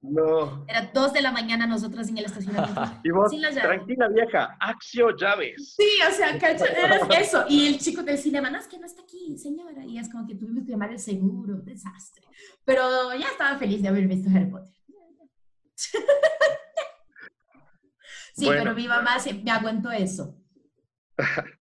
No. 0.00 0.66
Era 0.68 0.90
dos 0.92 1.12
de 1.14 1.22
la 1.22 1.32
mañana 1.32 1.66
nosotros 1.66 2.08
en 2.08 2.18
el 2.18 2.26
estacionamiento. 2.26 2.80
Y 3.02 3.10
vos, 3.10 3.32
tranquila 3.54 4.08
vieja, 4.08 4.56
acción 4.60 5.16
llaves. 5.18 5.74
Sí, 5.74 5.88
o 6.06 6.12
sea, 6.12 6.36
era 6.36 6.98
eso. 7.18 7.44
Y 7.48 7.68
el 7.68 7.78
chico 7.78 8.02
del 8.02 8.18
cinema, 8.18 8.50
no, 8.50 8.58
es 8.58 8.68
que 8.68 8.78
no 8.78 8.86
está 8.86 9.02
aquí, 9.02 9.36
señora. 9.38 9.84
Y 9.84 9.98
es 9.98 10.10
como 10.10 10.26
que 10.26 10.34
tuvimos 10.34 10.64
que 10.64 10.72
llamar 10.72 10.92
el 10.92 11.00
seguro, 11.00 11.56
desastre. 11.56 12.26
Pero 12.64 13.14
ya 13.14 13.28
estaba 13.28 13.58
feliz 13.58 13.82
de 13.82 13.88
haber 13.88 14.06
visto 14.06 14.28
Harry 14.30 14.50
Potter. 14.50 14.74
Sí, 18.38 18.46
pero 18.48 18.74
mi 18.74 18.86
mamá 18.86 19.16
me 19.42 19.50
aguantó 19.50 19.90
eso. 19.90 20.34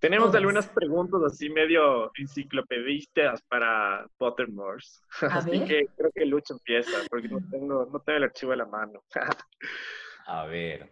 Tenemos 0.00 0.34
algunas 0.34 0.66
preguntas 0.66 1.20
así 1.26 1.50
medio 1.50 2.10
enciclopedistas 2.16 3.42
para 3.42 4.06
Pottermore. 4.16 4.82
Así 5.30 5.62
que 5.66 5.88
creo 5.94 6.10
que 6.14 6.24
Lucho 6.24 6.54
empieza, 6.54 6.90
porque 7.10 7.28
no 7.28 7.38
tengo, 7.50 7.86
no 7.92 8.00
tengo 8.00 8.16
el 8.16 8.24
archivo 8.24 8.52
a 8.52 8.56
la 8.56 8.64
mano. 8.64 9.04
a 10.26 10.46
ver. 10.46 10.90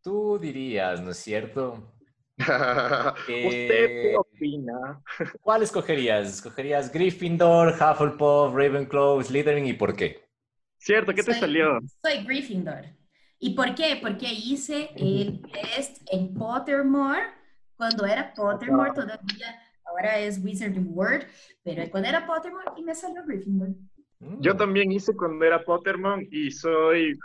Tú 0.00 0.38
dirías, 0.38 1.02
¿no 1.02 1.10
es 1.10 1.18
cierto? 1.18 1.92
¿Usted 2.38 3.26
qué 3.26 4.14
opina? 4.16 5.02
¿Cuál 5.42 5.64
escogerías? 5.64 6.28
¿Escogerías 6.28 6.90
Gryffindor, 6.92 7.74
Hufflepuff, 7.74 8.54
Ravenclaw, 8.54 9.22
Slytherin 9.22 9.66
y 9.66 9.72
por 9.72 9.96
qué? 9.96 10.24
Cierto, 10.78 11.12
¿qué 11.12 11.22
te 11.22 11.34
salió? 11.34 11.80
Soy 12.00 12.24
Gryffindor. 12.24 12.99
¿Y 13.42 13.54
por 13.54 13.74
qué? 13.74 13.98
Porque 14.00 14.26
hice 14.30 14.90
el 14.96 15.40
test 15.40 16.02
en 16.12 16.34
Pottermore 16.34 17.22
cuando 17.74 18.04
era 18.04 18.34
Pottermore 18.34 18.92
todavía, 18.92 19.58
ahora 19.86 20.18
es 20.18 20.38
Wizarding 20.44 20.90
World, 20.90 21.26
pero 21.62 21.90
cuando 21.90 22.10
era 22.10 22.26
Pottermore 22.26 22.72
y 22.76 22.82
me 22.82 22.94
salió 22.94 23.24
Gryffindor. 23.24 23.70
Mm. 24.18 24.40
Yo 24.40 24.54
también 24.54 24.92
hice 24.92 25.16
cuando 25.16 25.42
era 25.42 25.64
Pottermore 25.64 26.28
y 26.30 26.50
soy... 26.50 27.18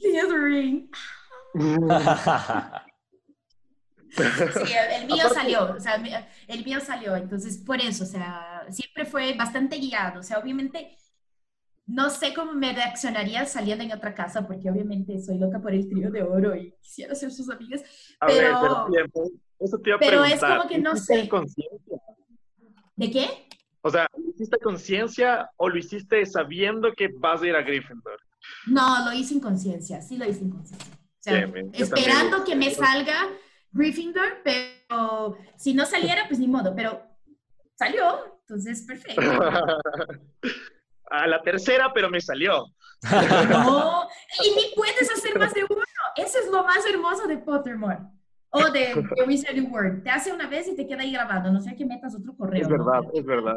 Slytherin. 0.00 0.90
Sí, 4.16 4.72
el, 4.98 5.06
mío 5.06 5.28
salió, 5.28 5.74
o 5.74 5.80
sea, 5.80 6.02
el 6.48 6.64
mío 6.64 6.80
salió, 6.80 7.16
entonces 7.16 7.58
por 7.58 7.78
eso, 7.82 8.04
o 8.04 8.06
sea, 8.06 8.64
siempre 8.70 9.04
fue 9.04 9.34
bastante 9.34 9.76
guiado, 9.76 10.20
o 10.20 10.22
sea, 10.22 10.38
obviamente 10.38 10.96
no 11.86 12.10
sé 12.10 12.34
cómo 12.34 12.52
me 12.52 12.72
reaccionaría 12.72 13.46
saliendo 13.46 13.84
en 13.84 13.92
otra 13.92 14.14
casa, 14.14 14.46
porque 14.46 14.70
obviamente 14.70 15.20
soy 15.20 15.38
loca 15.38 15.60
por 15.60 15.72
el 15.72 15.88
trío 15.88 16.10
de 16.10 16.22
oro 16.22 16.56
y 16.56 16.74
quisiera 16.82 17.14
ser 17.14 17.30
sus 17.30 17.48
amigas. 17.48 17.82
Pero, 18.26 18.88
eso 19.58 19.78
te 19.78 19.90
iba 19.90 19.96
a 19.96 20.00
pero 20.00 20.24
es 20.24 20.40
como 20.40 20.68
que 20.68 20.78
no 20.78 20.96
sé. 20.96 21.28
¿De 22.96 23.10
qué? 23.10 23.48
O 23.82 23.90
sea, 23.90 24.08
¿lo 24.16 24.30
hiciste 24.30 24.58
conciencia 24.58 25.48
o 25.56 25.68
lo 25.68 25.78
hiciste 25.78 26.26
sabiendo 26.26 26.92
que 26.92 27.08
vas 27.08 27.40
a 27.42 27.46
ir 27.46 27.54
a 27.54 27.62
Gryffindor? 27.62 28.18
No, 28.66 29.04
lo 29.04 29.12
hice 29.12 29.34
en 29.34 29.40
conciencia, 29.40 30.02
sí 30.02 30.16
lo 30.16 30.24
hice 30.24 30.40
en 30.40 30.50
conciencia. 30.50 30.92
O 30.92 31.22
sea, 31.22 31.52
esperando 31.72 32.44
que 32.44 32.56
me 32.56 32.70
salga 32.70 33.28
Gryffindor, 33.70 34.38
pero 34.42 35.36
si 35.56 35.72
no 35.72 35.86
saliera, 35.86 36.26
pues 36.26 36.40
ni 36.40 36.48
modo, 36.48 36.74
pero 36.74 37.00
salió, 37.76 38.40
entonces 38.40 38.82
perfecto. 38.82 39.22
a 41.10 41.26
la 41.26 41.42
tercera, 41.42 41.92
pero 41.92 42.10
me 42.10 42.20
salió. 42.20 42.66
No, 43.50 44.08
y 44.44 44.50
ni 44.56 44.74
puedes 44.74 45.10
hacer 45.10 45.38
más 45.38 45.54
de 45.54 45.64
uno. 45.68 45.82
Eso 46.16 46.38
es 46.38 46.50
lo 46.50 46.64
más 46.64 46.84
hermoso 46.86 47.26
de 47.26 47.38
Pottermore. 47.38 47.98
O 48.50 48.70
de, 48.70 48.94
de 48.94 49.24
Wizarding 49.26 49.70
World. 49.70 50.02
Te 50.02 50.10
hace 50.10 50.32
una 50.32 50.46
vez 50.46 50.66
y 50.68 50.76
te 50.76 50.86
queda 50.86 51.02
ahí 51.02 51.12
grabado. 51.12 51.52
No 51.52 51.60
sé 51.60 51.76
que 51.76 51.84
metas 51.84 52.14
otro 52.14 52.34
correo. 52.34 52.62
Es 52.62 52.68
verdad, 52.68 53.02
es 53.12 53.24
verdad. 53.24 53.56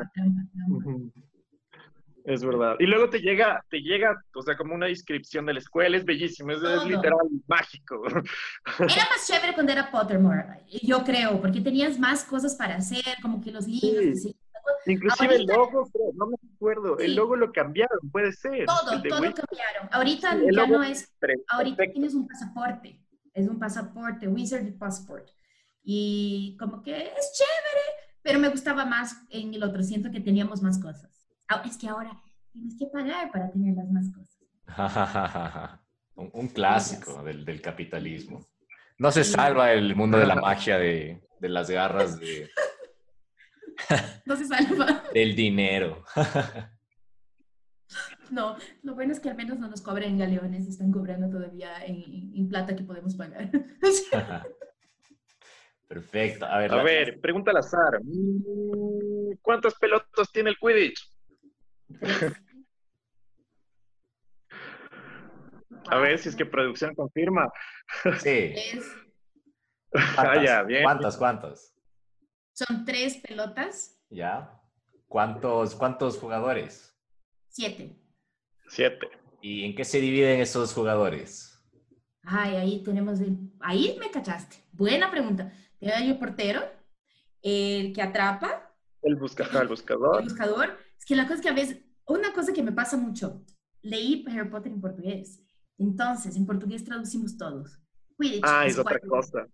Es 2.26 2.44
verdad. 2.44 2.76
Y 2.80 2.86
luego 2.86 3.10
te 3.10 3.20
llega, 3.20 3.64
te 3.70 3.80
llega, 3.80 4.16
o 4.36 4.42
sea, 4.42 4.56
como 4.58 4.76
una 4.76 4.88
descripción 4.88 5.46
de 5.46 5.54
la 5.54 5.60
escuela, 5.60 5.98
es 5.98 6.06
bellísimo, 6.06 6.52
es, 6.52 6.60
literal 6.86 7.18
mágico. 7.48 8.04
Era 8.06 8.88
más 9.10 9.26
chévere 9.28 9.54
cuando 9.54 9.72
era 9.72 9.90
Pottermore, 9.90 10.64
yo 10.84 11.04
creo, 11.04 11.42
porque 11.42 11.62
tenías 11.62 11.98
más 11.98 12.24
cosas 12.24 12.56
para 12.56 12.76
hacer, 12.76 13.04
como 13.22 13.42
que 13.42 13.52
los 13.52 13.68
libros, 13.68 14.28
Inclusive 14.86 15.36
el 15.36 15.46
logo, 15.46 15.90
no 16.16 16.28
me 16.28 16.36
acuerdo, 16.56 16.98
el 17.00 17.16
logo 17.16 17.36
lo 17.36 17.52
cambiaron, 17.52 18.00
puede 18.12 18.32
ser. 18.32 18.66
Todo, 18.66 19.02
todo 19.02 19.20
cambiaron. 19.20 19.90
Ahorita 19.92 20.38
ya 20.52 20.68
no 20.68 20.84
es, 20.84 21.14
ahorita 21.50 21.84
tienes 21.92 22.14
un 22.14 22.28
pasaporte, 22.28 23.00
es 23.34 23.48
un 23.48 23.60
pasaporte, 23.60 24.28
Wizard 24.28 24.74
Passport. 24.78 25.28
Y 25.84 26.58
como 26.60 26.82
que 26.82 26.98
es 26.98 27.34
chévere, 27.34 27.86
pero 28.22 28.40
me 28.40 28.50
gustaba 28.50 28.86
más 28.86 29.16
en 29.30 29.54
el 29.54 29.64
otro, 29.64 29.84
siento 29.84 30.12
que 30.12 30.20
teníamos 30.20 30.62
más 30.62 30.80
cosas. 30.80 31.28
Ah, 31.48 31.64
es 31.66 31.78
que 31.78 31.88
ahora 31.88 32.12
tienes 32.52 32.76
que 32.78 32.86
pagar 32.88 33.32
para 33.32 33.50
tener 33.52 33.76
las 33.76 33.90
más 33.90 34.08
cosas. 34.14 34.30
un, 36.16 36.30
un, 36.34 36.48
clásico 36.50 37.24
del, 37.24 37.44
del, 37.44 37.62
capitalismo. 37.62 38.46
No 38.98 39.12
se 39.12 39.24
salva 39.24 39.72
el 39.72 39.96
mundo 39.96 40.18
de 40.18 40.28
la 40.28 40.36
magia 40.36 40.78
de, 40.78 41.22
de 41.40 41.50
las 41.50 41.70
garras 41.70 42.20
de... 42.20 42.50
No 44.26 44.36
se 44.36 44.46
salva. 44.46 45.04
Del 45.14 45.36
dinero. 45.36 46.04
No, 48.30 48.56
lo 48.84 48.94
bueno 48.94 49.12
es 49.12 49.20
que 49.20 49.30
al 49.30 49.36
menos 49.36 49.58
no 49.58 49.68
nos 49.68 49.82
cobren 49.82 50.20
galeones, 50.20 50.68
están 50.68 50.92
cobrando 50.92 51.28
todavía 51.30 51.84
en, 51.86 52.32
en 52.36 52.48
plata 52.48 52.76
que 52.76 52.84
podemos 52.84 53.16
pagar. 53.16 53.50
Perfecto. 55.88 56.46
A 56.46 56.60
ver, 56.60 56.72
a 56.72 56.84
ver 56.84 57.20
pregunta 57.20 57.50
al 57.50 57.58
azar. 57.58 58.00
¿Cuántas 59.42 59.74
pelotas 59.74 60.32
tiene 60.32 60.52
el 60.52 60.58
Quidditch? 60.58 61.12
A 65.88 65.98
ver 65.98 66.20
si 66.20 66.30
es 66.30 66.36
que 66.36 66.46
producción 66.46 66.94
confirma. 66.94 67.52
Sí. 68.20 68.54
Ah, 70.16 70.44
ya, 70.46 70.62
bien. 70.62 70.84
¿Cuántas, 70.84 71.18
cuántas? 71.18 71.74
Son 72.60 72.84
tres 72.84 73.16
pelotas. 73.26 73.98
Ya. 74.10 74.62
¿Cuántos, 75.08 75.76
cuántos 75.76 76.18
jugadores? 76.18 76.94
Siete. 77.48 77.98
Siete. 78.68 79.08
¿Y 79.42 79.64
en 79.64 79.74
qué 79.74 79.86
se 79.86 80.02
dividen 80.02 80.42
esos 80.42 80.74
jugadores? 80.74 81.58
Ay, 82.24 82.58
ahí 82.58 82.84
tenemos 82.84 83.22
el... 83.22 83.38
Ahí 83.62 83.96
me 83.98 84.12
cachaste. 84.12 84.58
Buena 84.74 85.10
pregunta. 85.10 85.54
Hay 85.82 86.10
el 86.10 86.20
portero, 86.20 86.62
el 87.42 87.94
que 87.94 88.02
atrapa. 88.02 88.76
El, 89.04 89.16
busca, 89.16 89.46
el 89.62 89.68
buscador. 89.70 90.20
El 90.20 90.26
buscador. 90.26 90.78
Es 90.98 91.06
que 91.06 91.16
la 91.16 91.24
cosa 91.24 91.36
es 91.36 91.42
que 91.42 91.50
a 91.50 91.54
veces, 91.54 91.80
una 92.08 92.34
cosa 92.34 92.52
que 92.52 92.62
me 92.62 92.74
pasa 92.74 92.98
mucho, 92.98 93.42
leí 93.82 94.26
Harry 94.28 94.50
Potter 94.50 94.74
en 94.74 94.82
portugués. 94.82 95.42
Entonces, 95.78 96.36
en 96.36 96.46
portugués 96.46 96.84
traducimos 96.84 97.38
todos. 97.38 97.80
Quidditch 98.20 98.44
ah, 98.44 98.66
es 98.68 98.78
otra 98.78 99.00
cosa. 99.00 99.48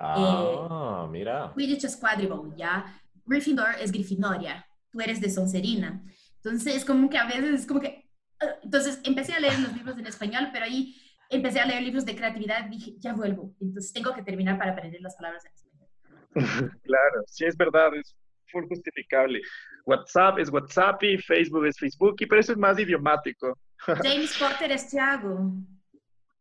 Ah, 0.00 1.04
eh, 1.04 1.10
mira. 1.10 1.52
Quidditch 1.54 1.84
es 1.84 1.96
quadribol, 1.96 2.54
¿ya? 2.56 2.86
Gryffindor 3.26 3.74
es 3.78 3.92
Griffinoria. 3.92 4.66
Tú 4.90 5.00
eres 5.00 5.20
de 5.20 5.28
Sonserina. 5.28 6.02
Entonces, 6.36 6.76
es 6.76 6.84
como 6.86 7.10
que 7.10 7.18
a 7.18 7.26
veces 7.26 7.60
es 7.60 7.66
como 7.66 7.80
que... 7.80 8.08
Ah, 8.40 8.56
entonces, 8.62 8.98
empecé 9.04 9.34
a 9.34 9.40
leer 9.40 9.58
los 9.60 9.74
libros 9.74 9.98
en 9.98 10.06
español, 10.06 10.48
pero 10.52 10.64
ahí 10.64 10.96
empecé 11.28 11.60
a 11.60 11.66
leer 11.66 11.82
libros 11.82 12.06
de 12.06 12.16
creatividad 12.16 12.66
y 12.66 12.70
dije, 12.70 12.94
ya 12.98 13.12
vuelvo. 13.12 13.54
Entonces, 13.60 13.92
tengo 13.92 14.14
que 14.14 14.22
terminar 14.22 14.58
para 14.58 14.72
aprender 14.72 15.02
las 15.02 15.14
palabras 15.16 15.44
en 15.44 15.52
español. 15.52 15.88
claro, 16.82 17.22
sí 17.26 17.44
es 17.44 17.56
verdad, 17.56 17.94
es 17.94 18.16
full 18.50 18.64
justificable. 18.68 19.42
WhatsApp 19.84 20.38
es 20.38 20.50
WhatsApp 20.50 21.02
y 21.02 21.18
Facebook 21.18 21.66
es 21.66 21.78
Facebook, 21.78 22.16
y 22.20 22.26
pero 22.26 22.40
eso 22.40 22.52
es 22.52 22.58
más 22.58 22.78
idiomático. 22.78 23.58
James 24.02 24.34
Potter 24.38 24.72
es 24.72 24.88
Thiago. 24.88 25.52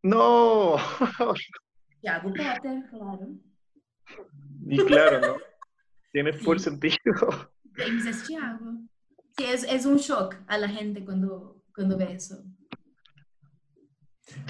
No. 0.01 0.77
Thiago 2.01 2.29
Potter, 2.29 2.83
claro. 2.89 3.27
Y 4.67 4.77
claro, 4.85 5.19
¿no? 5.19 5.37
Tiene 6.11 6.33
full 6.33 6.57
sentido. 6.57 6.97
James 7.73 8.05
es 8.05 8.23
Thiago. 8.25 8.73
Sí, 9.37 9.45
es, 9.45 9.63
es, 9.63 9.85
un 9.85 9.97
shock 9.97 10.35
a 10.47 10.57
la 10.57 10.67
gente 10.67 11.05
cuando, 11.05 11.63
cuando 11.73 11.97
ve 11.97 12.13
eso. 12.13 12.43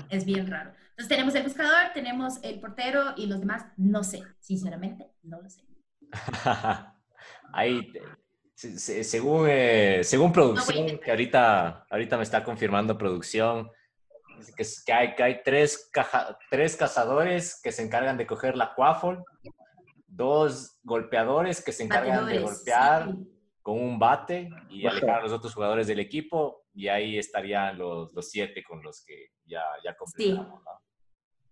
Es 0.09 0.25
bien 0.25 0.47
raro. 0.47 0.71
Entonces 0.99 1.07
tenemos 1.07 1.35
el 1.35 1.43
buscador, 1.43 1.93
tenemos 1.93 2.43
el 2.43 2.59
portero 2.59 3.13
y 3.15 3.27
los 3.27 3.39
demás, 3.39 3.65
no 3.77 4.03
sé, 4.03 4.21
sinceramente, 4.39 5.11
no 5.23 5.41
lo 5.41 5.49
sé. 5.49 5.63
Ahí, 7.53 7.93
según, 8.55 9.47
eh, 9.49 10.01
según 10.03 10.33
producción, 10.33 10.99
que 10.99 11.11
ahorita, 11.11 11.85
ahorita 11.89 12.17
me 12.17 12.23
está 12.23 12.43
confirmando 12.43 12.97
producción, 12.97 13.69
que, 14.57 14.65
que 14.85 14.93
hay, 14.93 15.15
que 15.15 15.23
hay 15.23 15.41
tres, 15.43 15.89
caja, 15.91 16.37
tres 16.49 16.75
cazadores 16.75 17.59
que 17.63 17.71
se 17.71 17.83
encargan 17.83 18.17
de 18.17 18.27
coger 18.27 18.57
la 18.57 18.73
quaffle, 18.73 19.19
dos 20.09 20.79
golpeadores 20.83 21.63
que 21.63 21.71
se 21.71 21.83
encargan 21.83 22.25
de 22.25 22.39
golpear 22.39 23.15
con 23.61 23.79
un 23.79 23.99
bate 23.99 24.49
y 24.69 24.85
alejar 24.85 25.19
a 25.19 25.23
los 25.23 25.31
otros 25.31 25.53
jugadores 25.53 25.87
del 25.87 25.99
equipo, 25.99 26.65
y 26.73 26.87
ahí 26.87 27.17
estarían 27.17 27.77
los, 27.77 28.13
los 28.13 28.29
siete 28.29 28.63
con 28.63 28.81
los 28.81 29.03
que 29.05 29.27
ya, 29.45 29.61
ya 29.83 29.95
completamos. 29.95 30.61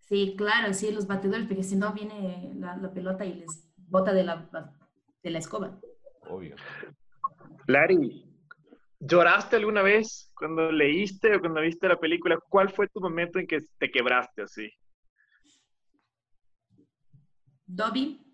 Sí. 0.02 0.26
sí. 0.26 0.36
claro, 0.38 0.74
sí, 0.74 0.92
los 0.92 1.06
batedores, 1.06 1.48
porque 1.48 1.64
si 1.64 1.76
no 1.76 1.94
viene 1.94 2.54
la, 2.56 2.78
la 2.78 2.92
pelota 2.92 3.26
y 3.26 3.34
les 3.34 3.70
bota 3.76 4.14
de 4.14 4.24
la, 4.24 4.50
de 5.22 5.30
la 5.30 5.40
escoba. 5.40 5.80
Obvio. 6.30 6.56
Larry, 7.68 8.26
¿lloraste 9.00 9.58
alguna 9.58 9.82
vez 9.82 10.32
cuando 10.36 10.72
leíste 10.72 11.36
o 11.36 11.40
cuando 11.40 11.62
viste 11.62 11.88
la 11.88 12.00
película? 12.00 12.38
¿Cuál 12.50 12.70
fue 12.70 12.88
tu 12.88 13.02
momento 13.02 13.40
en 13.40 13.48
que 13.48 13.60
te 13.78 13.92
quebraste 13.92 14.44
así? 14.44 14.70
Dobby, 17.66 18.27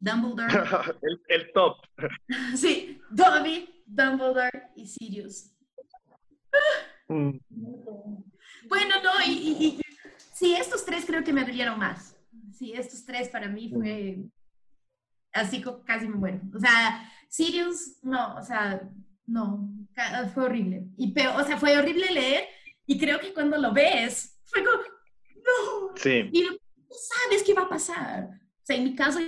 Dumbledore. 0.00 0.48
el, 1.02 1.22
el, 1.28 1.52
top. 1.52 1.76
sí, 2.56 3.00
Dobby, 3.10 3.82
Dumbledore 3.86 4.70
y 4.74 4.86
Sirius. 4.86 5.52
Mm. 7.08 7.38
Bueno, 8.68 8.94
no, 9.04 9.10
y, 9.26 9.80
sí, 10.32 10.54
estos 10.54 10.84
tres 10.84 11.04
creo 11.04 11.22
que 11.22 11.32
me 11.32 11.44
dolieron 11.44 11.78
más. 11.78 12.16
Sí, 12.52 12.72
estos 12.72 13.04
tres 13.04 13.28
para 13.28 13.48
mí 13.48 13.68
fue 13.68 14.18
así 15.32 15.62
casi 15.84 16.08
me 16.08 16.16
muero. 16.16 16.40
O 16.54 16.58
sea, 16.58 17.08
Sirius, 17.28 18.02
no, 18.02 18.36
o 18.36 18.42
sea, 18.42 18.82
no, 19.26 19.70
fue 20.34 20.44
horrible. 20.44 20.86
Y 20.96 21.12
peor, 21.12 21.40
o 21.40 21.44
sea, 21.44 21.56
fue 21.56 21.76
horrible 21.76 22.10
leer 22.10 22.48
y 22.86 22.98
creo 22.98 23.20
que 23.20 23.32
cuando 23.32 23.58
lo 23.58 23.72
ves, 23.72 24.40
fue 24.44 24.64
como, 24.64 24.82
no. 24.82 25.96
Sí. 25.96 26.28
Y 26.32 26.42
tú 26.42 26.58
sabes 26.90 27.42
qué 27.44 27.54
va 27.54 27.62
a 27.62 27.68
pasar. 27.68 28.24
O 28.24 28.66
sea, 28.66 28.76
en 28.76 28.84
mi 28.84 28.94
caso, 28.94 29.20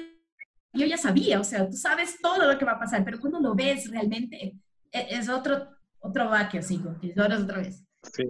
yo 0.72 0.86
ya 0.86 0.96
sabía, 0.96 1.40
o 1.40 1.44
sea, 1.44 1.68
tú 1.68 1.76
sabes 1.76 2.18
todo 2.20 2.50
lo 2.50 2.58
que 2.58 2.64
va 2.64 2.72
a 2.72 2.80
pasar, 2.80 3.04
pero 3.04 3.20
cuando 3.20 3.40
lo 3.40 3.54
ves 3.54 3.90
realmente, 3.90 4.54
e, 4.90 5.06
es 5.10 5.28
otro, 5.28 5.68
otro 6.00 6.28
vaque, 6.28 6.58
así, 6.58 6.82
que 7.00 7.12
lloras 7.14 7.42
otra 7.42 7.58
vez. 7.58 7.84
Sí. 8.02 8.24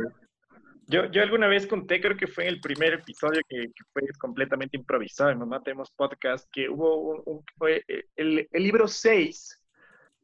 Yo, 0.88 1.10
yo 1.10 1.22
alguna 1.22 1.46
vez 1.46 1.66
conté, 1.66 2.00
creo 2.00 2.16
que 2.16 2.26
fue 2.26 2.44
en 2.44 2.54
el 2.54 2.60
primer 2.60 2.94
episodio 2.94 3.40
que, 3.48 3.70
fue 3.92 4.02
completamente 4.18 4.76
improvisado 4.76 5.30
en 5.30 5.38
Mamá 5.38 5.62
Tenemos 5.62 5.90
Podcast, 5.92 6.48
que 6.52 6.68
hubo 6.68 7.22
un, 7.22 7.44
fue 7.56 7.84
eh, 7.88 8.04
el, 8.16 8.48
libro 8.52 8.88
6 8.88 9.64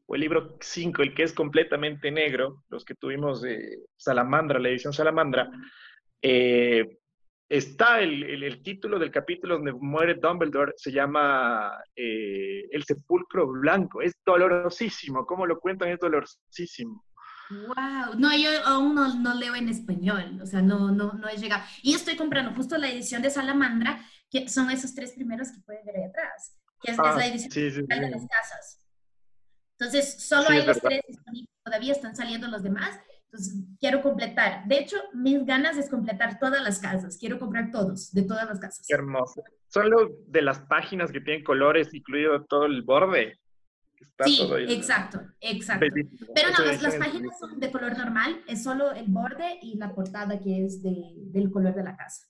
o 0.07 0.15
el 0.15 0.21
libro 0.21 0.57
5, 0.61 1.03
el 1.03 1.15
que 1.15 1.23
es 1.23 1.33
completamente 1.33 2.11
negro, 2.11 2.65
los 2.69 2.85
que 2.85 2.95
tuvimos 2.95 3.41
de 3.41 3.79
Salamandra, 3.97 4.59
la 4.59 4.69
edición 4.69 4.93
Salamandra, 4.93 5.49
eh, 6.21 6.99
está 7.49 8.01
el, 8.01 8.43
el, 8.45 8.63
título 8.63 8.99
del 8.99 9.11
capítulo 9.11 9.57
donde 9.57 9.73
muere 9.73 10.15
Dumbledore, 10.15 10.75
se 10.77 10.93
llama 10.93 11.73
eh, 11.97 12.69
El 12.71 12.85
sepulcro 12.85 13.47
blanco. 13.47 14.03
Es 14.03 14.15
dolorosísimo, 14.25 15.25
¿cómo 15.25 15.47
lo 15.47 15.59
cuentan? 15.59 15.89
Es 15.89 15.99
dolorosísimo. 15.99 17.05
Wow, 17.51 18.15
no, 18.19 18.37
yo 18.37 18.51
aún 18.67 18.95
no, 18.95 19.35
leo 19.35 19.55
en 19.55 19.71
español, 19.71 20.39
o 20.43 20.47
sea, 20.47 20.61
no, 20.61 20.91
no, 20.91 21.15
no 21.15 21.29
he 21.29 21.37
llegado. 21.39 21.65
Y 21.83 21.95
estoy 21.95 22.15
comprando 22.15 22.55
justo 22.55 22.77
la 22.77 22.91
edición 22.91 23.23
de 23.23 23.31
Salamandra, 23.31 24.05
que 24.31 24.49
son 24.49 24.71
esos 24.71 24.95
tres 24.95 25.13
primeros 25.13 25.51
que 25.51 25.61
pueden 25.61 25.85
ver 25.87 25.97
ahí 25.97 26.05
atrás, 26.05 26.55
que 26.83 26.91
es, 26.91 26.99
la 26.99 27.17
ah, 27.17 27.27
edición 27.27 27.87
de 27.87 28.11
las 28.11 28.27
casas. 28.27 28.85
Entonces, 29.79 30.27
solo 30.29 30.51
hay 30.51 30.67
los 30.67 30.79
tres 30.79 31.01
disponibles, 31.09 31.55
todavía 31.65 31.93
están 31.93 32.15
saliendo 32.15 32.49
los 32.49 32.63
demás, 32.63 33.01
entonces 33.31 33.55
quiero 33.79 34.03
completar. 34.03 34.67
De 34.67 34.79
hecho, 34.79 34.97
mis 35.15 35.45
ganas 35.45 35.77
es 35.77 35.89
completar 35.89 36.39
todas 36.39 36.63
las 36.63 36.79
casas, 36.79 37.17
quiero 37.19 37.39
comprar 37.39 37.71
todos, 37.71 38.13
de 38.13 38.23
todas 38.23 38.47
las 38.49 38.59
casas. 38.59 38.87
Qué 38.87 38.95
hermoso. 38.95 39.43
Solo 39.69 40.09
de 40.27 40.43
las 40.43 40.61
páginas 40.61 41.13
que 41.13 41.21
tienen 41.21 41.45
colores, 41.45 41.93
incluido 41.93 42.45
todo 42.45 42.67
el 42.67 42.83
borde 42.83 43.39
sí, 44.25 44.41
exacto, 44.69 45.21
exacto. 45.41 45.87
Pero 46.35 46.49
no, 46.51 46.65
las, 46.65 46.95
páginas 46.97 47.39
son 47.39 47.59
de 47.61 47.71
color 47.71 47.97
normal, 47.97 48.43
es 48.47 48.63
solo 48.63 48.93
el 48.93 49.07
borde 49.09 49.59
y 49.63 49.77
la 49.77 49.95
portada 49.95 50.41
que 50.41 50.65
es 50.65 50.83
de, 50.83 51.15
del 51.17 51.51
color 51.51 51.75
de 51.75 51.85
la 51.85 51.97
casa. 51.97 52.27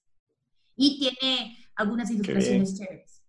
Y 0.77 0.99
tiene 0.99 1.57
algunas 1.77 2.11
ilustraciones 2.11 2.79
chéveres. 2.79 3.23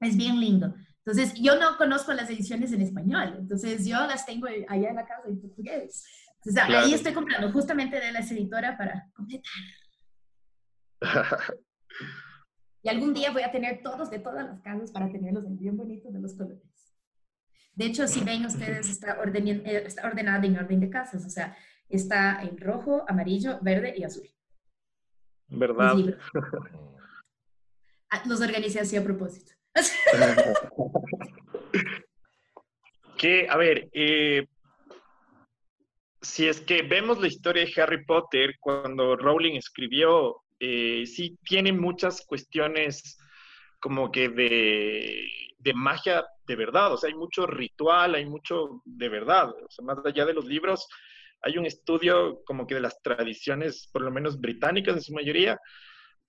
Es 0.00 0.16
bien 0.16 0.40
lindo. 0.40 0.74
Entonces, 1.04 1.34
yo 1.34 1.58
no 1.58 1.76
conozco 1.76 2.12
las 2.12 2.30
ediciones 2.30 2.72
en 2.72 2.82
español, 2.82 3.36
entonces 3.38 3.86
yo 3.86 3.98
las 4.06 4.26
tengo 4.26 4.46
allá 4.46 4.90
en 4.90 4.96
la 4.96 5.06
casa 5.06 5.28
en 5.28 5.40
portugués. 5.40 6.04
Entonces, 6.44 6.74
ahí 6.74 6.94
estoy 6.94 7.12
comprando 7.12 7.52
justamente 7.52 8.00
de 8.00 8.12
la 8.12 8.20
editora 8.20 8.76
para 8.76 9.10
completar. 9.14 9.52
y 12.82 12.88
algún 12.88 13.12
día 13.12 13.30
voy 13.30 13.42
a 13.42 13.52
tener 13.52 13.82
todos 13.82 14.10
de 14.10 14.20
todas 14.20 14.46
las 14.46 14.60
casas 14.60 14.90
para 14.90 15.10
tenerlos 15.10 15.44
bien 15.58 15.76
bonitos 15.76 16.12
de 16.12 16.20
los 16.20 16.34
colores. 16.34 16.62
De 17.74 17.86
hecho, 17.86 18.06
si 18.08 18.24
ven 18.24 18.46
ustedes, 18.46 18.88
está, 18.88 19.18
eh, 19.22 19.82
está 19.86 20.06
ordenada 20.06 20.44
en 20.44 20.58
orden 20.58 20.80
de 20.80 20.90
casas, 20.90 21.24
o 21.24 21.30
sea, 21.30 21.56
está 21.88 22.42
en 22.42 22.58
rojo, 22.58 23.04
amarillo, 23.06 23.58
verde 23.60 23.94
y 23.96 24.04
azul. 24.04 24.28
¿Verdad? 25.48 25.94
Ah, 28.12 28.24
los 28.26 28.40
organicé 28.40 28.80
así 28.80 28.96
a 28.96 29.04
propósito. 29.04 29.52
que, 33.16 33.48
a 33.48 33.56
ver, 33.56 33.88
eh, 33.92 34.48
si 36.22 36.48
es 36.48 36.60
que 36.60 36.82
vemos 36.82 37.20
la 37.20 37.28
historia 37.28 37.64
de 37.64 37.82
Harry 37.82 38.04
Potter, 38.04 38.56
cuando 38.60 39.16
Rowling 39.16 39.54
escribió, 39.56 40.36
eh, 40.58 41.04
sí 41.06 41.38
tiene 41.44 41.72
muchas 41.72 42.24
cuestiones 42.26 43.18
como 43.80 44.12
que 44.12 44.28
de, 44.28 45.26
de, 45.58 45.74
magia 45.74 46.24
de 46.46 46.56
verdad, 46.56 46.92
o 46.92 46.96
sea, 46.98 47.08
hay 47.08 47.14
mucho 47.14 47.46
ritual, 47.46 48.14
hay 48.14 48.26
mucho 48.26 48.82
de 48.84 49.08
verdad, 49.08 49.48
o 49.48 49.70
sea, 49.70 49.84
más 49.84 49.98
allá 50.04 50.26
de 50.26 50.34
los 50.34 50.44
libros, 50.44 50.86
hay 51.42 51.56
un 51.56 51.64
estudio 51.64 52.42
como 52.44 52.66
que 52.66 52.74
de 52.74 52.82
las 52.82 53.00
tradiciones, 53.00 53.88
por 53.90 54.02
lo 54.02 54.10
menos 54.10 54.38
británicas 54.38 54.96
en 54.96 55.02
su 55.02 55.14
mayoría, 55.14 55.58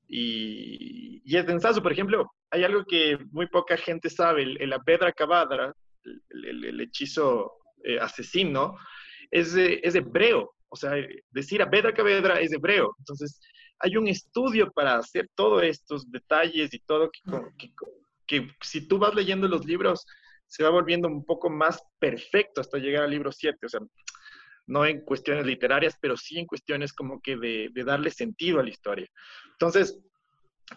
y, 0.07 1.21
y 1.25 1.37
es 1.37 1.45
densazo. 1.45 1.81
Por 1.81 1.91
ejemplo, 1.91 2.31
hay 2.49 2.63
algo 2.63 2.83
que 2.85 3.17
muy 3.31 3.47
poca 3.47 3.77
gente 3.77 4.09
sabe, 4.09 4.43
el, 4.43 4.61
el 4.61 4.73
Abedra 4.73 5.11
Cavadra, 5.13 5.73
el, 6.03 6.65
el, 6.65 6.81
hechizo 6.81 7.53
eh, 7.83 7.99
asesino, 7.99 8.77
es, 9.31 9.55
es 9.55 9.95
hebreo, 9.95 10.53
o 10.69 10.75
sea, 10.75 10.93
decir 11.31 11.61
Abedra 11.61 11.93
Cavadra 11.93 12.39
es 12.39 12.51
hebreo, 12.53 12.93
entonces 12.99 13.39
hay 13.79 13.97
un 13.97 14.07
estudio 14.07 14.71
para 14.71 14.97
hacer 14.97 15.29
todos 15.35 15.63
estos 15.63 16.09
detalles 16.11 16.73
y 16.73 16.79
todo 16.79 17.09
que, 17.57 17.71
que, 18.27 18.47
si 18.61 18.87
tú 18.87 18.99
vas 18.99 19.15
leyendo 19.15 19.47
los 19.47 19.65
libros 19.65 20.05
se 20.45 20.63
va 20.63 20.69
volviendo 20.69 21.07
un 21.07 21.25
poco 21.25 21.49
más 21.49 21.81
perfecto 21.97 22.61
hasta 22.61 22.77
llegar 22.77 23.03
al 23.03 23.11
libro 23.11 23.31
7, 23.31 23.57
o 23.65 23.69
sea, 23.69 23.79
no 24.67 24.85
en 24.85 25.01
cuestiones 25.01 25.45
literarias, 25.45 25.95
pero 25.99 26.17
sí 26.17 26.37
en 26.37 26.45
cuestiones 26.45 26.93
como 26.93 27.21
que 27.21 27.37
de, 27.37 27.69
de 27.73 27.83
darle 27.83 28.11
sentido 28.11 28.59
a 28.59 28.63
la 28.63 28.69
historia. 28.69 29.07
Entonces, 29.53 29.97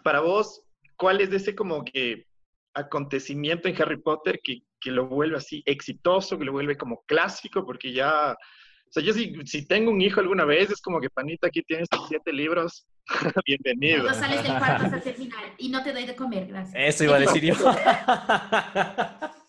para 0.02 0.20
vos, 0.20 0.62
¿cuál 0.96 1.20
es 1.20 1.32
ese 1.32 1.54
como 1.54 1.84
que 1.84 2.26
acontecimiento 2.74 3.68
en 3.68 3.80
Harry 3.80 4.00
Potter 4.00 4.40
que, 4.42 4.62
que, 4.84 4.90
lo 4.90 5.06
vuelve 5.06 5.38
así 5.38 5.62
exitoso, 5.66 6.38
que 6.38 6.44
lo 6.44 6.52
vuelve 6.52 6.76
como 6.76 7.02
clásico? 7.06 7.64
Porque 7.64 7.92
ya 7.92 8.32
o 8.32 8.92
sea, 8.94 9.02
yo 9.02 9.12
si, 9.12 9.34
si, 9.44 9.66
tengo 9.66 9.90
un 9.90 10.00
hijo 10.00 10.20
alguna 10.20 10.44
vez, 10.44 10.70
es 10.70 10.80
como 10.80 11.00
que, 11.00 11.10
panita, 11.10 11.48
aquí 11.48 11.62
tienes 11.62 11.88
tus 11.88 12.06
siete 12.06 12.32
libros, 12.32 12.86
bienvenido. 13.46 14.04
No 14.04 14.14
sales 14.14 14.42
del 14.44 14.56
cuarto 14.56 14.84
hasta 14.84 15.10
el 15.10 15.16
final 15.16 15.44
y 15.58 15.68
no 15.68 15.82
te 15.82 15.92
doy 15.92 16.06
de 16.06 16.14
comer, 16.14 16.46
gracias. 16.46 16.74
Eso 16.76 17.04
iba 17.04 17.16
a 17.16 17.20
decir 17.20 17.44
yo. 17.44 17.54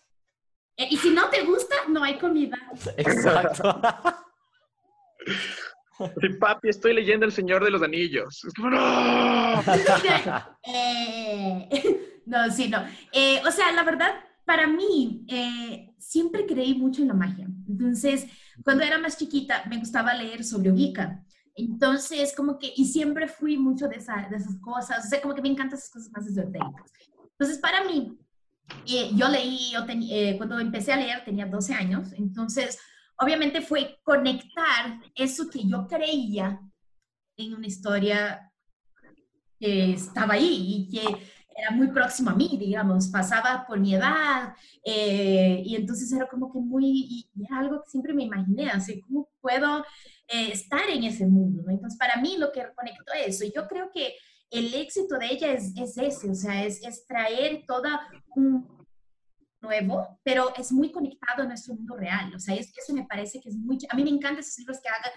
Eh, 0.78 0.88
y 0.90 0.98
si 0.98 1.08
no 1.08 1.30
te 1.30 1.42
gusta, 1.42 1.74
no 1.88 2.04
hay 2.04 2.18
comida. 2.18 2.58
Exacto. 2.98 3.80
Sí, 6.20 6.28
papi, 6.38 6.68
estoy 6.68 6.92
leyendo 6.92 7.24
El 7.24 7.32
Señor 7.32 7.64
de 7.64 7.70
los 7.70 7.82
Anillos. 7.82 8.44
Es 8.44 8.52
como, 8.52 8.68
¡no! 8.68 9.62
eh, 10.64 12.20
no, 12.26 12.50
sí, 12.50 12.68
no. 12.68 12.86
Eh, 13.10 13.40
o 13.46 13.50
sea, 13.50 13.72
la 13.72 13.84
verdad, 13.84 14.22
para 14.46 14.68
mí, 14.68 15.26
eh, 15.28 15.92
siempre 15.98 16.46
creí 16.46 16.74
mucho 16.74 17.02
en 17.02 17.08
la 17.08 17.14
magia. 17.14 17.48
Entonces, 17.68 18.26
cuando 18.64 18.84
era 18.84 18.98
más 18.98 19.18
chiquita, 19.18 19.64
me 19.68 19.78
gustaba 19.78 20.14
leer 20.14 20.44
sobre 20.44 20.70
Wicca. 20.70 21.22
Entonces, 21.56 22.32
como 22.34 22.58
que, 22.58 22.72
y 22.76 22.84
siempre 22.84 23.28
fui 23.28 23.58
mucho 23.58 23.88
de, 23.88 23.96
esa, 23.96 24.28
de 24.30 24.36
esas 24.36 24.56
cosas, 24.60 25.04
o 25.04 25.08
sea, 25.08 25.20
como 25.20 25.34
que 25.34 25.42
me 25.42 25.48
encantan 25.48 25.78
esas 25.78 25.90
cosas 25.90 26.12
más 26.12 26.26
esotéricas. 26.26 26.92
Entonces, 27.32 27.58
para 27.58 27.84
mí, 27.84 28.16
eh, 28.86 29.10
yo 29.14 29.28
leí, 29.28 29.72
yo 29.72 29.84
eh, 29.88 30.36
cuando 30.36 30.60
empecé 30.60 30.92
a 30.92 30.96
leer 30.96 31.24
tenía 31.24 31.46
12 31.46 31.74
años, 31.74 32.12
entonces, 32.12 32.78
obviamente 33.18 33.60
fue 33.62 33.98
conectar 34.04 35.00
eso 35.14 35.50
que 35.50 35.66
yo 35.66 35.86
creía 35.88 36.60
en 37.36 37.54
una 37.54 37.66
historia 37.66 38.52
que 39.58 39.92
estaba 39.94 40.34
ahí 40.34 40.88
y 40.88 40.88
que 40.90 41.16
era 41.56 41.70
muy 41.70 41.88
próximo 41.88 42.30
a 42.30 42.34
mí, 42.34 42.56
digamos, 42.60 43.08
pasaba 43.08 43.64
por 43.66 43.80
mi 43.80 43.94
edad, 43.94 44.54
eh, 44.84 45.62
y 45.64 45.74
entonces 45.74 46.12
era 46.12 46.28
como 46.28 46.52
que 46.52 46.58
muy, 46.58 46.84
y, 46.84 47.30
era 47.44 47.60
algo 47.60 47.82
que 47.82 47.90
siempre 47.90 48.12
me 48.12 48.24
imaginé, 48.24 48.68
así, 48.68 49.00
¿cómo 49.00 49.30
puedo 49.40 49.80
eh, 50.28 50.52
estar 50.52 50.88
en 50.90 51.04
ese 51.04 51.26
mundo? 51.26 51.62
¿no? 51.64 51.72
Entonces, 51.72 51.98
para 51.98 52.20
mí 52.20 52.36
lo 52.36 52.52
que 52.52 52.62
conectó 52.74 53.12
eso, 53.14 53.44
y 53.44 53.52
yo 53.54 53.66
creo 53.66 53.90
que 53.90 54.14
el 54.50 54.74
éxito 54.74 55.18
de 55.18 55.26
ella 55.26 55.52
es, 55.52 55.72
es 55.76 55.96
ese, 55.96 56.30
o 56.30 56.34
sea, 56.34 56.64
es, 56.64 56.82
es 56.84 57.06
traer 57.06 57.64
toda 57.66 58.00
un 58.34 58.68
nuevo, 59.62 60.20
pero 60.22 60.54
es 60.56 60.70
muy 60.72 60.92
conectado 60.92 61.42
a 61.42 61.46
nuestro 61.46 61.74
mundo 61.74 61.96
real, 61.96 62.34
o 62.34 62.38
sea, 62.38 62.54
es, 62.54 62.70
eso 62.76 62.92
me 62.92 63.06
parece 63.06 63.40
que 63.40 63.48
es 63.48 63.56
muy, 63.56 63.78
a 63.88 63.96
mí 63.96 64.04
me 64.04 64.10
encantan 64.10 64.40
esos 64.40 64.58
libros 64.58 64.78
que 64.80 64.88
hagan 64.90 65.10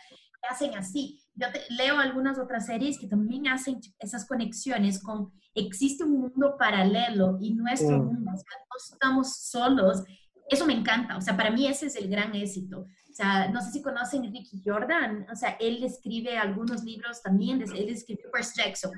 hacen 0.48 0.76
así. 0.76 1.22
Yo 1.40 1.48
leo 1.70 1.98
algunas 1.98 2.38
otras 2.38 2.66
series 2.66 3.00
que 3.00 3.08
también 3.08 3.48
hacen 3.48 3.80
esas 4.00 4.28
conexiones 4.28 5.02
con 5.02 5.32
existe 5.56 6.04
un 6.04 6.22
mundo 6.22 6.56
paralelo 6.58 7.38
y 7.40 7.54
nuestro 7.54 7.98
mm. 7.98 8.06
mundo, 8.06 8.32
o 8.34 8.38
sea, 8.38 8.58
no 8.60 8.94
estamos 8.94 9.36
solos. 9.38 10.04
Eso 10.50 10.66
me 10.66 10.74
encanta, 10.74 11.18
o 11.18 11.22
sea, 11.22 11.38
para 11.38 11.52
mí 11.52 11.68
ese 11.68 11.88
es 11.88 11.96
el 11.96 12.10
gran 12.10 12.36
éxito. 12.36 12.82
O 12.82 13.14
sea, 13.14 13.50
no 13.50 13.62
sé 13.62 13.72
si 13.72 13.82
conocen 13.82 14.24
Ricky 14.24 14.62
Jordan, 14.66 15.28
o 15.32 15.36
sea, 15.36 15.58
él 15.60 15.84
escribe 15.84 16.38
algunos 16.38 16.84
libros 16.84 17.22
también, 17.22 17.62
él 17.62 17.90
escribió 17.90 18.30
Percy 18.32 18.62
Jackson. 18.62 18.92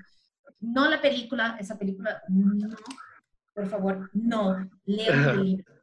No 0.60 0.89
la 0.89 1.02
película, 1.02 1.58
esa 1.60 1.78
película, 1.78 2.22
no, 2.30 2.70
por 3.54 3.68
favor, 3.68 4.10
no, 4.14 4.70
leo 4.86 5.14
el 5.32 5.44
libro. 5.44 5.74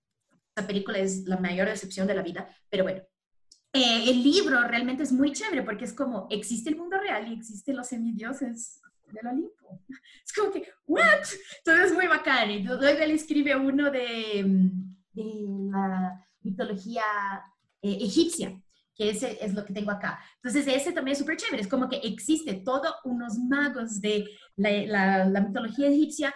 Esa 0.56 0.66
película 0.66 0.98
es 0.98 1.24
la 1.24 1.38
mayor 1.38 1.68
decepción 1.68 2.06
de 2.06 2.14
la 2.14 2.22
vida, 2.22 2.48
pero 2.68 2.84
bueno, 2.84 3.02
eh, 3.72 4.10
el 4.10 4.22
libro 4.22 4.62
realmente 4.66 5.02
es 5.02 5.12
muy 5.12 5.32
chévere 5.32 5.62
porque 5.62 5.84
es 5.84 5.92
como, 5.92 6.26
existe 6.30 6.70
el 6.70 6.76
mundo 6.76 6.98
real 6.98 7.28
y 7.28 7.34
existen 7.34 7.76
los 7.76 7.88
semidioses 7.88 8.80
del 9.12 9.26
Olimpo. 9.26 9.80
Es 10.24 10.32
como 10.32 10.50
que, 10.52 10.68
¿what? 10.86 11.24
Todo 11.64 11.76
es 11.76 11.92
muy 11.92 12.06
bacán. 12.06 12.50
Y 12.50 12.62
luego 12.62 12.82
él 12.82 13.10
escribe 13.10 13.56
uno 13.56 13.90
de, 13.90 14.70
de 15.12 15.24
la 15.70 16.26
mitología 16.42 17.02
eh, 17.82 17.98
egipcia, 18.00 18.60
que 18.94 19.10
ese 19.10 19.38
es 19.44 19.54
lo 19.54 19.64
que 19.64 19.72
tengo 19.72 19.90
acá. 19.90 20.18
Entonces, 20.36 20.66
ese 20.66 20.92
también 20.92 21.12
es 21.12 21.18
súper 21.18 21.36
chévere. 21.36 21.62
Es 21.62 21.68
como 21.68 21.88
que 21.88 21.96
existe 21.96 22.54
todos 22.54 22.92
unos 23.04 23.38
magos 23.38 24.00
de 24.00 24.26
la, 24.56 25.24
la, 25.26 25.40
mitología 25.40 25.88
egipcia 25.88 26.34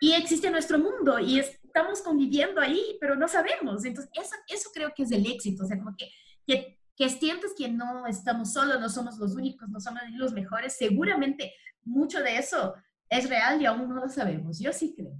y 0.00 0.12
existe 0.12 0.50
nuestro 0.50 0.78
mundo 0.78 1.18
y 1.18 1.38
estamos 1.38 2.02
conviviendo 2.02 2.60
ahí, 2.60 2.96
pero 3.00 3.14
no 3.14 3.28
sabemos. 3.28 3.84
Entonces, 3.84 4.12
eso, 4.14 4.34
eso 4.48 4.70
creo 4.74 4.92
que 4.94 5.04
es 5.04 5.12
el 5.12 5.26
éxito. 5.26 5.64
O 5.64 5.66
sea, 5.66 5.78
como 5.78 5.96
que 5.96 6.10
que, 6.46 6.78
que 6.96 7.08
sientes 7.08 7.52
que 7.56 7.68
no 7.68 8.06
estamos 8.06 8.52
solos, 8.52 8.80
no 8.80 8.88
somos 8.88 9.18
los 9.18 9.34
únicos, 9.34 9.68
no 9.68 9.80
somos 9.80 10.02
los 10.14 10.32
mejores, 10.32 10.76
seguramente 10.76 11.52
mucho 11.84 12.20
de 12.20 12.36
eso 12.38 12.74
es 13.08 13.28
real 13.28 13.60
y 13.60 13.66
aún 13.66 13.88
no 13.88 13.96
lo 13.96 14.08
sabemos. 14.08 14.58
Yo 14.58 14.72
sí 14.72 14.94
creo. 14.96 15.12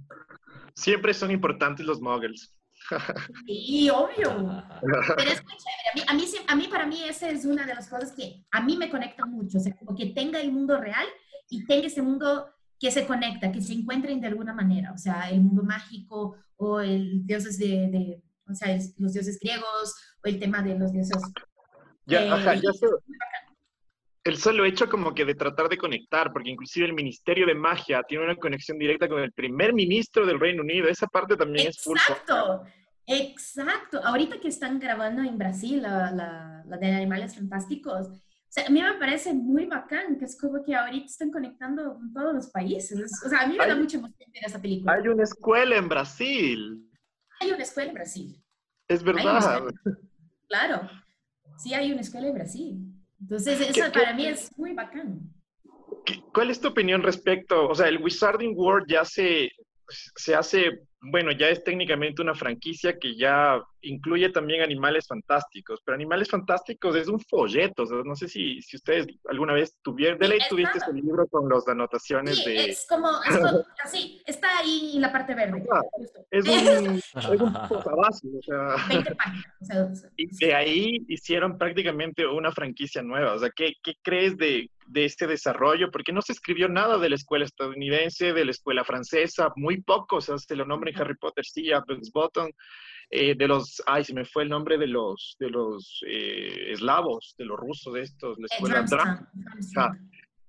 Siempre 0.75 1.13
son 1.13 1.31
importantes 1.31 1.85
los 1.85 2.01
muggles. 2.01 2.53
Sí, 3.45 3.89
obvio. 3.89 4.63
Pero 5.15 5.31
es 5.31 5.43
muy 5.43 5.53
chévere. 5.55 6.05
A 6.07 6.13
mí, 6.13 6.25
a 6.47 6.55
mí, 6.55 6.67
para 6.67 6.85
mí, 6.85 7.01
esa 7.03 7.29
es 7.29 7.45
una 7.45 7.65
de 7.65 7.73
las 7.73 7.87
cosas 7.87 8.11
que 8.11 8.45
a 8.51 8.61
mí 8.61 8.75
me 8.75 8.89
conecta 8.89 9.25
mucho. 9.25 9.57
O 9.57 9.61
sea, 9.61 9.75
como 9.77 9.95
que 9.95 10.07
tenga 10.07 10.41
el 10.41 10.51
mundo 10.51 10.77
real 10.77 11.05
y 11.49 11.65
tenga 11.65 11.87
ese 11.87 12.01
mundo 12.01 12.49
que 12.77 12.91
se 12.91 13.07
conecta, 13.07 13.51
que 13.51 13.61
se 13.61 13.73
encuentren 13.73 14.19
de 14.19 14.27
alguna 14.27 14.53
manera. 14.53 14.91
O 14.91 14.97
sea, 14.97 15.29
el 15.29 15.41
mundo 15.41 15.63
mágico 15.63 16.35
o 16.57 16.81
el 16.81 17.25
dioses 17.25 17.57
de, 17.57 17.87
de 17.87 18.23
o 18.49 18.53
sea, 18.53 18.77
los 18.97 19.13
dioses 19.13 19.39
griegos 19.39 19.95
el 20.23 20.39
tema 20.39 20.61
de 20.61 20.77
los 20.77 20.91
dioses. 20.91 21.21
Ya, 22.05 22.23
eh, 22.23 22.29
ajá, 22.29 22.55
ya. 22.55 22.71
El 24.23 24.37
solo 24.37 24.63
hecho 24.63 24.89
como 24.89 25.13
que 25.13 25.25
de 25.25 25.35
tratar 25.35 25.67
de 25.67 25.77
conectar, 25.77 26.31
porque 26.31 26.49
inclusive 26.49 26.85
el 26.85 26.93
Ministerio 26.93 27.45
de 27.45 27.55
Magia 27.55 28.03
tiene 28.03 28.23
una 28.23 28.35
conexión 28.35 28.77
directa 28.77 29.09
con 29.09 29.21
el 29.21 29.33
primer 29.33 29.73
ministro 29.73 30.25
del 30.25 30.39
Reino 30.39 30.61
Unido, 30.61 30.87
esa 30.87 31.07
parte 31.07 31.35
también 31.35 31.67
es 31.67 31.83
pulpo. 31.83 31.99
Exacto, 31.99 32.63
exacto. 33.05 34.01
Ahorita 34.01 34.39
que 34.39 34.47
están 34.47 34.79
grabando 34.79 35.23
en 35.23 35.37
Brasil 35.37 35.81
la, 35.81 36.11
la, 36.11 36.63
la 36.65 36.77
de 36.77 36.93
Animales 36.93 37.35
Fantásticos, 37.35 38.07
o 38.07 38.55
sea, 38.55 38.67
a 38.67 38.69
mí 38.69 38.83
me 38.83 38.93
parece 38.93 39.33
muy 39.33 39.65
bacán, 39.65 40.17
que 40.19 40.25
es 40.25 40.39
como 40.39 40.63
que 40.63 40.75
ahorita 40.75 41.07
están 41.07 41.31
conectando 41.31 41.95
con 41.95 42.13
todos 42.13 42.35
los 42.35 42.47
países. 42.51 43.11
O 43.25 43.27
sea, 43.27 43.41
a 43.41 43.47
mí 43.47 43.57
me 43.57 43.65
da 43.65 43.75
mucha 43.75 43.97
emoción 43.97 44.31
ver 44.31 44.45
esa 44.45 44.61
película. 44.61 44.93
Hay 44.93 45.07
una 45.07 45.23
escuela 45.23 45.75
en 45.75 45.89
Brasil. 45.89 46.87
Hay 47.39 47.49
una 47.49 47.63
escuela 47.63 47.89
en 47.89 47.95
Brasil. 47.95 48.43
Es 48.87 49.03
verdad. 49.03 49.63
Claro, 50.53 50.87
sí 51.57 51.73
hay 51.73 51.91
una 51.91 52.01
escuela 52.01 52.27
en 52.27 52.33
Brasil. 52.35 52.77
Entonces, 53.19 53.59
eso 53.59 53.91
para 53.91 54.13
mí 54.13 54.27
es 54.27 54.55
muy 54.55 54.73
bacán. 54.73 55.33
¿Cuál 56.31 56.51
es 56.51 56.61
tu 56.61 56.67
opinión 56.67 57.01
respecto? 57.01 57.67
O 57.69 57.73
sea, 57.73 57.87
el 57.87 57.97
Wizarding 57.97 58.53
World 58.55 58.85
ya 58.87 59.03
se, 59.03 59.49
se 59.87 60.35
hace 60.35 60.83
bueno, 61.05 61.31
ya 61.31 61.49
es 61.49 61.63
técnicamente 61.63 62.21
una 62.21 62.33
franquicia 62.33 62.97
que 62.97 63.15
ya 63.15 63.61
incluye 63.81 64.29
también 64.29 64.61
Animales 64.61 65.05
Fantásticos, 65.05 65.81
pero 65.83 65.95
Animales 65.95 66.29
Fantásticos 66.29 66.95
es 66.95 67.09
un 67.09 67.19
folleto, 67.19 67.83
no 68.05 68.15
sé 68.15 68.29
si, 68.29 68.61
si 68.61 68.77
ustedes 68.77 69.07
alguna 69.29 69.53
vez 69.53 69.75
tuvieron, 69.81 70.17
de 70.17 70.29
ley 70.29 70.39
tuviste 70.49 70.77
ese 70.77 70.93
libro 70.93 71.27
con 71.27 71.49
las 71.49 71.67
anotaciones 71.67 72.37
sí, 72.37 72.49
de... 72.49 72.69
es 72.69 72.85
como, 72.87 73.09
así, 73.83 74.21
está 74.25 74.59
ahí 74.59 74.93
en 74.95 75.01
la 75.01 75.11
parte 75.11 75.35
verde. 75.35 75.65
Ah, 75.69 75.81
es 76.31 76.45
un, 76.45 76.95
es 76.97 77.41
un 77.41 77.55
o 77.69 78.41
sea... 78.41 78.87
20 78.87 79.15
páginas. 79.15 80.07
y 80.17 80.27
de 80.37 80.53
ahí 80.53 81.05
hicieron 81.09 81.57
prácticamente 81.57 82.25
una 82.25 82.53
franquicia 82.53 83.01
nueva, 83.01 83.33
o 83.33 83.39
sea, 83.39 83.49
¿qué, 83.53 83.73
qué 83.83 83.95
crees 84.01 84.37
de, 84.37 84.69
de 84.87 85.03
este 85.03 85.27
desarrollo? 85.27 85.91
Porque 85.91 86.13
no 86.13 86.21
se 86.21 86.31
escribió 86.31 86.69
nada 86.69 86.97
de 86.97 87.09
la 87.09 87.15
escuela 87.15 87.43
estadounidense, 87.43 88.31
de 88.31 88.45
la 88.45 88.51
escuela 88.51 88.85
francesa, 88.85 89.51
muy 89.57 89.81
poco, 89.81 90.17
o 90.17 90.21
sea, 90.21 90.37
se 90.37 90.55
lo 90.55 90.65
nombra 90.65 90.92
Harry 90.97 91.15
Potter, 91.15 91.45
sí, 91.45 91.71
a 91.71 91.83
Bottom. 92.13 92.49
eh, 93.09 93.35
de 93.35 93.47
los, 93.47 93.81
ay, 93.85 94.03
se 94.03 94.13
me 94.13 94.25
fue 94.25 94.43
el 94.43 94.49
nombre 94.49 94.77
de 94.77 94.87
los, 94.87 95.35
de 95.39 95.49
los 95.49 96.03
eh, 96.07 96.71
eslavos, 96.71 97.35
de 97.37 97.45
los 97.45 97.59
rusos 97.59 97.93
de 97.93 98.01
estos, 98.01 98.37
la 98.39 98.47
escuela 98.49 99.27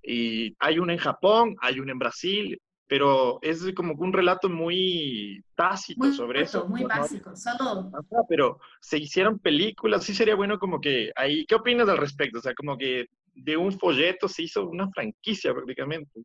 Y 0.03 0.55
hay 0.59 0.79
una 0.79 0.93
en 0.93 0.99
Japón, 0.99 1.57
hay 1.61 1.81
una 1.81 1.93
en 1.93 1.99
Brasil, 1.99 2.59
pero 2.87 3.39
es 3.43 3.65
como 3.75 3.95
un 3.95 4.13
relato 4.13 4.49
muy 4.49 5.43
tácito 5.55 6.13
sobre 6.13 6.43
eso. 6.43 6.69
Muy 6.69 6.85
básico, 6.85 7.35
solo... 7.37 7.91
pero 8.29 8.59
se 8.81 8.99
hicieron 8.99 9.39
películas, 9.39 10.05
sí 10.05 10.15
sería 10.15 10.35
bueno 10.35 10.59
como 10.59 10.81
que 10.81 11.11
ahí, 11.17 11.45
¿qué 11.47 11.55
opinas 11.55 11.89
al 11.89 11.99
respecto? 11.99 12.39
O 12.39 12.43
sea, 12.43 12.55
como 12.55 12.77
que 12.77 13.07
de 13.35 13.57
un 13.57 13.73
folleto 13.79 14.29
se 14.29 14.45
hizo 14.45 14.67
una 14.69 14.89
franquicia 14.91 15.53
prácticamente. 15.53 16.23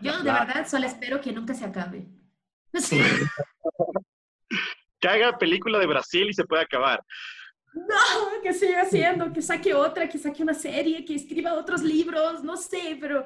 Yo 0.00 0.18
de 0.18 0.32
verdad 0.32 0.66
solo 0.66 0.86
espero 0.86 1.20
que 1.20 1.32
nunca 1.32 1.54
se 1.54 1.64
acabe. 1.64 2.06
que 5.00 5.08
haga 5.08 5.38
película 5.38 5.78
de 5.78 5.86
Brasil 5.86 6.28
y 6.28 6.34
se 6.34 6.44
pueda 6.44 6.62
acabar. 6.62 7.02
No, 7.76 8.42
que 8.42 8.54
siga 8.54 8.82
haciendo, 8.82 9.32
que 9.32 9.42
saque 9.42 9.74
otra, 9.74 10.08
que 10.08 10.18
saque 10.18 10.42
una 10.42 10.54
serie, 10.54 11.04
que 11.04 11.14
escriba 11.14 11.54
otros 11.54 11.82
libros, 11.82 12.42
no 12.42 12.56
sé, 12.56 12.96
pero 12.98 13.24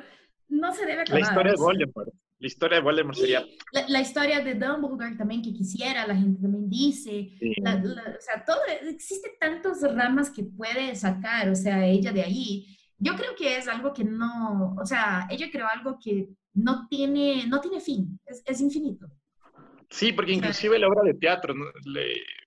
no 0.49 0.75
se 0.75 0.87
debe 0.87 1.03
acabar. 1.03 1.21
La 1.21 1.29
historia 1.29 1.53
de 1.53 1.57
Voldemort. 1.57 2.13
La 2.41 2.47
historia 2.47 2.79
de 2.79 2.83
Voldemort 2.83 3.17
sería... 3.17 3.47
La, 3.89 4.01
historia 4.01 4.41
de 4.41 4.55
Dumbledore 4.55 5.15
también 5.15 5.43
que 5.43 5.53
quisiera, 5.53 6.07
la 6.07 6.17
gente 6.17 6.41
también 6.41 6.69
dice. 6.69 7.31
o 7.65 8.21
sea, 8.21 8.45
todo, 8.45 8.59
existe 8.89 9.37
tantas 9.39 9.83
ramas 9.83 10.31
que 10.31 10.43
puede 10.43 10.97
sacar, 10.97 11.49
o 11.49 11.55
sea, 11.55 11.87
ella 11.87 12.13
de 12.13 12.23
ahí. 12.23 12.77
Yo 12.99 13.15
creo 13.15 13.37
que 13.37 13.57
es 13.57 13.69
algo 13.69 13.93
que 13.93 14.05
no, 14.05 14.75
o 14.81 14.85
sea, 14.85 15.29
ella 15.31 15.49
creó 15.53 15.67
algo 15.73 15.99
que 16.03 16.31
no 16.55 16.89
tiene, 16.89 17.47
no 17.47 17.61
tiene 17.61 17.81
fin, 17.81 18.19
es, 18.27 18.43
es 18.45 18.61
infinito. 18.61 19.07
Sí, 19.91 20.13
porque 20.13 20.33
inclusive 20.33 20.79
la 20.79 20.89
obra 20.89 21.03
de 21.03 21.15
teatro... 21.15 21.55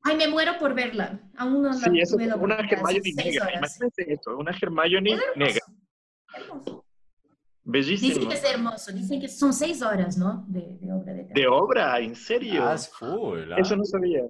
Ay, 0.03 0.17
me 0.17 0.27
muero 0.29 0.53
por 0.57 0.73
verla. 0.73 1.19
Aún 1.37 1.61
no 1.61 1.69
la 1.69 1.73
Sí, 1.73 1.99
eso, 1.99 2.15
una 2.15 2.55
Hermione 2.55 3.11
negra. 3.15 3.51
Imagínense 3.57 4.05
eso, 4.07 4.37
una 4.37 4.51
Hermione 4.51 5.17
negra. 5.35 5.61
Hermoso. 6.35 6.85
Bellísimo. 7.65 8.13
Dicen 8.13 8.29
que 8.29 8.35
es 8.35 8.43
hermoso, 8.43 8.91
dicen 8.91 9.21
que 9.21 9.27
son 9.27 9.53
seis 9.53 9.81
horas, 9.81 10.17
¿no? 10.17 10.45
De, 10.47 10.77
de 10.79 10.91
obra 10.91 11.13
de 11.13 11.23
teatro. 11.23 11.41
¿De 11.41 11.47
obra? 11.47 11.99
¿En 11.99 12.15
serio? 12.15 12.65
Ah, 12.65 12.75
es 12.75 12.89
full. 12.89 13.51
Ah. 13.51 13.57
Eso 13.57 13.75
no 13.75 13.85
sabía. 13.85 14.23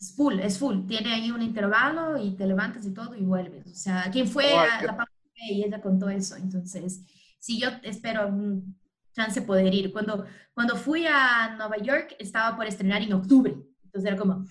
Es 0.00 0.14
full, 0.16 0.40
es 0.40 0.58
full. 0.58 0.86
Tiene 0.86 1.12
ahí 1.12 1.30
un 1.30 1.42
intervalo 1.42 2.16
y 2.18 2.36
te 2.36 2.46
levantas 2.46 2.84
y 2.86 2.94
todo 2.94 3.14
y 3.14 3.22
vuelves. 3.22 3.66
O 3.66 3.74
sea, 3.74 4.08
¿quién 4.10 4.26
fue 4.26 4.52
a 4.52 4.82
la 4.82 5.06
y 5.48 5.64
ella 5.64 5.80
contó 5.80 6.08
eso. 6.08 6.36
Entonces, 6.36 7.02
sí, 7.38 7.60
yo 7.60 7.68
espero 7.82 8.28
un 8.28 8.76
chance 9.12 9.42
poder 9.42 9.72
ir. 9.72 9.92
Cuando, 9.92 10.26
cuando 10.54 10.76
fui 10.76 11.06
a 11.06 11.54
Nueva 11.56 11.78
York, 11.78 12.16
estaba 12.18 12.56
por 12.56 12.66
estrenar 12.66 13.02
en 13.02 13.12
octubre. 13.12 13.54
Entonces 13.84 14.10
era 14.10 14.16
como, 14.16 14.44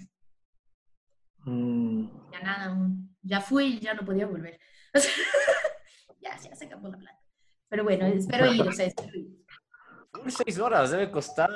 mm. 1.46 2.32
ya 2.32 2.42
nada, 2.42 2.78
ya 3.22 3.42
fui 3.42 3.66
y 3.66 3.80
ya 3.80 3.94
no 3.94 4.04
podía 4.04 4.26
volver. 4.26 4.60
ya, 6.22 6.38
ya 6.38 6.56
se 6.56 6.66
acabó 6.66 6.90
la 6.90 6.98
plata. 6.98 7.20
Pero 7.70 7.84
bueno, 7.84 8.06
espero 8.06 8.54
ir, 8.54 8.62
o 8.62 8.72
sea, 8.72 8.86
espero 8.86 9.18
ir. 9.18 9.28
Seis 10.28 10.60
horas 10.60 10.92
debe 10.92 11.10
costar 11.10 11.50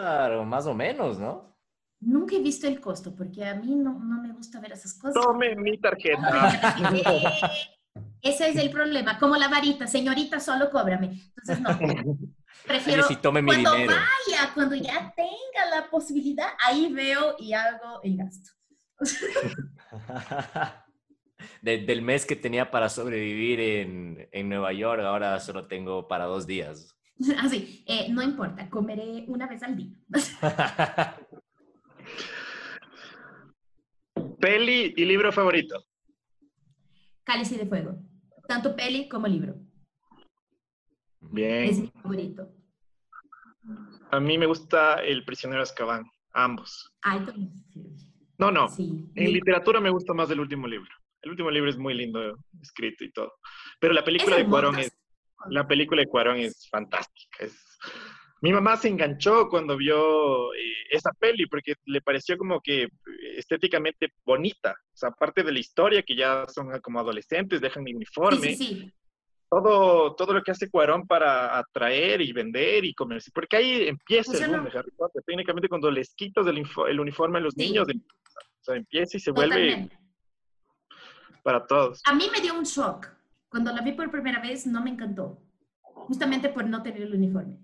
más 0.45 0.66
o 0.66 0.74
menos, 0.74 1.20
¿no? 1.20 1.56
Nunca 1.99 2.36
he 2.36 2.39
visto 2.39 2.68
el 2.68 2.80
costo 2.80 3.14
porque 3.16 3.43
a 3.43 3.56
mí 3.56 3.76
no, 3.76 3.99
no 3.99 4.22
me 4.22 4.32
gusta 4.32 4.60
ver 4.60 4.72
esas 4.72 4.93
cosas. 4.93 5.22
Tome 5.22 5.56
mi 5.56 5.78
tarjeta. 5.78 6.76
Ese 8.22 8.49
es 8.49 8.56
el 8.58 8.70
problema. 8.70 9.18
Como 9.20 9.36
la 9.36 9.47
varita, 9.47 9.88
señorita, 9.88 10.39
solo 10.39 10.70
cóbrame. 10.70 11.22
Entonces, 11.36 11.60
no. 11.62 11.70
Prefiero 12.68 13.03
sí, 13.03 13.16
tome 13.18 13.41
mi 13.41 13.47
cuando 13.47 13.74
dinero. 13.74 13.93
vaya, 13.93 14.53
cuando 14.53 14.76
ya 14.76 15.13
tenga 15.16 15.70
la 15.70 15.89
posibilidad, 15.89 16.49
ahí 16.66 16.91
veo 16.91 17.36
y 17.39 17.53
hago 17.53 18.01
el 18.03 18.18
gasto. 18.18 18.51
del 21.61 22.01
mes 22.01 22.26
que 22.26 22.36
tenía 22.36 22.72
para 22.72 22.89
sobrevivir 22.89 23.59
en, 23.59 24.28
en, 24.32 24.49
Nueva 24.49 24.74
York, 24.74 25.01
ahora 25.01 25.39
solo 25.39 25.68
tengo 25.68 26.07
para 26.07 26.26
dos 26.26 26.47
días. 26.47 26.95
Así, 27.39 27.84
eh, 27.88 28.07
no 28.09 28.22
importa, 28.22 28.70
comeré 28.70 29.26
una 29.28 29.47
vez 29.47 29.63
al 29.63 29.76
día. 29.76 29.93
Peli 34.39 34.93
y 34.95 35.05
libro 35.05 35.32
favorito. 35.32 35.84
Cáliz 37.24 37.49
de 37.49 37.66
Fuego. 37.66 37.97
Tanto 38.47 38.76
peli 38.76 39.09
como 39.09 39.28
libro. 39.28 39.55
Bien. 41.32 41.64
Es 41.64 41.80
mi 41.80 41.88
favorito. 41.88 42.50
A 44.12 44.20
mí 44.20 44.38
me 44.38 44.46
gusta 44.46 45.04
El 45.04 45.26
prisionero 45.26 45.64
Azkaban, 45.64 46.06
ambos. 46.34 46.92
Ay, 47.02 47.20
no, 48.38 48.52
no. 48.52 48.68
En 48.78 49.32
literatura 49.32 49.80
me 49.80 49.90
gusta 49.90 50.14
más 50.14 50.30
el 50.30 50.40
último 50.40 50.68
libro. 50.68 50.90
El 51.22 51.32
último 51.32 51.50
libro 51.50 51.70
es 51.70 51.78
muy 51.78 51.94
lindo 51.94 52.38
escrito 52.62 53.04
y 53.04 53.12
todo. 53.12 53.34
Pero 53.80 53.94
la 53.94 54.04
película 54.04 54.36
de 54.36 54.46
Cuarón 54.46 54.78
es 54.78 54.92
la 55.50 55.68
película 55.68 56.02
de 56.02 56.08
Cuarón 56.08 56.38
es 56.38 56.68
fantástica. 56.70 57.46
Es, 57.46 57.78
mi 58.42 58.52
mamá 58.52 58.78
se 58.78 58.90
enganchó 58.90 59.48
cuando 59.50 59.78
vio 59.78 60.54
eh, 60.54 60.60
esa 60.92 61.12
peli 61.20 61.48
porque 61.48 61.76
le 61.86 62.02
pareció 62.02 62.38
como 62.38 62.60
que 62.62 62.84
eh, 62.84 62.90
estéticamente 63.38 64.10
bonita. 64.26 64.72
O 64.72 64.98
sea, 64.98 65.10
aparte 65.10 65.44
de 65.44 65.52
la 65.52 65.60
historia, 65.60 66.04
que 66.04 66.16
ya 66.16 66.46
son 66.48 66.70
como 66.82 67.00
adolescentes, 67.00 67.62
dejan 67.62 67.84
mi 67.84 67.94
uniforme. 67.94 68.56
Sí, 68.56 68.56
sí, 68.56 68.94
Todo, 69.56 70.16
todo 70.16 70.34
lo 70.34 70.43
que 70.43 70.51
hace 70.51 70.70
Cuarón 70.70 71.08
para 71.08 71.58
atraer 71.58 72.20
y 72.20 72.34
vender 72.34 72.84
y 72.84 72.93
comerciar. 72.93 73.32
Porque 73.34 73.56
ahí 73.56 73.88
empieza 73.88 74.34
el 74.34 74.51
mundo 74.51 74.70
de 74.70 74.78
Harry 74.78 74.91
Potter. 74.91 75.24
Técnicamente 75.26 75.70
cuando 75.70 75.89
les 75.89 76.14
quitas 76.14 76.45
el, 76.47 76.99
uniforme 76.99 77.38
a 77.38 77.41
los 77.41 77.56
niños, 77.56 77.88
o 77.88 78.64
sea, 78.64 78.76
empieza 78.76 79.16
y 79.16 79.20
se 79.22 79.32
vuelve 79.32 79.89
para 81.41 81.66
todos. 81.66 82.01
A 82.06 82.14
mí 82.14 82.28
me 82.34 82.41
dio 82.41 82.53
un 82.58 82.66
shock. 82.66 83.08
Cuando 83.47 83.72
la 83.72 83.82
vi 83.82 83.93
por 83.93 84.12
primera 84.12 84.41
vez 84.41 84.68
no 84.68 84.84
me 84.84 84.89
encantó. 84.89 85.41
Justamente 85.80 86.49
por 86.49 86.68
no 86.68 86.84
tener 86.84 87.03
el 87.03 87.14
uniforme. 87.14 87.58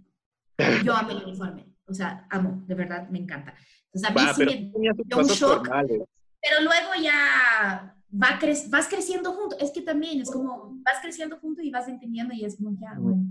Yo 0.86 0.96
amo 0.96 1.12
el 1.12 1.24
uniforme, 1.24 1.66
o 1.86 1.94
sea, 1.94 2.26
amo, 2.30 2.64
de 2.68 2.76
verdad, 2.76 3.10
me 3.10 3.20
encanta. 3.20 3.54
Entonces 3.92 4.10
a 4.10 4.14
mí 4.14 4.34
sí 4.34 4.72
me 4.78 4.94
dio 5.04 5.18
un 5.18 5.26
shock, 5.26 5.68
pero 5.68 6.62
luego 6.62 6.92
ya 7.02 8.01
va 8.12 8.40
vas 8.70 8.88
creciendo 8.88 9.32
junto, 9.34 9.58
es 9.60 9.72
que 9.72 9.82
también 9.82 10.22
es 10.22 10.32
como, 10.32 10.72
vas 10.84 11.00
creciendo 11.02 11.38
junto 11.38 11.62
y 11.62 11.70
vas 11.70 11.88
entendiendo 11.88 12.34
y 12.34 12.46
es 12.46 12.58
como, 12.58 12.78
ya, 12.80 12.96
bueno, 12.98 13.24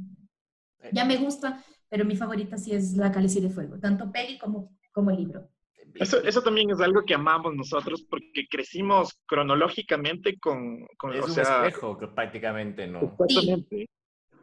ya 0.92 1.04
me 1.04 1.16
gusta, 1.16 1.62
pero 1.88 2.04
mi 2.04 2.16
favorita 2.16 2.56
sí 2.56 2.72
es 2.72 2.96
La 2.96 3.12
Cáliz 3.12 3.40
de 3.40 3.50
Fuego, 3.50 3.78
tanto 3.78 4.10
peli 4.10 4.38
como, 4.38 4.76
como 4.92 5.10
libro. 5.10 5.48
Eso, 5.94 6.22
eso, 6.22 6.40
también 6.40 6.70
es 6.70 6.80
algo 6.80 7.04
que 7.04 7.14
amamos 7.14 7.54
nosotros 7.56 8.06
porque 8.08 8.46
crecimos 8.48 9.18
cronológicamente 9.26 10.38
con... 10.38 10.86
con 10.96 11.12
es 11.12 11.20
o 11.20 11.24
un 11.24 11.32
sea, 11.32 11.66
espejo 11.66 11.98
prácticamente, 12.14 12.86
¿no? 12.86 13.00
Exactamente. 13.00 13.88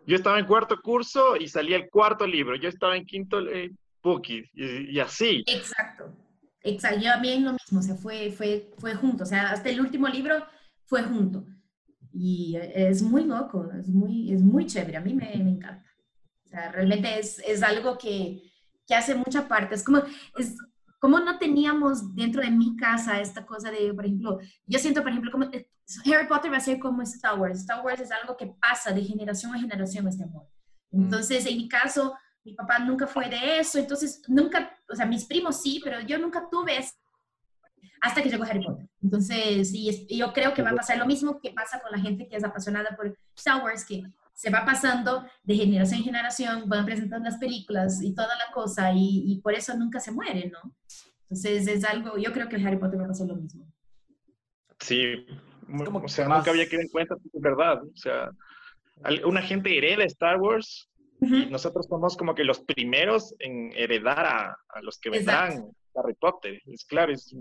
Yo 0.06 0.16
estaba 0.16 0.40
en 0.40 0.46
cuarto 0.46 0.82
curso 0.82 1.38
y 1.38 1.48
salía 1.48 1.78
el 1.78 1.90
cuarto 1.90 2.28
libro. 2.28 2.56
Yo 2.56 2.68
estaba 2.70 2.98
en 2.98 3.06
quinto 3.06 3.40
eh, 3.42 3.72
y, 4.54 5.00
así. 5.00 5.44
Exacto. 5.48 6.14
Exacto. 6.70 7.00
Yo 7.00 7.12
también 7.12 7.46
lo 7.46 7.54
mismo. 7.54 7.80
O 7.80 7.82
sea, 7.82 7.96
fue, 7.96 8.32
fue, 8.32 8.72
fue 8.78 8.96
junto. 8.96 9.24
O 9.24 9.28
sea, 9.28 9.52
hasta 9.52 9.70
el 9.70 9.82
último 9.82 10.08
libro 10.08 10.46
fue 10.86 11.04
junto. 11.04 11.46
Y 12.14 12.56
es 12.56 13.02
muy 13.02 13.26
loco, 13.26 13.70
es 13.78 13.90
muy, 13.90 14.34
es 14.34 14.42
muy 14.42 14.66
chévere. 14.66 14.98
A 14.98 15.02
mí 15.02 15.14
me, 15.14 15.36
me 15.38 15.52
encanta. 15.52 15.86
O 16.46 16.50
sea, 16.50 16.72
realmente 16.72 17.20
es, 17.20 17.40
es 17.46 17.62
algo 17.62 17.98
que, 17.98 18.42
que, 18.88 18.96
hace 18.96 19.14
mucha 19.16 19.48
parte. 19.48 19.76
Es 19.76 19.84
como, 19.84 20.02
es, 20.38 20.56
como 21.00 21.20
no 21.20 21.38
teníamos 21.38 22.16
dentro 22.16 22.42
de 22.42 22.50
mi 22.50 22.76
casa 22.76 23.20
esta 23.20 23.46
cosa 23.46 23.70
de, 23.70 23.94
por 23.94 24.06
ejemplo, 24.06 24.40
yo 24.66 24.80
siento, 24.80 25.02
por 25.02 25.12
ejemplo, 25.12 25.32
como 25.32 25.46
Harry 26.06 26.28
Potter 26.28 26.52
va 26.52 26.58
a 26.58 26.62
ser 26.62 26.80
como 26.80 27.02
Star 27.04 27.38
Wars. 27.40 27.60
Star 27.60 27.86
Wars 27.86 28.02
es 28.02 28.12
algo 28.12 28.36
que 28.36 28.48
pasa 28.60 28.92
de 28.92 29.04
generación 29.04 29.54
a 29.54 29.60
generación 29.60 30.08
este 30.08 30.24
amor. 30.24 30.48
Mm. 30.92 31.04
Entonces, 31.04 31.46
en 31.46 31.58
mi 31.58 31.68
caso, 31.68 32.16
mi 32.44 32.54
papá 32.54 32.80
nunca 32.80 33.06
fue 33.08 33.30
de 33.30 33.60
eso, 33.60 33.78
entonces 33.78 34.22
nunca, 34.28 34.77
o 34.90 34.96
sea, 34.96 35.06
mis 35.06 35.26
primos 35.26 35.62
sí, 35.62 35.82
pero 35.84 36.02
yo 36.02 36.18
nunca 36.18 36.48
tuve 36.50 36.78
eso 36.78 36.94
hasta 38.02 38.22
que 38.22 38.30
llegó 38.30 38.44
Harry 38.44 38.64
Potter. 38.64 38.88
Entonces, 39.02 39.72
sí, 39.72 40.08
yo 40.10 40.34
creo 40.34 40.54
que 40.54 40.62
va 40.62 40.72
a 40.72 40.76
pasar 40.76 40.98
lo 40.98 41.06
mismo 41.06 41.40
que 41.40 41.52
pasa 41.52 41.82
con 41.82 41.92
la 41.92 42.00
gente 42.00 42.28
que 42.28 42.36
es 42.36 42.44
apasionada 42.44 42.96
por 42.96 43.18
Star 43.36 43.64
Wars, 43.64 43.86
que 43.86 44.04
se 44.34 44.52
va 44.52 44.66
pasando 44.66 45.26
de 45.44 45.56
generación 45.56 46.00
en 46.00 46.06
generación, 46.06 46.70
van 46.70 46.86
presentando 46.86 47.28
las 47.28 47.40
películas 47.40 48.02
y 48.04 48.14
toda 48.14 48.36
la 48.38 48.54
cosa, 48.54 48.92
y, 48.94 49.24
y 49.26 49.42
por 49.42 49.54
eso 49.54 49.76
nunca 49.76 50.00
se 50.00 50.12
muere, 50.12 50.52
¿no? 50.52 50.76
Entonces, 51.24 51.68
es 51.68 51.84
algo, 51.84 52.18
yo 52.18 52.32
creo 52.32 52.48
que 52.48 52.56
Harry 52.56 52.78
Potter 52.78 53.00
va 53.00 53.06
a 53.06 53.10
pasar 53.10 53.28
lo 53.28 53.36
mismo. 53.36 53.68
Sí, 54.80 55.26
como 55.66 56.00
o 56.00 56.08
sea, 56.08 56.28
nunca 56.28 56.52
había 56.52 56.68
quedado 56.68 56.84
en 56.84 56.90
cuenta, 56.90 57.16
es 57.16 57.42
verdad. 57.42 57.84
O 57.84 57.96
sea, 57.96 58.30
una 59.26 59.42
gente 59.42 59.78
hereda 59.78 60.04
Star 60.06 60.40
Wars 60.40 60.88
y 61.20 61.46
nosotros 61.48 61.88
somos 61.88 62.16
como 62.16 62.36
que 62.36 62.44
los 62.44 62.60
primeros 62.62 63.36
en 63.40 63.72
heredar 63.76 64.26
a, 64.26 64.82
los 64.82 65.00
que 65.00 65.10
vendrán 65.10 65.72
Harry 65.96 66.14
Potter. 66.14 66.62
Es 66.68 66.86
claro, 66.86 67.12
es... 67.12 67.36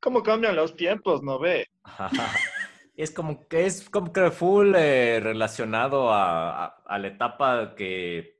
¿Cómo 0.00 0.22
cambian 0.22 0.56
los 0.56 0.76
tiempos, 0.76 1.22
no 1.22 1.38
ve? 1.38 1.66
es 2.96 3.10
como 3.10 3.46
que 3.46 3.66
es 3.66 3.88
como 3.90 4.12
que 4.12 4.30
full 4.30 4.74
eh, 4.76 5.20
relacionado 5.20 6.12
a, 6.12 6.66
a, 6.66 6.98
la 6.98 7.08
etapa 7.08 7.74
que 7.74 8.38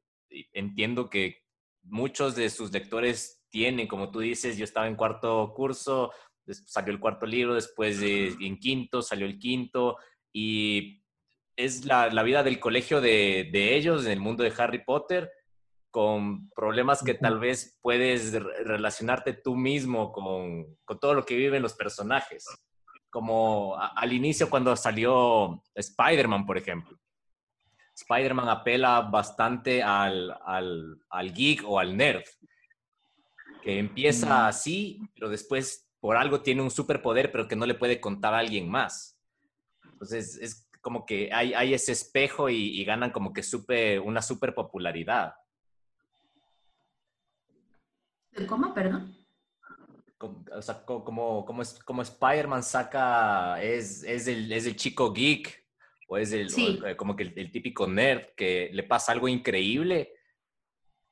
entiendo 0.52 1.10
que 1.10 1.44
muchos 1.82 2.36
de 2.36 2.48
sus 2.50 2.72
lectores 2.72 3.44
tienen, 3.50 3.88
como 3.88 4.10
tú 4.10 4.20
dices, 4.20 4.56
yo 4.56 4.64
estaba 4.64 4.86
en 4.86 4.96
cuarto 4.96 5.52
curso, 5.54 6.12
salió 6.46 6.92
el 6.92 7.00
cuarto 7.00 7.26
libro, 7.26 7.54
después 7.54 8.00
en 8.02 8.58
quinto 8.58 9.02
salió 9.02 9.26
el 9.26 9.38
quinto 9.38 9.96
y 10.32 10.97
es 11.58 11.84
la, 11.84 12.08
la 12.08 12.22
vida 12.22 12.44
del 12.44 12.60
colegio 12.60 13.00
de, 13.00 13.50
de, 13.52 13.74
ellos 13.74 14.06
en 14.06 14.12
el 14.12 14.20
mundo 14.20 14.44
de 14.44 14.54
Harry 14.56 14.84
Potter 14.84 15.28
con 15.90 16.48
problemas 16.50 17.02
que 17.02 17.14
tal 17.14 17.40
vez 17.40 17.76
puedes 17.82 18.32
relacionarte 18.32 19.32
tú 19.32 19.56
mismo 19.56 20.12
con, 20.12 20.76
con 20.84 21.00
todo 21.00 21.14
lo 21.14 21.24
que 21.24 21.34
viven 21.34 21.62
los 21.62 21.74
personajes. 21.74 22.46
Como 23.10 23.76
al 23.76 24.12
inicio 24.12 24.48
cuando 24.48 24.76
salió 24.76 25.60
Spider-Man, 25.74 26.46
por 26.46 26.58
ejemplo. 26.58 26.96
Spider-Man 27.96 28.48
apela 28.48 29.00
bastante 29.00 29.82
al, 29.82 30.38
al, 30.44 31.02
al, 31.10 31.34
geek 31.34 31.64
o 31.66 31.80
al 31.80 31.96
nerd, 31.96 32.22
que 33.62 33.80
empieza 33.80 34.46
así, 34.46 35.00
pero 35.14 35.28
después 35.28 35.88
por 35.98 36.16
algo 36.16 36.40
tiene 36.40 36.62
un 36.62 36.70
superpoder, 36.70 37.32
pero 37.32 37.48
que 37.48 37.56
no 37.56 37.66
le 37.66 37.74
puede 37.74 38.00
contar 38.00 38.32
a 38.34 38.38
alguien 38.38 38.70
más. 38.70 39.18
Entonces 39.82 40.38
es 40.40 40.67
como 40.80 41.04
que 41.04 41.30
hay, 41.32 41.54
hay 41.54 41.74
ese 41.74 41.92
espejo 41.92 42.48
y, 42.48 42.84
ganan 42.84 43.10
como 43.10 43.32
que 43.32 43.42
super, 43.42 44.00
una 44.00 44.22
super 44.22 44.54
popularidad. 44.54 45.34
¿Cómo, 48.46 48.72
perdón? 48.72 49.16
Como, 50.16 50.44
o 50.52 50.62
sea, 50.62 50.84
como, 50.84 51.44
como, 51.44 51.62
como 51.84 52.02
Spider-Man 52.02 52.62
saca, 52.62 53.62
es, 53.62 54.02
es, 54.04 54.26
el, 54.28 54.50
es 54.52 54.66
el 54.66 54.76
chico 54.76 55.12
geek, 55.12 55.66
o 56.08 56.16
es 56.16 56.32
el, 56.32 56.48
eh, 56.86 56.96
como 56.96 57.14
que 57.14 57.24
el, 57.24 57.52
típico 57.52 57.86
nerd 57.86 58.34
que 58.34 58.70
le 58.72 58.82
pasa 58.82 59.12
algo 59.12 59.28
increíble 59.28 60.14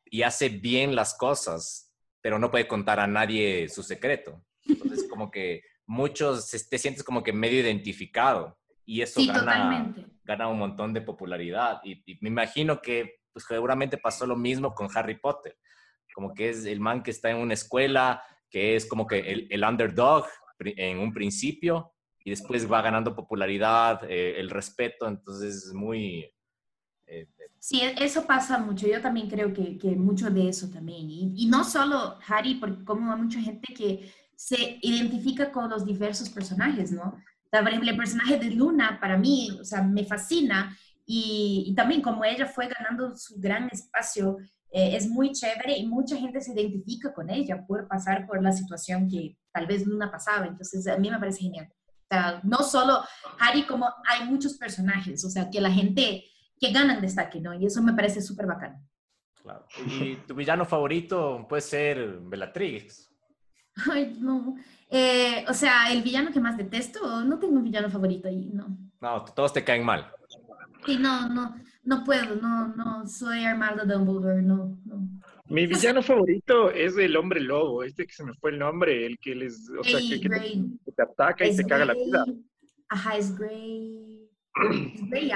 y 0.06 0.22
hace 0.22 0.48
bien 0.48 0.96
las 0.96 1.14
cosas, 1.14 1.92
pero 2.22 2.38
no 2.38 2.50
puede 2.50 2.66
contar 2.66 2.98
a 2.98 3.06
nadie 3.06 3.68
su 3.68 3.82
secreto. 3.82 4.42
Entonces, 4.64 5.06
como 5.08 5.30
que 5.30 5.62
muchos 5.86 6.48
te 6.48 6.78
sientes 6.78 7.04
como 7.04 7.22
que 7.22 7.32
medio 7.32 7.60
identificado 7.60 8.58
y 8.87 9.03
eso 9.03 9.20
gana, 9.26 9.95
gana 10.24 10.49
un 10.49 10.59
montón 10.59 10.95
de 10.95 11.03
popularidad. 11.03 11.80
Y, 11.84 12.03
me 12.20 12.28
imagino 12.28 12.80
que 12.80 13.20
pues, 13.32 13.45
seguramente 13.47 13.99
pasó 13.99 14.26
lo 14.26 14.37
mismo 14.37 14.74
con 14.74 14.89
Harry 14.95 15.18
Potter, 15.18 15.59
como 16.14 16.32
que 16.32 16.49
es 16.49 16.64
el 16.64 16.80
man 16.80 17.03
que 17.03 17.11
está 17.11 17.30
en 17.30 17.39
una 17.39 17.55
escuela, 17.55 18.22
que 18.49 18.76
es 18.76 18.87
como 18.87 19.07
que 19.07 19.18
el, 19.18 19.49
el 19.51 19.64
underdog 19.64 20.24
en 20.61 20.99
un 21.01 21.12
principio 21.12 21.93
y 22.24 22.30
después 22.30 22.70
va 22.70 22.82
ganando 22.82 23.14
popularidad, 23.14 24.01
eh, 24.09 24.41
el 24.41 24.51
respeto, 24.51 25.07
entonces 25.07 25.66
es 25.66 25.72
muy... 25.72 26.28
Eh, 27.07 27.28
sí, 27.61 27.80
e, 27.80 27.95
eso 28.05 28.26
pasa 28.26 28.59
mucho. 28.59 28.89
Yo 28.89 29.01
también 29.01 29.28
creo 29.28 29.53
que, 29.53 29.78
que 29.78 29.91
mucho 29.91 30.28
de 30.30 30.49
eso 30.49 30.68
también. 30.68 31.09
Y, 31.09 31.34
y, 31.37 31.47
no 31.47 31.62
solo 31.62 32.18
Harry, 32.26 32.57
porque 32.57 32.84
como 32.84 33.12
hay 33.12 33.20
mucha 33.20 33.41
gente 33.41 33.72
que 33.74 34.12
se 34.34 34.78
identifica 34.82 35.53
con 35.53 35.70
los 35.70 35.87
diversos 35.87 36.28
personajes, 36.28 36.91
¿no? 36.91 37.16
Por 37.51 37.68
ejemplo, 37.68 37.90
el 37.90 37.97
personaje 37.97 38.38
de 38.38 38.51
Luna, 38.51 38.99
para 39.01 39.16
mí, 39.16 39.51
o 39.61 39.64
sea, 39.64 39.82
me 39.82 40.05
fascina. 40.05 40.76
Y, 41.05 41.64
y 41.68 41.74
también 41.74 42.03
como 42.03 42.24
ella 42.24 42.47
fue 42.47 42.68
ganando 42.68 43.14
su 43.16 43.38
gran 43.38 43.68
espacio, 43.70 44.38
eh, 44.70 44.97
es 44.97 45.09
muy 45.09 45.32
chévere 45.32 45.78
y 45.78 45.86
mucha 45.86 46.16
gente 46.16 46.40
se 46.40 46.53
identifica 46.53 47.14
con 47.14 47.30
ella 47.30 47.64
por 47.66 47.86
pasar 47.88 48.26
por 48.26 48.42
la 48.42 48.53
situación 48.53 49.09
que 49.09 49.38
tal 49.53 49.66
vez 49.66 49.86
Luna 49.86 50.11
pasaba. 50.11 50.47
Entonces, 50.47 50.86
a 50.86 50.99
mí 50.99 51.11
me 51.11 51.18
parece 51.18 51.40
genial. 51.40 51.68
O 51.70 52.07
sea, 52.11 52.40
no 52.44 52.59
solo 52.59 53.03
Harry, 53.40 53.64
como 53.64 53.88
hay 54.07 54.28
muchos 54.28 54.55
personajes, 54.59 55.24
o 55.24 55.30
sea, 55.30 55.51
que 55.51 55.61
la 55.61 55.70
gente 55.70 56.24
que 56.61 56.72
ganan 56.72 57.01
destaque, 57.01 57.40
¿no? 57.40 57.55
Y 57.55 57.66
eso 57.66 57.82
me 57.82 57.94
parece 57.94 58.20
súper 58.20 58.47
bacano. 58.47 58.78
Claro. 59.42 59.66
¿Y 60.01 60.16
tu 60.16 60.34
villano 60.34 60.64
favorito 60.64 61.47
puede 61.49 61.62
ser 61.62 62.18
Bellatrix? 62.20 63.11
Ay, 63.90 64.16
no. 64.18 64.57
Eh, 64.91 65.45
o 65.49 65.55
sea, 65.55 65.93
el 65.93 66.03
villano 66.03 66.32
que 66.32 66.41
más 66.41 66.57
detesto, 66.57 67.24
no 67.24 67.39
tengo 67.39 67.55
un 67.55 67.64
villano 67.64 67.91
favorito 67.91 68.28
ahí, 68.28 68.51
no. 68.53 68.78
No, 69.01 69.24
todos 69.24 69.53
te 69.53 69.64
caen 69.64 69.84
mal. 69.84 70.11
Sí, 70.84 70.97
no, 70.99 71.28
no, 71.28 71.57
no 71.82 72.05
puedo, 72.05 72.37
no, 72.37 72.68
no, 72.68 73.07
soy 73.09 73.45
Armando 73.45 73.84
Dumbledore, 73.84 74.43
no, 74.43 74.78
no. 74.84 75.09
Mi 75.49 75.66
villano 75.66 76.03
favorito 76.03 76.70
es 76.70 76.97
el 76.97 77.16
hombre 77.16 77.41
lobo, 77.41 77.84
este 77.84 78.07
que 78.07 78.12
se 78.12 78.24
me 78.24 78.34
fue 78.34 78.51
el 78.51 78.59
nombre, 78.59 79.07
el 79.07 79.18
que 79.18 79.34
les, 79.34 79.68
o 79.70 79.84
sea, 79.84 80.01
que, 80.01 80.28
te, 80.28 81.03
ataca 81.03 81.47
y 81.47 81.57
te 81.57 81.64
caga 81.64 81.84
la 81.84 81.95
vida. 81.95 82.24
Ajá, 82.89 83.16
es 83.16 83.37
Grey. 83.37 84.28
Es 84.55 85.03
Grey, 85.11 85.30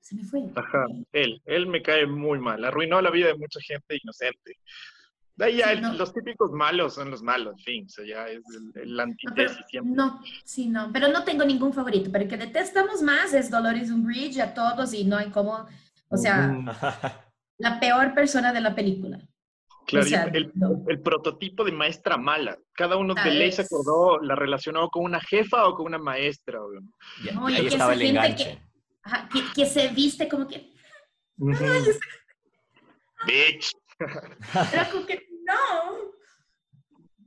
se 0.00 0.16
me 0.16 0.24
fue. 0.24 0.42
Ajá, 0.54 0.86
él, 1.12 1.40
él 1.46 1.66
me 1.66 1.82
cae 1.82 2.06
muy 2.06 2.38
mal, 2.38 2.62
arruinó 2.64 3.00
la 3.00 3.10
vida 3.10 3.28
de 3.28 3.38
mucha 3.38 3.60
gente 3.60 3.98
inocente. 4.02 4.58
De 5.36 5.46
ahí 5.46 5.56
ya 5.56 5.74
los 5.74 6.12
típicos 6.12 6.52
malos 6.52 6.94
son 6.94 7.10
los 7.10 7.20
malos, 7.22 7.54
en 7.58 7.64
fin, 7.64 7.86
o 7.86 7.88
sea, 7.88 8.06
ya 8.06 8.28
es 8.28 8.42
el, 8.54 8.82
el 8.82 9.00
antítesis 9.00 9.58
no, 9.58 9.66
siempre. 9.66 9.96
No, 9.96 10.20
sí, 10.44 10.68
no, 10.68 10.90
pero 10.92 11.08
no 11.08 11.24
tengo 11.24 11.44
ningún 11.44 11.72
favorito, 11.72 12.08
pero 12.12 12.22
el 12.22 12.30
que 12.30 12.36
detestamos 12.36 13.02
más 13.02 13.34
es 13.34 13.50
Dolores 13.50 13.90
Umbridge 13.90 14.38
a 14.38 14.54
todos 14.54 14.94
y 14.94 15.04
no 15.04 15.16
hay 15.16 15.30
como, 15.30 15.66
o 16.08 16.16
sea, 16.16 16.56
la 17.58 17.80
peor 17.80 18.14
persona 18.14 18.52
de 18.52 18.60
la 18.60 18.76
película. 18.76 19.18
Claro, 19.86 20.30
el, 20.32 21.00
prototipo 21.02 21.62
de 21.64 21.72
maestra 21.72 22.16
mala. 22.16 22.58
Cada 22.72 22.96
uno 22.96 23.14
de 23.14 23.30
ley 23.30 23.52
se 23.52 23.62
acordó, 23.62 24.18
la 24.18 24.34
relacionó 24.34 24.88
con 24.88 25.04
una 25.04 25.20
jefa 25.20 25.68
o 25.68 25.74
con 25.74 25.84
una 25.86 25.98
maestra. 25.98 26.58
no, 27.34 27.50
y 27.50 27.54
ahí 27.54 27.66
estaba 27.66 27.92
el 27.92 28.00
enganche. 28.02 28.62
Que, 29.30 29.42
que, 29.54 29.66
se 29.66 29.88
viste 29.88 30.26
como 30.26 30.48
que... 30.48 30.72
Bitch. 33.26 33.72
Pero 33.98 34.12
como 34.92 35.06
que 35.06 35.26
no. 35.44 36.12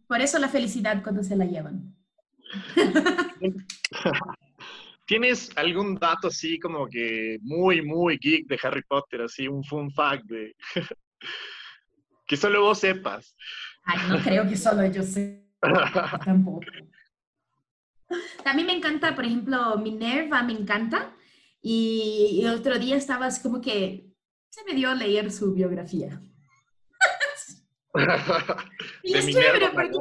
Por 0.08 0.22
eso 0.22 0.40
la 0.40 0.50
felicidad 0.50 1.04
cuando 1.04 1.24
se 1.24 1.36
la 1.36 1.46
llevan. 1.46 1.96
¿Tienes 5.06 5.56
algún 5.58 5.96
dato 5.96 6.28
así 6.28 6.60
como 6.60 6.88
que 6.88 7.38
muy, 7.42 7.82
muy 7.82 8.18
geek 8.18 8.48
de 8.48 8.60
Harry 8.64 8.84
Potter? 8.84 9.22
Así 9.22 9.48
un 9.48 9.64
fun 9.64 9.92
fact 9.92 10.26
de... 10.26 10.56
Que 12.28 12.36
solo 12.36 12.62
vos 12.62 12.80
sepas. 12.80 13.34
Ay, 13.86 14.00
no 14.10 14.22
creo 14.22 14.48
que 14.50 14.58
solo 14.58 14.86
yo 14.86 15.02
sé. 15.02 15.48
Tampoco. 16.26 16.60
A 18.44 18.54
mí 18.54 18.66
me 18.66 18.74
encanta, 18.74 19.16
por 19.16 19.26
ejemplo, 19.26 19.78
Minerva 19.78 20.44
me 20.44 20.52
encanta. 20.52 21.16
Y, 21.62 22.42
el 22.44 22.54
otro 22.54 22.78
día 22.80 22.96
estabas 22.96 23.40
como 23.40 23.62
que 23.62 24.14
se 24.50 24.64
me 24.66 24.74
dio 24.74 24.90
a 24.90 24.96
leer 24.96 25.32
su 25.32 25.54
biografía. 25.54 26.22
Y 29.04 29.14
es 29.14 29.28
chévere 29.28 29.70
porque... 29.74 29.98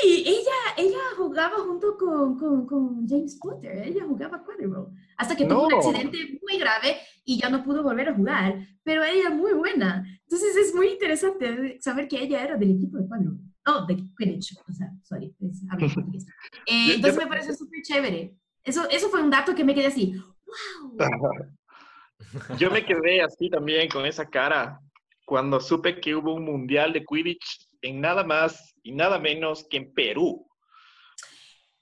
Sí, 0.00 0.24
ella, 0.26 0.74
ella 0.76 0.98
jugaba 1.16 1.56
junto 1.58 1.96
con, 1.96 2.36
con, 2.38 2.66
con 2.66 3.08
James 3.08 3.38
Potter, 3.40 3.86
ella 3.86 4.04
jugaba 4.04 4.42
Quadrival, 4.42 4.88
hasta 5.16 5.36
que 5.36 5.46
tuvo 5.46 5.66
un 5.66 5.74
accidente 5.74 6.38
muy 6.42 6.58
grave 6.58 6.98
y 7.24 7.38
ya 7.40 7.48
no 7.48 7.62
pudo 7.62 7.82
volver 7.82 8.08
a 8.08 8.14
jugar, 8.14 8.58
pero 8.82 9.02
ella 9.04 9.28
es 9.28 9.34
muy 9.34 9.52
buena. 9.52 10.04
Entonces 10.22 10.56
es 10.56 10.74
muy 10.74 10.88
interesante 10.88 11.78
saber 11.80 12.08
que 12.08 12.22
ella 12.22 12.42
era 12.42 12.56
del 12.56 12.72
equipo 12.72 12.98
de 12.98 13.08
Quadrival. 13.08 13.38
Oh, 13.66 13.86
de 13.86 13.96
Quidditch, 13.96 14.58
o 14.68 14.72
sea, 14.72 14.90
sorry, 15.02 15.34
es, 15.40 15.62
eh, 16.66 16.94
entonces 16.96 17.16
me 17.16 17.26
parece 17.26 17.54
súper 17.54 17.80
chévere. 17.82 18.36
Eso, 18.62 18.88
eso 18.90 19.08
fue 19.08 19.22
un 19.22 19.30
dato 19.30 19.54
que 19.54 19.64
me 19.64 19.74
quedé 19.74 19.86
así, 19.86 20.14
wow. 20.92 22.56
Yo 22.58 22.70
me 22.70 22.84
quedé 22.84 23.22
así 23.22 23.48
también 23.48 23.88
con 23.88 24.04
esa 24.04 24.26
cara 24.28 24.80
cuando 25.24 25.60
supe 25.60 26.00
que 26.00 26.14
hubo 26.14 26.34
un 26.34 26.44
mundial 26.44 26.92
de 26.92 27.04
Quidditch 27.04 27.68
en 27.82 28.00
nada 28.00 28.24
más 28.24 28.74
y 28.82 28.92
nada 28.92 29.18
menos 29.18 29.66
que 29.68 29.78
en 29.78 29.92
Perú. 29.92 30.46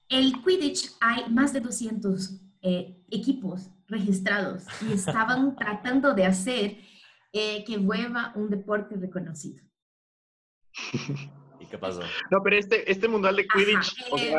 El 0.09 0.43
Quidditch 0.43 0.93
hay 1.01 1.28
más 1.30 1.53
de 1.53 1.61
200 1.61 2.40
eh, 2.62 2.97
equipos 3.11 3.70
registrados 3.88 4.64
y 4.82 4.93
estaban 4.93 5.57
tratando 5.57 6.14
de 6.14 6.26
hacer 6.26 6.76
eh, 7.32 7.64
que 7.64 7.78
vuelva 7.78 8.32
un 8.36 8.51
deporte 8.51 8.95
reconocido. 8.97 9.62
¿Y 11.61 11.66
qué 11.66 11.78
pasó? 11.78 12.01
No, 12.30 12.43
pero 12.43 12.57
este, 12.57 12.90
este 12.90 13.09
mundial 13.09 13.36
de 13.36 13.47
Quidditch 13.47 13.95
eh, 14.18 14.36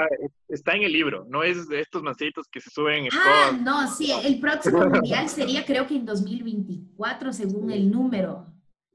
está 0.48 0.74
en 0.74 0.84
el 0.84 0.94
libro, 0.94 1.26
no 1.30 1.44
es 1.44 1.68
de 1.68 1.80
estos 1.80 2.04
mancitos 2.04 2.48
que 2.48 2.62
se 2.62 2.70
suben. 2.70 3.08
Ah, 3.12 3.58
no, 3.60 3.88
sí, 3.92 4.12
el 4.12 4.40
próximo 4.40 4.78
mundial 4.90 5.28
sería 5.30 5.66
creo 5.66 5.88
que 5.88 5.96
en 5.96 6.06
2024 6.06 7.34
según 7.34 7.72
el 7.72 7.90
número. 7.90 8.54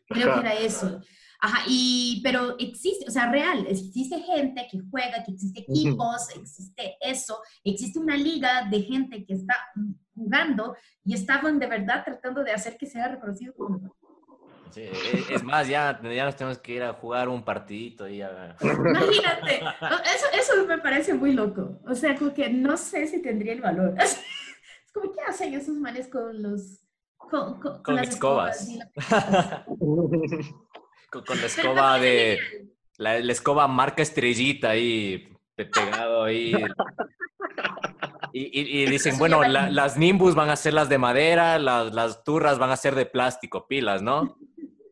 Creo 0.08 0.34
que 0.34 0.40
era 0.40 0.54
eso. 0.54 1.00
Ajá, 1.40 1.64
y, 1.68 2.20
pero 2.24 2.56
existe, 2.58 3.04
o 3.06 3.12
sea, 3.12 3.30
real, 3.30 3.64
existe 3.68 4.18
gente 4.20 4.66
que 4.68 4.80
juega, 4.90 5.22
que 5.24 5.32
existe 5.32 5.60
equipos, 5.60 6.28
existe 6.34 6.96
eso, 7.00 7.40
existe 7.62 8.00
una 8.00 8.16
liga 8.16 8.66
de 8.68 8.82
gente 8.82 9.24
que 9.24 9.34
está 9.34 9.54
jugando 10.14 10.76
y 11.04 11.14
estaban 11.14 11.60
de 11.60 11.68
verdad 11.68 12.02
tratando 12.04 12.42
de 12.42 12.50
hacer 12.50 12.76
que 12.76 12.86
sea 12.86 13.06
reconocido 13.06 13.54
como... 13.54 13.96
Sí, 14.70 14.82
e, 14.82 15.24
es 15.30 15.44
más, 15.44 15.68
ya, 15.68 16.00
ya 16.02 16.24
nos 16.24 16.36
tenemos 16.36 16.58
que 16.58 16.72
ir 16.74 16.82
a 16.82 16.92
jugar 16.92 17.28
un 17.28 17.44
partidito. 17.44 18.08
Y 18.08 18.16
Imagínate, 18.20 19.56
eso, 19.56 20.26
eso 20.34 20.66
me 20.66 20.78
parece 20.78 21.14
muy 21.14 21.32
loco. 21.32 21.80
O 21.86 21.94
sea, 21.94 22.16
como 22.16 22.34
que 22.34 22.50
no 22.50 22.76
sé 22.76 23.06
si 23.06 23.22
tendría 23.22 23.52
el 23.52 23.60
valor. 23.60 23.94
Es 24.88 24.92
como, 24.92 25.12
¿qué 25.12 25.20
hacen 25.20 25.54
esos 25.54 25.76
manes 25.76 26.08
con 26.08 26.42
los... 26.42 26.80
Con, 27.30 27.60
con, 27.60 27.96
las 27.96 28.08
escobas. 28.08 28.68
con, 31.10 31.40
la 31.40 31.46
escoba 31.46 31.98
de, 31.98 32.38
la, 32.96 33.16
escoba 33.18 33.68
marca 33.68 34.02
estrellita 34.02 34.70
ahí, 34.70 35.28
pegado 35.54 36.24
ahí. 36.24 36.54
Y, 38.32 38.86
dicen, 38.86 39.18
bueno, 39.18 39.42
las 39.44 39.96
Nimbus 39.96 40.34
van 40.34 40.50
a 40.50 40.56
ser 40.56 40.74
las 40.74 40.88
de 40.88 40.98
madera, 40.98 41.58
las, 41.58 41.92
las 41.94 42.24
turras 42.24 42.58
van 42.58 42.70
a 42.70 42.76
ser 42.76 42.94
de 42.94 43.06
plástico, 43.06 43.66
pilas, 43.66 44.02
¿no? 44.02 44.38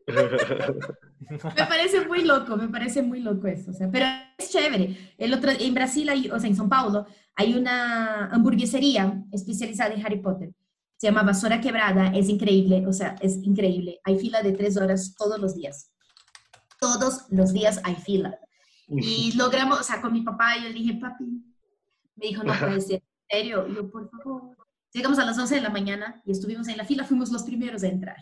me 1.29 1.65
parece 1.67 2.05
muy 2.05 2.23
loco, 2.23 2.55
me 2.55 2.69
parece 2.69 3.01
muy 3.01 3.19
loco 3.19 3.47
eso, 3.47 3.71
o 3.71 3.73
sea, 3.73 3.89
pero 3.91 4.05
es 4.37 4.51
chévere. 4.51 5.13
El 5.17 5.33
otro, 5.33 5.51
en 5.51 5.73
Brasil, 5.73 6.07
hay, 6.09 6.29
o 6.29 6.39
sea, 6.39 6.49
en 6.49 6.55
São 6.55 6.69
Paulo, 6.69 7.05
hay 7.35 7.55
una 7.55 8.27
hamburguesería 8.27 9.23
especializada 9.31 9.93
en 9.93 10.05
Harry 10.05 10.19
Potter. 10.19 10.51
Se 10.97 11.07
llama 11.07 11.23
Vasora 11.23 11.61
Quebrada, 11.61 12.07
es 12.07 12.27
increíble, 12.27 12.85
o 12.87 12.91
sea, 12.91 13.15
es 13.21 13.37
increíble. 13.43 13.99
Hay 14.03 14.17
fila 14.17 14.41
de 14.41 14.51
tres 14.53 14.77
horas 14.77 15.15
todos 15.15 15.39
los 15.39 15.55
días. 15.55 15.91
Todos 16.79 17.25
los 17.29 17.53
días 17.53 17.79
hay 17.83 17.95
fila. 17.95 18.39
Y 18.89 19.33
logramos, 19.35 19.79
o 19.79 19.83
sea, 19.83 20.01
con 20.01 20.13
mi 20.13 20.21
papá, 20.21 20.55
yo 20.57 20.69
le 20.69 20.73
dije, 20.73 20.97
papi, 20.99 21.25
me 22.15 22.27
dijo, 22.27 22.43
no 22.43 22.53
puede 22.57 22.81
ser, 22.81 23.03
en 23.29 23.37
serio. 23.39 23.67
yo, 23.67 23.89
por 23.89 24.09
favor. 24.09 24.57
Llegamos 24.93 25.19
a 25.19 25.25
las 25.25 25.37
11 25.37 25.55
de 25.55 25.61
la 25.61 25.69
mañana 25.69 26.21
y 26.25 26.31
estuvimos 26.31 26.67
en 26.67 26.77
la 26.77 26.85
fila, 26.85 27.03
fuimos 27.03 27.31
los 27.31 27.43
primeros 27.43 27.83
a 27.83 27.87
entrar. 27.87 28.17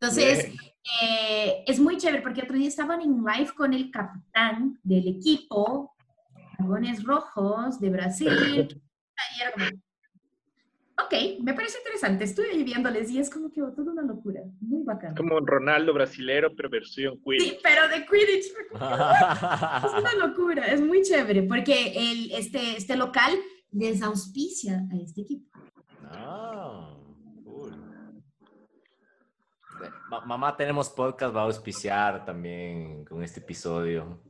Entonces, 0.00 0.52
eh, 1.02 1.64
es 1.66 1.80
muy 1.80 1.96
chévere 1.98 2.22
porque 2.22 2.42
otro 2.42 2.56
día 2.56 2.68
estaban 2.68 3.00
en 3.00 3.22
live 3.24 3.52
con 3.54 3.74
el 3.74 3.90
capitán 3.90 4.78
del 4.82 5.08
equipo, 5.08 5.94
Dragones 6.58 7.02
Rojos 7.04 7.80
de 7.80 7.90
Brasil. 7.90 8.82
ok, 11.04 11.40
me 11.42 11.54
parece 11.54 11.78
interesante. 11.78 12.24
Estuve 12.24 12.54
viviéndoles 12.56 13.10
y 13.10 13.18
es 13.18 13.30
como 13.30 13.50
que 13.50 13.62
oh, 13.62 13.72
toda 13.72 13.92
una 13.92 14.02
locura. 14.02 14.40
Muy 14.60 14.82
bacán. 14.84 15.14
Como 15.14 15.36
un 15.36 15.46
Ronaldo 15.46 15.92
brasilero, 15.94 16.54
pero 16.56 16.70
versión 16.70 17.20
Quidditch. 17.22 17.42
Sí, 17.42 17.58
pero 17.62 17.88
de 17.88 18.06
Quidditch. 18.06 18.46
es 18.74 19.92
una 19.92 20.26
locura, 20.26 20.66
es 20.66 20.80
muy 20.80 21.02
chévere 21.02 21.42
porque 21.44 21.92
el, 21.94 22.32
este, 22.32 22.76
este 22.76 22.96
local 22.96 23.32
les 23.72 24.02
auspicia 24.02 24.86
a 24.92 24.96
este 24.96 25.22
equipo. 25.22 25.50
Ah 26.04 26.96
mamá, 30.24 30.56
tenemos 30.56 30.88
podcast, 30.88 31.34
va 31.34 31.42
a 31.42 31.44
auspiciar 31.44 32.24
también 32.24 33.04
con 33.04 33.22
este 33.22 33.40
episodio. 33.40 34.22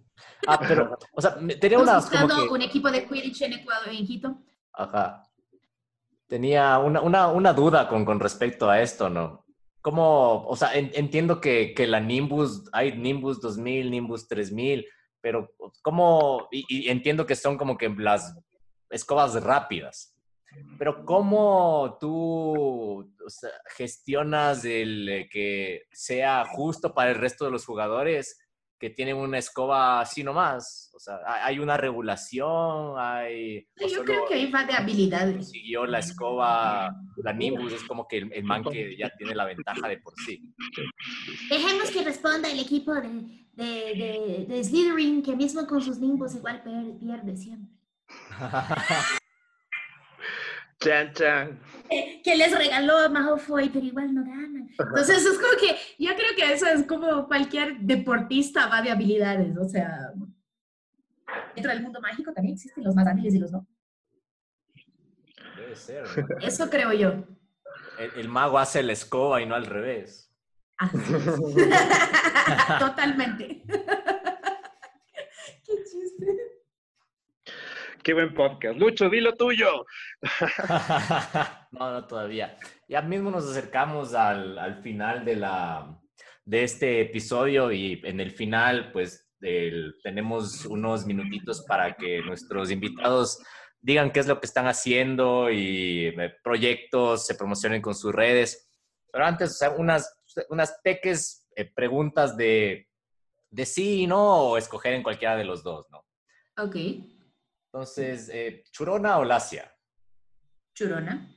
Ah, 0.46 0.58
pero, 0.58 0.96
o 1.12 1.20
sea, 1.20 1.36
tenía 1.60 1.78
una... 1.78 1.96
buscando 1.96 2.50
un 2.50 2.62
equipo 2.62 2.90
de 2.90 3.06
Quidditch 3.06 3.42
en 3.42 3.52
Ecuador, 3.54 3.88
en 3.88 4.06
Quito. 4.06 4.42
Ajá. 4.72 5.25
Tenía 6.28 6.78
una, 6.78 7.00
una, 7.00 7.28
una 7.28 7.52
duda 7.52 7.88
con, 7.88 8.04
con 8.04 8.20
respecto 8.20 8.68
a 8.68 8.80
esto, 8.82 9.08
¿no? 9.08 9.44
¿Cómo, 9.80 10.44
o 10.46 10.56
sea, 10.56 10.74
entiendo 10.74 11.40
que, 11.40 11.72
que, 11.72 11.86
la 11.86 12.00
Nimbus, 12.00 12.68
hay 12.72 12.98
Nimbus 12.98 13.40
2000, 13.40 13.90
Nimbus 13.90 14.26
3000, 14.26 14.84
pero 15.20 15.54
¿cómo, 15.82 16.48
y 16.50 16.88
entiendo 16.88 17.24
que 17.24 17.36
son 17.36 17.56
como 17.56 17.78
que 17.78 17.88
las 17.90 18.36
escobas 18.90 19.40
rápidas, 19.42 20.16
pero 20.78 21.04
¿cómo 21.04 21.96
tú 22.00 23.12
gestionas 23.76 24.64
el 24.64 25.08
eh, 25.08 25.28
que 25.30 25.86
sea 25.92 26.44
justo 26.44 26.94
para 26.94 27.10
el 27.10 27.16
resto 27.16 27.44
de 27.44 27.50
los 27.50 27.64
jugadores 27.64 28.38
que 28.78 28.90
tienen 28.90 29.16
una 29.16 29.38
escoba 29.38 30.00
así 30.00 30.22
nomás? 30.22 30.90
O 30.94 30.98
sea, 30.98 31.18
¿hay 31.42 31.58
una 31.58 31.76
regulación? 31.76 32.94
Hay, 32.98 33.66
Yo 33.90 34.04
creo 34.04 34.26
que 34.26 34.34
ahí 34.34 34.50
va 34.50 34.64
de 34.64 34.74
habilidades. 34.74 35.50
Siguió 35.50 35.86
la 35.86 35.98
escoba, 35.98 36.94
la 37.16 37.32
Nimbus 37.32 37.72
es 37.72 37.84
como 37.84 38.06
que 38.06 38.18
el, 38.18 38.44
man 38.44 38.64
que 38.64 38.96
ya 38.96 39.10
tiene 39.16 39.34
la 39.34 39.44
ventaja 39.44 39.88
de 39.88 39.98
por 39.98 40.14
sí. 40.24 40.40
Dejemos 41.50 41.90
que 41.90 42.04
responda 42.04 42.50
el 42.50 42.60
equipo 42.60 42.94
de, 42.94 43.46
de, 43.52 43.64
de, 43.64 44.46
de 44.48 44.64
Slytherin, 44.64 45.22
que 45.22 45.34
mismo 45.34 45.66
con 45.66 45.80
sus 45.80 45.98
Nimbus 45.98 46.34
igual 46.34 46.62
pierde 46.62 47.36
siempre. 47.36 47.76
Chan, 50.80 51.12
chan. 51.14 51.58
Que, 52.22 52.36
les 52.36 52.56
regaló 52.56 52.98
a 52.98 53.08
Malfoy, 53.08 53.70
pero 53.70 53.86
igual 53.86 54.14
no 54.14 54.24
ganan. 54.24 54.68
Entonces 54.78 55.24
es 55.24 55.38
como 55.38 55.58
que 55.58 55.76
yo 55.98 56.14
creo 56.14 56.36
que 56.36 56.52
eso 56.52 56.66
es 56.66 56.86
como 56.86 57.26
cualquier 57.26 57.78
deportista 57.78 58.66
va 58.66 58.82
de 58.82 58.90
habilidades, 58.90 59.56
o 59.56 59.66
sea, 59.68 60.12
dentro 61.54 61.72
del 61.72 61.82
mundo 61.82 62.00
mágico 62.00 62.32
también 62.32 62.54
existen 62.54 62.84
los 62.84 62.94
más 62.94 63.06
hábiles 63.06 63.34
y 63.34 63.38
los 63.38 63.52
no. 63.52 63.66
Debe 65.56 65.76
ser. 65.76 66.04
Eso 66.42 66.68
creo 66.68 66.92
yo. 66.92 67.24
El, 68.16 68.28
mago 68.28 68.58
hace 68.58 68.82
la 68.82 68.92
escoba 68.92 69.40
y 69.40 69.46
no 69.46 69.54
al 69.54 69.64
revés. 69.64 70.30
Totalmente. 72.78 73.62
Qué 78.06 78.14
buen 78.14 78.34
podcast. 78.34 78.78
Lucho, 78.78 79.10
dilo 79.10 79.34
tuyo. 79.34 79.84
no, 81.72 81.90
no, 81.90 82.06
todavía. 82.06 82.56
Ya 82.88 83.02
mismo 83.02 83.32
nos 83.32 83.50
acercamos 83.50 84.14
al, 84.14 84.56
al 84.60 84.80
final 84.80 85.24
de, 85.24 85.34
la, 85.34 86.00
de 86.44 86.62
este 86.62 87.00
episodio 87.00 87.72
y 87.72 88.00
en 88.04 88.20
el 88.20 88.30
final, 88.30 88.92
pues, 88.92 89.28
tenemos 90.04 90.66
unos 90.66 91.04
minutitos 91.04 91.64
para 91.66 91.96
que 91.96 92.20
nuestros 92.20 92.70
invitados 92.70 93.42
digan 93.80 94.12
qué 94.12 94.20
es 94.20 94.28
lo 94.28 94.38
que 94.38 94.46
están 94.46 94.68
haciendo 94.68 95.50
y 95.50 96.06
eh, 96.06 96.32
proyectos 96.44 97.26
se 97.26 97.34
promocionen 97.34 97.82
con 97.82 97.96
sus 97.96 98.14
redes. 98.14 98.70
Pero 99.10 99.24
antes, 99.24 99.50
o 99.50 99.54
sea, 99.54 99.70
unas, 99.70 100.22
unas 100.48 100.78
peques 100.84 101.48
eh, 101.56 101.64
preguntas 101.74 102.36
de, 102.36 102.86
de 103.50 103.66
sí 103.66 104.02
y 104.02 104.06
no 104.06 104.42
o 104.42 104.56
escoger 104.58 104.92
en 104.92 105.02
cualquiera 105.02 105.34
de 105.34 105.44
los 105.44 105.64
dos, 105.64 105.88
¿no? 105.90 106.04
Ok. 106.56 106.76
Entonces, 107.76 108.30
eh, 108.32 108.64
¿churona 108.70 109.18
o 109.18 109.24
lacia? 109.24 109.70
Churona. 110.74 111.30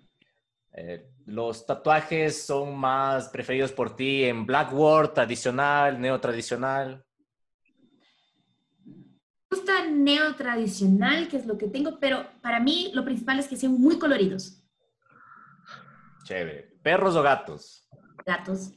Eh, 0.71 1.11
¿Los 1.25 1.65
tatuajes 1.65 2.45
son 2.45 2.77
más 2.77 3.27
preferidos 3.27 3.73
por 3.73 3.93
ti 3.93 4.23
en 4.23 4.45
Blackboard, 4.45 5.15
tradicional, 5.15 5.99
neotradicional? 5.99 7.05
Me 8.85 9.03
gusta 9.51 9.85
neotradicional, 9.85 11.27
que 11.27 11.35
es 11.35 11.45
lo 11.45 11.57
que 11.57 11.67
tengo, 11.67 11.99
pero 11.99 12.25
para 12.41 12.61
mí 12.61 12.89
lo 12.93 13.03
principal 13.03 13.39
es 13.39 13.49
que 13.49 13.57
sean 13.57 13.73
muy 13.73 13.99
coloridos. 13.99 14.63
Chévere. 16.23 16.79
¿Perros 16.81 17.17
o 17.17 17.21
gatos? 17.21 17.85
Gatos. 18.25 18.71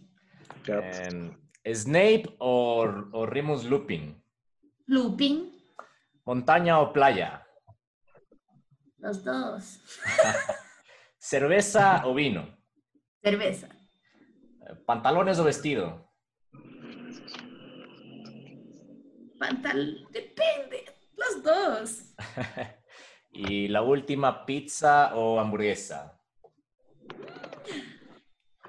¿Snape 1.65 2.25
o, 2.41 2.83
o 3.13 3.25
Remus 3.25 3.65
Lupin? 3.67 4.21
Lupin. 4.87 5.65
¿Montaña 6.25 6.81
o 6.81 6.93
playa? 6.93 7.47
Los 9.03 9.25
dos. 9.25 9.81
¿Cerveza 11.19 12.07
o 12.07 12.15
vino? 12.15 12.57
Cerveza. 13.21 13.69
¿Pantalones 14.87 15.41
o 15.41 15.45
vestido? 15.45 16.09
Pantal... 19.41 20.07
Depende. 20.13 20.85
Los 21.17 21.43
dos. 21.43 22.15
y 23.33 23.67
la 23.67 23.83
última, 23.83 24.47
¿pizza 24.47 25.17
o 25.17 25.41
hamburguesa? 25.41 26.21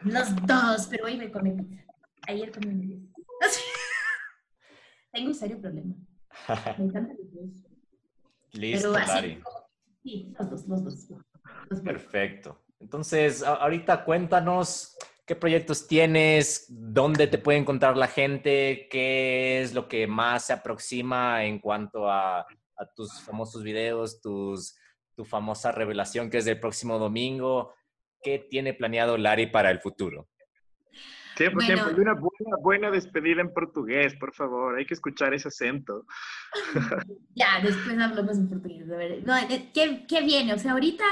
Los 0.01 0.35
dos, 0.47 0.87
pero 0.89 1.05
hoy 1.05 1.17
me 1.17 1.31
comí 1.31 1.51
pizza. 1.51 1.83
Ayer 2.27 2.51
comí 2.51 2.69
hamburguesa. 2.71 3.13
Tengo 5.13 5.27
un 5.27 5.35
serio 5.35 5.61
problema. 5.61 5.93
Me 6.79 6.85
encanta 6.85 7.13
los 7.13 7.31
dos. 7.31 7.69
Listo, 8.53 8.91
Lari. 8.93 9.39
Sí, 10.03 10.33
los 10.37 10.49
dos, 10.49 10.67
los 10.67 10.83
dos. 10.83 11.81
Perfecto. 11.83 12.59
Entonces, 12.79 13.41
ahorita 13.41 14.03
cuéntanos 14.03 14.97
qué 15.25 15.35
proyectos 15.35 15.87
tienes, 15.87 16.65
dónde 16.67 17.27
te 17.27 17.37
puede 17.37 17.59
encontrar 17.59 17.95
la 17.95 18.07
gente, 18.07 18.87
qué 18.91 19.61
es 19.61 19.73
lo 19.73 19.87
que 19.87 20.05
más 20.05 20.47
se 20.47 20.53
aproxima 20.53 21.45
en 21.45 21.59
cuanto 21.59 22.09
a, 22.09 22.45
tus 22.97 23.21
famosos 23.21 23.63
videos, 23.63 24.19
tus, 24.19 24.75
tu 25.15 25.23
famosa 25.23 25.71
revelación 25.71 26.29
que 26.29 26.39
es 26.39 26.45
del 26.45 26.59
próximo 26.59 26.99
domingo. 26.99 27.73
¿Qué 28.21 28.39
tiene 28.39 28.73
planeado 28.73 29.17
Lari 29.17 29.47
para 29.47 29.71
el 29.71 29.79
futuro? 29.79 30.27
Tiempo, 31.35 31.59
tiempo. 31.59 31.89
una 31.97 32.13
buena, 32.13 32.57
buena 32.61 32.91
despedida 32.91 33.41
en 33.41 33.53
portugués, 33.53 34.13
por 34.15 34.33
favor. 34.33 34.77
Hay 34.77 34.85
que 34.85 34.93
escuchar 34.93 35.33
ese 35.33 35.47
acento. 35.47 36.05
ya, 37.35 37.59
después 37.61 37.97
hablamos 37.99 38.37
en 38.37 38.49
portugués. 38.49 38.89
A 38.91 38.95
ver. 38.95 39.23
No, 39.25 39.35
eh, 39.37 39.69
¿qué, 39.73 40.05
¿qué, 40.07 40.21
viene? 40.21 40.53
O 40.53 40.59
sea, 40.59 40.73
ahorita, 40.73 41.03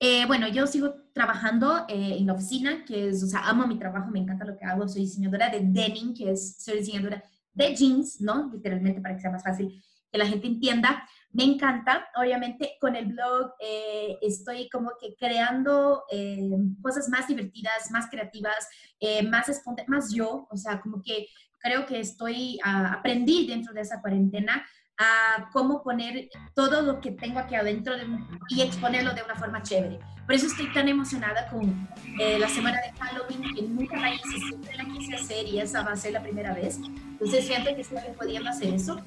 eh, 0.00 0.26
bueno, 0.26 0.48
yo 0.48 0.66
sigo 0.66 0.94
trabajando 1.12 1.86
eh, 1.88 2.16
en 2.18 2.26
la 2.26 2.34
oficina, 2.34 2.84
que 2.84 3.08
es, 3.08 3.22
o 3.22 3.26
sea, 3.26 3.48
amo 3.48 3.66
mi 3.66 3.78
trabajo, 3.78 4.10
me 4.10 4.20
encanta 4.20 4.44
lo 4.44 4.56
que 4.56 4.64
hago. 4.64 4.88
Soy 4.88 5.02
diseñadora 5.02 5.50
de 5.50 5.60
denim, 5.60 6.14
que 6.14 6.30
es, 6.30 6.62
soy 6.62 6.78
diseñadora 6.78 7.22
de 7.52 7.74
jeans, 7.74 8.20
¿no? 8.20 8.50
Literalmente 8.52 9.00
para 9.00 9.14
que 9.14 9.20
sea 9.20 9.30
más 9.30 9.42
fácil 9.42 9.82
que 10.10 10.18
la 10.18 10.26
gente 10.26 10.46
entienda. 10.46 11.08
Me 11.34 11.42
encanta, 11.42 12.08
obviamente 12.14 12.76
con 12.80 12.94
el 12.94 13.06
blog 13.06 13.54
eh, 13.58 14.16
estoy 14.22 14.68
como 14.68 14.92
que 15.00 15.16
creando 15.16 16.04
eh, 16.08 16.48
cosas 16.80 17.08
más 17.08 17.26
divertidas, 17.26 17.90
más 17.90 18.08
creativas, 18.08 18.68
eh, 19.00 19.24
más, 19.24 19.50
más 19.88 20.14
yo, 20.14 20.46
o 20.48 20.56
sea, 20.56 20.80
como 20.80 21.02
que 21.02 21.26
creo 21.58 21.86
que 21.86 21.98
estoy, 21.98 22.60
ah, 22.62 22.94
aprendí 22.98 23.48
dentro 23.48 23.74
de 23.74 23.80
esa 23.80 24.00
cuarentena 24.00 24.64
a 24.96 25.50
cómo 25.52 25.82
poner 25.82 26.28
todo 26.54 26.82
lo 26.82 27.00
que 27.00 27.10
tengo 27.10 27.40
aquí 27.40 27.56
adentro 27.56 27.96
de, 27.96 28.06
y 28.50 28.62
exponerlo 28.62 29.12
de 29.12 29.24
una 29.24 29.34
forma 29.34 29.60
chévere. 29.60 29.98
Por 30.26 30.36
eso 30.36 30.46
estoy 30.46 30.72
tan 30.72 30.88
emocionada 30.88 31.48
con 31.50 31.88
la 32.16 32.48
semana 32.48 32.80
de 32.80 32.92
Halloween, 32.92 33.54
que 33.56 33.62
nunca 33.62 33.96
la 33.96 34.14
hice, 34.14 34.38
siempre 34.38 34.76
la 34.76 34.84
quise 34.84 35.16
hacer 35.16 35.46
y 35.46 35.58
esa 35.58 35.82
va 35.82 35.92
a 35.92 35.96
ser 35.96 36.12
la 36.12 36.22
primera 36.22 36.54
vez. 36.54 36.78
Entonces 36.78 37.44
siento 37.44 37.74
que 37.74 37.80
estoy 37.80 37.98
pudiendo 38.16 38.50
hacer 38.50 38.72
eso. 38.72 39.02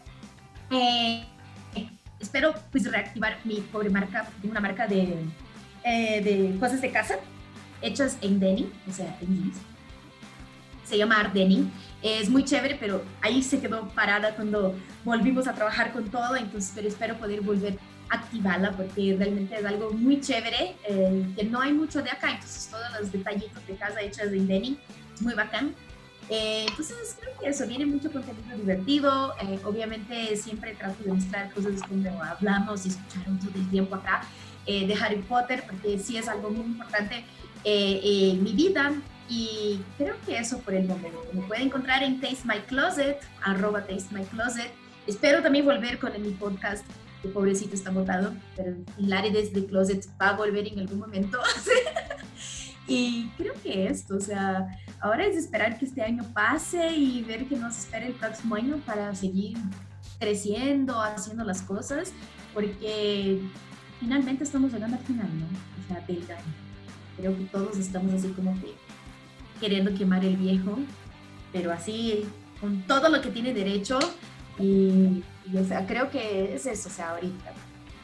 Espero 2.19 2.53
pues 2.71 2.89
reactivar 2.89 3.37
mi 3.43 3.61
pobre 3.61 3.89
marca, 3.89 4.27
una 4.43 4.59
marca 4.59 4.87
de, 4.87 5.15
eh, 5.83 6.21
de 6.21 6.57
cosas 6.59 6.81
de 6.81 6.91
casa 6.91 7.15
hechas 7.81 8.17
en 8.21 8.39
denim, 8.39 8.69
o 8.89 8.91
sea, 8.91 9.17
en 9.21 9.27
jeans. 9.27 9.57
Se 10.83 10.97
llama 10.97 11.19
Art 11.19 11.33
Denim 11.33 11.69
es 12.01 12.29
muy 12.29 12.43
chévere, 12.43 12.77
pero 12.79 13.03
ahí 13.21 13.41
se 13.41 13.59
quedó 13.59 13.87
parada 13.89 14.35
cuando 14.35 14.75
volvimos 15.03 15.47
a 15.47 15.53
trabajar 15.53 15.91
con 15.91 16.09
todo, 16.09 16.35
entonces 16.35 16.71
pero 16.75 16.87
espero 16.87 17.17
poder 17.17 17.41
volver 17.41 17.77
a 18.09 18.17
activarla 18.17 18.71
porque 18.71 19.15
realmente 19.17 19.55
es 19.55 19.65
algo 19.65 19.91
muy 19.91 20.21
chévere, 20.21 20.75
eh, 20.87 21.25
que 21.35 21.43
no 21.43 21.59
hay 21.59 21.73
mucho 21.73 22.01
de 22.01 22.11
acá, 22.11 22.31
entonces 22.31 22.69
todos 22.69 22.85
los 22.99 23.11
detallitos 23.11 23.65
de 23.65 23.75
casa 23.75 24.01
hechas 24.01 24.31
de 24.31 24.39
denim, 24.39 24.77
es 25.13 25.21
muy 25.21 25.33
bacán. 25.33 25.73
Eh, 26.29 26.65
entonces 26.67 27.15
creo 27.19 27.37
que 27.39 27.47
eso, 27.47 27.65
viene 27.67 27.85
mucho 27.85 28.11
contenido 28.11 28.57
divertido, 28.57 29.33
eh, 29.41 29.59
obviamente 29.63 30.35
siempre 30.35 30.75
trato 30.75 31.03
de 31.03 31.13
mostrar 31.13 31.51
cosas 31.53 31.81
como 31.87 32.21
hablamos 32.21 32.85
y 32.85 32.89
escucharon 32.89 33.39
todo 33.39 33.51
el 33.55 33.69
tiempo 33.69 33.95
acá 33.95 34.23
de 34.65 34.93
Harry 35.01 35.21
Potter, 35.21 35.63
porque 35.65 35.97
sí 35.97 36.17
es 36.17 36.27
algo 36.27 36.49
muy 36.49 36.65
importante 36.65 37.23
en 37.63 38.43
mi 38.43 38.51
vida, 38.51 38.93
y 39.29 39.81
creo 39.97 40.15
que 40.25 40.37
eso 40.37 40.59
por 40.59 40.73
el 40.73 40.87
momento. 40.87 41.19
Me 41.33 41.41
puede 41.41 41.63
encontrar 41.63 42.03
en 42.03 42.19
Taste 42.21 42.45
My 42.45 42.59
Closet, 42.61 43.19
arroba 43.41 43.81
Taste 43.85 44.15
My 44.15 44.23
Closet. 44.25 44.71
Espero 45.05 45.41
también 45.41 45.65
volver 45.65 45.99
con 45.99 46.11
mi 46.21 46.31
podcast, 46.31 46.85
que 47.21 47.27
pobrecito 47.29 47.75
está 47.75 47.91
botado, 47.91 48.33
pero 48.55 48.75
Hilary 48.97 49.31
desde 49.31 49.65
Closet 49.65 50.07
va 50.21 50.29
a 50.29 50.37
volver 50.37 50.67
en 50.67 50.79
algún 50.79 50.99
momento. 50.99 51.39
y 52.87 53.29
creo 53.37 53.53
que 53.61 53.87
esto, 53.87 54.15
o 54.15 54.19
sea, 54.19 54.67
ahora 55.01 55.25
es 55.25 55.35
esperar 55.35 55.77
que 55.77 55.85
este 55.85 56.01
año 56.01 56.23
pase 56.33 56.95
y 56.95 57.21
ver 57.23 57.45
qué 57.45 57.55
nos 57.55 57.77
espera 57.77 58.05
el 58.05 58.13
próximo 58.13 58.55
año 58.55 58.77
para 58.85 59.13
seguir 59.13 59.57
creciendo, 60.19 61.01
haciendo 61.01 61.43
las 61.43 61.61
cosas, 61.61 62.13
porque 62.53 63.41
finalmente 63.99 64.43
estamos 64.43 64.71
llegando 64.71 64.97
al 64.97 65.03
final, 65.03 65.27
¿no? 65.37 65.45
O 65.45 65.87
sea, 65.87 66.05
del 66.07 66.23
año. 66.23 66.53
Creo 67.17 67.37
que 67.37 67.43
todos 67.45 67.77
estamos 67.77 68.13
así 68.13 68.29
como 68.29 68.53
que 68.61 68.73
queriendo 69.59 69.93
quemar 69.93 70.23
el 70.23 70.37
viejo, 70.37 70.77
pero 71.51 71.71
así 71.71 72.25
con 72.61 72.83
todo 72.83 73.09
lo 73.09 73.21
que 73.21 73.29
tiene 73.29 73.53
derecho 73.53 73.99
y, 74.59 75.23
o 75.55 75.63
sea, 75.67 75.85
creo 75.85 76.09
que 76.09 76.55
es 76.55 76.65
eso, 76.65 76.89
o 76.89 76.91
sea, 76.91 77.11
ahorita. 77.11 77.53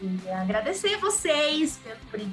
E 0.02 0.32
agradecer 0.32 0.98
vocês 0.98 1.80
pelo, 2.12 2.26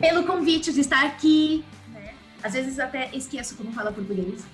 pelo, 0.00 0.24
convite 0.24 0.72
de 0.72 0.80
estar 0.80 1.04
aqui. 1.04 1.64
Né? 1.88 2.14
Às 2.42 2.54
vezes 2.54 2.78
até 2.78 3.10
esqueço 3.14 3.56
como 3.56 3.72
fala 3.72 3.92
português. 3.92 4.44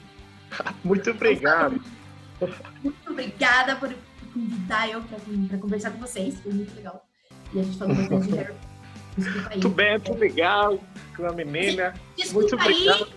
Muito 0.84 1.10
obrigado. 1.10 1.80
Muito 2.82 3.10
obrigada 3.10 3.76
por 3.76 3.94
convidar 4.32 4.90
eu 4.90 5.02
para 5.48 5.58
conversar 5.58 5.90
com 5.92 5.98
vocês, 5.98 6.38
foi 6.40 6.52
muito 6.52 6.76
legal. 6.76 7.08
E 7.54 7.60
a 7.60 7.62
gente 7.62 7.78
falou 7.78 7.96
bastante 7.96 8.28
de 8.28 8.36
Harry 8.36 8.54
Desculpa 9.16 9.48
aí. 9.48 9.52
Muito 9.52 9.68
bem, 9.70 9.90
muito 9.92 10.14
legal 10.14 10.84
com 11.16 11.26
a 11.26 11.32
menina. 11.32 11.94
Desculpa 12.16 12.40
muito 12.40 12.54
obrigado. 12.54 13.08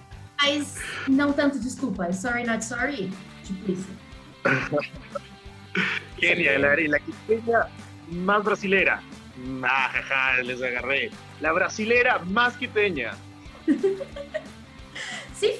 Aí 0.42 0.60
mas 0.60 0.76
não 1.08 1.34
tanto 1.34 1.60
desculpa. 1.60 2.12
Sorry, 2.14 2.46
not 2.46 2.64
sorry. 2.64 3.12
Tipo 3.44 3.72
isso. 3.72 3.88
Genial, 6.18 6.66
Ari. 6.66 6.88
La 6.88 7.00
quiteña 7.00 7.68
más 8.12 8.44
brasilera. 8.44 9.02
Ah, 9.64 10.42
les 10.44 10.62
agarré. 10.62 11.12
La 11.40 11.52
brasilera 11.52 12.20
más 12.20 12.56
quiteña. 12.58 13.14
sí. 15.40 15.52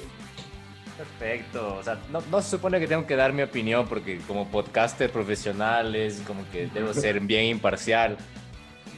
Perfecto. 0.96 1.76
O 1.76 1.82
sea, 1.82 1.98
no, 2.10 2.22
no, 2.30 2.42
se 2.42 2.50
supone 2.50 2.78
que 2.78 2.86
tengo 2.86 3.06
que 3.06 3.16
dar 3.16 3.32
mi 3.32 3.42
opinión 3.42 3.88
porque 3.88 4.18
como 4.26 4.48
podcaster 4.48 5.10
profesional 5.10 5.94
es 5.94 6.20
como 6.26 6.48
que 6.50 6.66
debo 6.66 6.92
ser 6.92 7.20
bien 7.20 7.46
imparcial. 7.46 8.18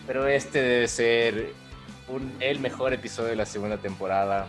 Pero 0.07 0.27
este 0.27 0.61
debe 0.61 0.89
ser 0.89 1.53
un, 2.09 2.33
el 2.41 2.59
mejor 2.59 2.93
episodio 2.93 3.31
de 3.31 3.37
la 3.37 3.47
segunda 3.47 3.79
temporada 3.79 4.49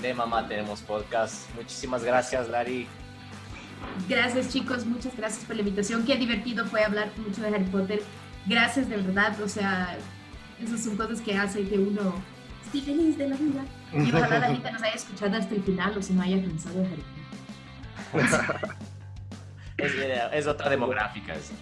de 0.00 0.14
Mamá 0.14 0.48
Tenemos 0.48 0.80
Podcast. 0.80 1.54
Muchísimas 1.54 2.02
gracias, 2.02 2.48
Lari. 2.48 2.86
Gracias, 4.08 4.48
chicos. 4.48 4.86
Muchas 4.86 5.16
gracias 5.16 5.44
por 5.44 5.56
la 5.56 5.62
invitación. 5.62 6.04
Qué 6.04 6.16
divertido 6.16 6.64
fue 6.66 6.82
hablar 6.82 7.10
mucho 7.18 7.42
de 7.42 7.48
Harry 7.48 7.64
Potter. 7.64 8.02
Gracias, 8.46 8.88
de 8.88 8.96
verdad. 8.96 9.38
O 9.42 9.48
sea, 9.48 9.96
esas 10.62 10.82
son 10.82 10.96
cosas 10.96 11.20
que 11.20 11.36
hacen 11.36 11.68
que 11.68 11.78
uno 11.78 12.14
esté 12.64 12.80
feliz 12.80 13.18
de 13.18 13.28
la 13.28 13.36
vida. 13.36 13.64
Y 13.92 14.10
ojalá 14.14 14.38
la 14.38 14.48
gente 14.48 14.72
nos 14.72 14.82
haya 14.82 14.94
escuchado 14.94 15.36
hasta 15.36 15.54
el 15.54 15.62
final 15.62 15.96
o 15.96 16.02
si 16.02 16.12
no 16.12 16.22
haya 16.22 16.42
cansado 16.42 16.80
Harry 16.80 17.04
Potter. 18.12 18.76
es, 20.32 20.46
otra 20.46 20.70
demográfica 20.70 21.34
esa. 21.34 21.54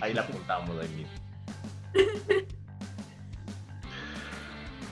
Ahí 0.00 0.14
la 0.14 0.22
apuntamos 0.22 0.76
ahí 0.80 0.88
mismo. 0.88 1.12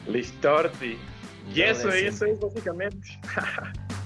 Listorti. 0.07 0.99
Y 1.55 1.63
eso, 1.63 1.91
eso 1.91 2.27
es 2.27 2.41
básicamente. 2.41 3.19